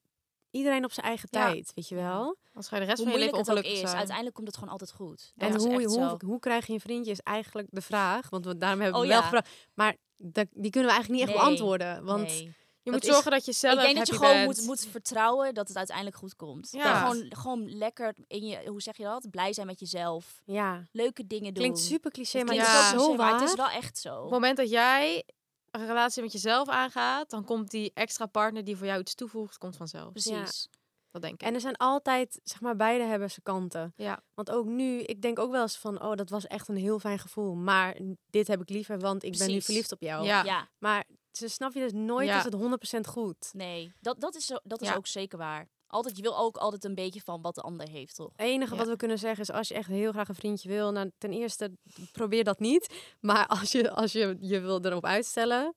iedereen 0.51 0.83
op 0.83 0.91
zijn 0.91 1.05
eigen 1.05 1.27
Ja. 1.31 1.45
tijd, 1.51 1.71
weet 1.75 1.87
je 1.87 1.95
wel? 1.95 2.35
Als 2.53 2.67
ga 2.67 2.75
je 2.75 2.81
de 2.81 2.87
rest 2.87 3.01
Hoe 3.01 3.09
van 3.11 3.19
je 3.19 3.23
leven 3.25 3.39
ongelukkig 3.39 3.71
is, 3.73 3.79
zijn. 3.79 3.95
uiteindelijk 3.95 4.35
komt 4.35 4.47
het 4.47 4.55
gewoon 4.55 4.71
altijd 4.71 4.91
goed. 4.91 5.31
Dat 5.35 5.49
en 5.49 5.55
hoe, 5.57 5.83
hoe, 5.85 6.17
hoe 6.25 6.39
krijg 6.39 6.67
je 6.67 6.73
een 6.73 6.79
vriendje 6.79 7.11
is 7.11 7.19
eigenlijk 7.19 7.67
de 7.71 7.81
vraag, 7.81 8.29
want 8.29 8.45
we, 8.45 8.57
daarom 8.57 8.81
hebben 8.81 8.99
we 9.01 9.05
Oh 9.07 9.11
wel 9.11 9.19
ja. 9.21 9.23
gevraagd. 9.27 9.49
Maar 9.73 9.95
dat, 10.23 10.47
die 10.51 10.71
kunnen 10.71 10.89
we 10.89 10.95
eigenlijk 10.95 11.09
niet 11.09 11.21
echt 11.21 11.31
Nee. 11.31 11.37
beantwoorden, 11.37 12.03
want 12.05 12.21
Nee. 12.27 12.43
Je 12.43 12.91
dat 12.91 12.93
moet 12.93 13.03
is- 13.03 13.13
zorgen 13.13 13.31
dat 13.31 13.45
je 13.45 13.51
zelf 13.51 13.73
ik 13.79 13.85
denk 13.85 13.97
dat 13.97 14.07
je 14.07 14.13
gewoon 14.13 14.43
moet, 14.43 14.61
moet 14.65 14.85
vertrouwen 14.91 15.53
dat 15.53 15.67
het 15.67 15.77
uiteindelijk 15.77 16.15
goed 16.17 16.35
komt. 16.35 16.69
Ja. 16.71 16.99
Gewoon, 16.99 17.25
gewoon 17.35 17.77
lekker 17.77 18.15
in 18.27 18.45
je, 18.45 18.67
hoe 18.67 18.81
zeg 18.81 18.97
je 18.97 19.03
dat? 19.03 19.29
Blij 19.29 19.53
zijn 19.53 19.67
met 19.67 19.79
jezelf. 19.79 20.41
ja, 20.45 20.83
Leuke 20.91 21.27
dingen 21.27 21.53
doen. 21.53 21.63
klinkt 21.63 21.79
super 21.79 22.11
cliché, 22.11 22.43
maar 22.43 22.55
Ja. 22.55 22.61
is 22.79 22.89
zo 22.89 22.95
cliché, 22.95 23.07
maar 23.07 23.17
waar. 23.31 23.39
het 23.39 23.49
is 23.49 23.55
wel 23.55 23.69
echt 23.69 23.97
zo. 23.97 24.15
Op 24.15 24.21
het 24.21 24.31
moment 24.31 24.57
dat 24.57 24.69
jij 24.69 25.23
een 25.71 25.85
relatie 25.87 26.21
met 26.23 26.31
jezelf 26.31 26.67
aangaat, 26.69 27.29
dan 27.29 27.45
komt 27.45 27.71
die 27.71 27.91
extra 27.93 28.25
partner 28.25 28.63
die 28.63 28.77
voor 28.77 28.87
jou 28.87 28.99
iets 28.99 29.15
toevoegt, 29.15 29.57
komt 29.57 29.75
vanzelf. 29.77 30.11
Precies. 30.11 30.67
Dat 31.13 31.21
denk 31.21 31.33
ik. 31.33 31.47
En 31.47 31.53
er 31.53 31.59
zijn 31.61 31.75
altijd, 31.77 32.39
zeg 32.43 32.61
maar, 32.61 32.75
beide 32.75 33.03
hebben 33.03 33.31
ze 33.31 33.41
kanten. 33.41 33.93
Ja. 33.95 34.23
Want 34.33 34.51
ook 34.51 34.65
nu, 34.65 34.99
ik 34.99 35.21
denk 35.21 35.39
ook 35.39 35.51
wel 35.51 35.61
eens 35.61 35.77
van, 35.77 36.01
oh, 36.03 36.15
dat 36.15 36.29
was 36.29 36.47
echt 36.47 36.67
een 36.67 36.75
heel 36.75 36.99
fijn 36.99 37.19
gevoel. 37.19 37.55
Maar 37.55 37.97
dit 38.29 38.47
heb 38.47 38.61
ik 38.61 38.69
liever, 38.69 38.99
want 38.99 39.23
ik 39.23 39.37
ben 39.37 39.47
nu 39.49 39.61
verliefd 39.61 39.91
op 39.91 40.01
jou. 40.01 40.25
ja. 40.25 40.43
Ja, 40.43 40.69
Maar 40.79 41.05
ze 41.31 41.47
snap 41.47 41.73
je 41.73 41.79
dus 41.79 41.91
nooit 41.93 42.27
Ja. 42.27 42.37
is 42.37 42.43
het 42.43 42.53
100% 42.55 43.07
goed. 43.07 43.49
nee, 43.53 43.91
dat, 43.99 44.19
dat 44.19 44.35
is, 44.35 44.45
zo, 44.45 44.55
dat 44.63 44.81
is 44.81 44.87
Ja. 44.87 44.95
ook 44.95 45.07
zeker 45.07 45.37
waar. 45.37 45.67
Altijd, 45.87 46.15
je 46.15 46.21
wil 46.21 46.37
ook 46.37 46.57
altijd 46.57 46.83
een 46.83 46.95
beetje 46.95 47.21
van 47.21 47.41
wat 47.41 47.55
de 47.55 47.61
ander 47.61 47.89
heeft, 47.89 48.15
toch? 48.15 48.29
Het 48.35 48.45
enige 48.45 48.71
Ja. 48.71 48.77
wat 48.79 48.87
we 48.87 48.95
kunnen 48.95 49.19
zeggen 49.19 49.41
is, 49.41 49.51
als 49.51 49.67
je 49.67 49.73
echt 49.73 49.87
heel 49.87 50.11
graag 50.11 50.27
een 50.29 50.35
vriendje 50.35 50.69
wil, 50.69 50.91
nou, 50.91 51.11
ten 51.17 51.31
eerste, 51.33 51.71
probeer 52.11 52.43
dat 52.43 52.59
niet. 52.59 52.93
Maar 53.19 53.47
als 53.47 53.71
je, 53.71 53.91
als 53.91 54.11
je 54.11 54.37
je 54.39 54.59
wil 54.59 54.81
erop 54.85 55.05
uitstellen, 55.05 55.73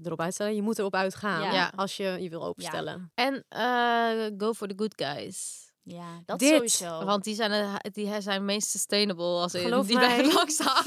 of 0.00 0.06
erop 0.06 0.20
uitstellen, 0.20 0.54
je 0.54 0.62
moet 0.62 0.78
erop 0.78 0.94
uitgaan. 0.94 1.42
Ja. 1.42 1.52
Ja. 1.52 1.72
Als 1.76 1.96
je 1.96 2.16
je 2.20 2.28
wil 2.28 2.44
openstellen. 2.44 3.10
En 3.14 3.44
eh, 3.48 4.30
go 4.38 4.52
for 4.52 4.68
the 4.68 4.74
good 4.76 4.92
guys. 4.96 5.60
Ja, 5.82 6.22
dat 6.26 6.38
Dit, 6.38 6.52
sowieso. 6.54 7.04
Want 7.04 7.24
die 7.24 7.34
zijn, 7.34 7.50
eh, 7.52 7.74
die 7.92 8.20
zijn 8.20 8.44
meest 8.44 8.70
sustainable 8.70 9.24
als 9.24 9.54
in, 9.54 9.60
Geloof 9.62 9.86
die 9.86 9.96
mij. 9.96 10.04
blijven 10.14 10.34
lang 10.34 10.50
staan. 10.50 10.84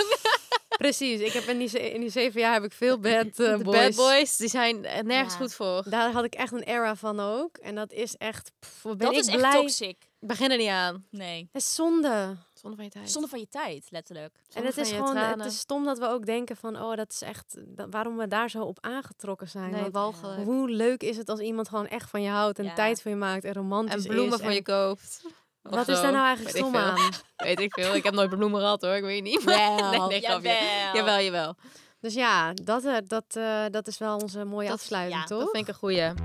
Precies, 0.77 1.19
ik 1.19 1.31
heb 1.31 1.43
in 1.43 1.57
die, 1.57 1.91
in 1.93 2.01
die 2.01 2.09
zeven 2.09 2.39
jaar 2.41 2.53
heb 2.53 2.63
ik 2.63 2.71
veel 2.73 2.99
bad 2.99 3.25
eh, 3.39 3.57
de 3.57 3.59
boys. 3.63 3.77
bad 3.77 3.95
boys, 3.95 4.37
die 4.37 4.49
zijn 4.49 4.85
er 4.85 5.05
nergens 5.05 5.33
Ja. 5.33 5.39
goed 5.39 5.53
voor. 5.53 5.83
Daar 5.89 6.11
had 6.11 6.23
ik 6.23 6.33
echt 6.35 6.51
een 6.53 6.63
era 6.63 6.95
van 6.95 7.19
ook. 7.19 7.57
En 7.57 7.75
dat 7.75 7.91
is 7.91 8.15
echt, 8.15 8.51
pff, 8.59 8.81
ben 8.83 8.97
dat 8.97 9.11
ik 9.11 9.17
is 9.19 9.27
echt 9.27 9.37
blij. 9.37 9.51
toxic. 9.51 9.97
Begin 10.19 10.51
er 10.51 10.57
niet 10.57 10.69
aan. 10.69 11.05
Nee. 11.11 11.49
Het 11.51 11.61
is 11.61 11.75
zonde. 11.75 12.37
Zonder 12.65 12.75
van 12.75 12.83
je 12.85 12.89
tijd. 12.99 13.11
Zonde 13.11 13.27
van 13.27 13.39
je 13.39 13.47
tijd, 13.49 13.85
letterlijk. 13.89 14.33
En 14.35 14.41
Zonde 14.53 14.67
het 14.67 14.75
van 14.75 14.83
is 14.83 14.91
gewoon, 14.91 15.15
het 15.17 15.45
is 15.45 15.59
stom 15.59 15.83
dat 15.85 15.97
we 15.99 16.07
ook 16.07 16.25
denken 16.25 16.55
van, 16.55 16.81
oh, 16.81 16.95
dat 16.95 17.11
is 17.11 17.21
echt, 17.21 17.55
dat- 17.65 17.87
waarom 17.89 18.17
we 18.17 18.27
daar 18.27 18.49
zo 18.49 18.61
op 18.63 18.77
aangetrokken 18.81 19.49
zijn. 19.49 19.71
Nee, 19.71 19.81
Want 19.81 19.93
walgelijk. 19.93 20.43
hoe 20.43 20.69
leuk 20.69 21.03
is 21.03 21.17
het 21.17 21.29
als 21.29 21.39
iemand 21.39 21.69
gewoon 21.69 21.87
echt 21.87 22.09
van 22.09 22.21
je 22.21 22.29
houdt 22.29 22.59
en 22.59 22.65
Ja. 22.65 22.73
tijd 22.73 23.01
voor 23.01 23.11
je 23.11 23.17
maakt 23.17 23.43
en 23.43 23.53
romantisch 23.53 24.05
En 24.05 24.11
bloemen 24.13 24.39
en- 24.39 24.53
je 24.53 24.61
koopt. 24.63 25.21
Of 25.63 25.71
Wat 25.71 25.87
is 25.87 26.01
daar 26.01 26.11
nou 26.11 26.25
eigenlijk 26.25 26.57
stom 26.57 26.75
aan? 26.75 26.97
Weet 27.35 27.59
ik 27.59 27.73
veel. 27.73 27.95
Ik 27.95 28.03
heb 28.03 28.13
nooit 28.13 28.29
bloemen 28.29 28.59
gehad 28.59 28.81
hoor, 28.81 28.95
ik 28.95 29.03
weet 29.03 29.23
niet. 29.23 29.43
Wel, 29.43 29.75
nee, 29.89 29.99
nee, 29.99 30.21
grapje. 30.21 30.49
jawel. 30.49 30.93
Jawel, 30.93 31.19
jawel. 31.23 31.55
Dus 31.99 32.13
ja, 32.13 32.53
dat, 32.53 32.85
eh, 32.85 32.95
dat, 33.07 33.25
eh, 33.33 33.63
dat 33.71 33.87
is 33.87 33.97
wel 33.97 34.17
onze 34.17 34.43
mooie 34.45 34.67
Dat- 34.67 34.77
afsluiting, 34.77 35.19
ja, 35.21 35.25
toch? 35.25 35.39
Dat 35.39 35.49
vind 35.51 35.63
ik 35.67 35.73
een 35.73 35.79
goeie. 35.79 36.01
Vind 36.01 36.19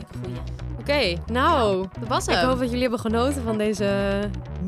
ik 0.00 0.14
een 0.14 0.22
goeie. 0.24 0.42
Oké, 0.88 1.16
Nou, 1.26 1.86
dat 2.00 2.08
was 2.08 2.26
ik 2.26 2.34
hem. 2.34 2.48
hoop 2.48 2.58
dat 2.58 2.66
jullie 2.66 2.82
hebben 2.82 2.98
genoten 3.00 3.42
van 3.42 3.58
deze 3.58 4.18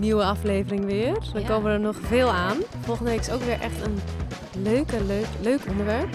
nieuwe 0.00 0.24
aflevering 0.24 0.84
weer. 0.84 1.12
Dan 1.32 1.42
Ja. 1.42 1.48
komen 1.48 1.72
er 1.72 1.80
nog 1.80 1.96
veel 2.08 2.28
aan. 2.30 2.56
Volgende 2.84 3.10
week 3.10 3.20
is 3.20 3.30
ook 3.30 3.42
weer 3.42 3.60
echt 3.60 3.84
een 3.84 4.00
leuke, 4.62 5.04
leuk, 5.04 5.26
leuk 5.40 5.60
onderwerp. 5.68 6.08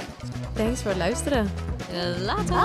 Thanks 0.53 0.81
voor 0.81 0.89
het 0.91 0.99
luisteren. 0.99 1.51
Later. 2.25 2.55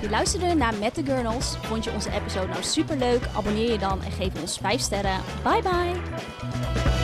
Je 0.00 0.10
luisterde 0.10 0.54
naar 0.54 0.74
Met 0.80 0.94
de 0.94 1.04
Gurnals. 1.04 1.56
Vond 1.62 1.84
je 1.84 1.92
onze 1.92 2.10
episode 2.12 2.46
nou 2.46 2.62
super 2.62 2.96
leuk? 2.96 3.22
Abonneer 3.36 3.70
je 3.72 3.78
dan 3.78 4.02
en 4.02 4.12
geef 4.12 4.40
ons 4.40 4.58
5 4.58 4.80
sterren. 4.80 5.20
Bye 5.42 5.62
bye! 5.62 6.95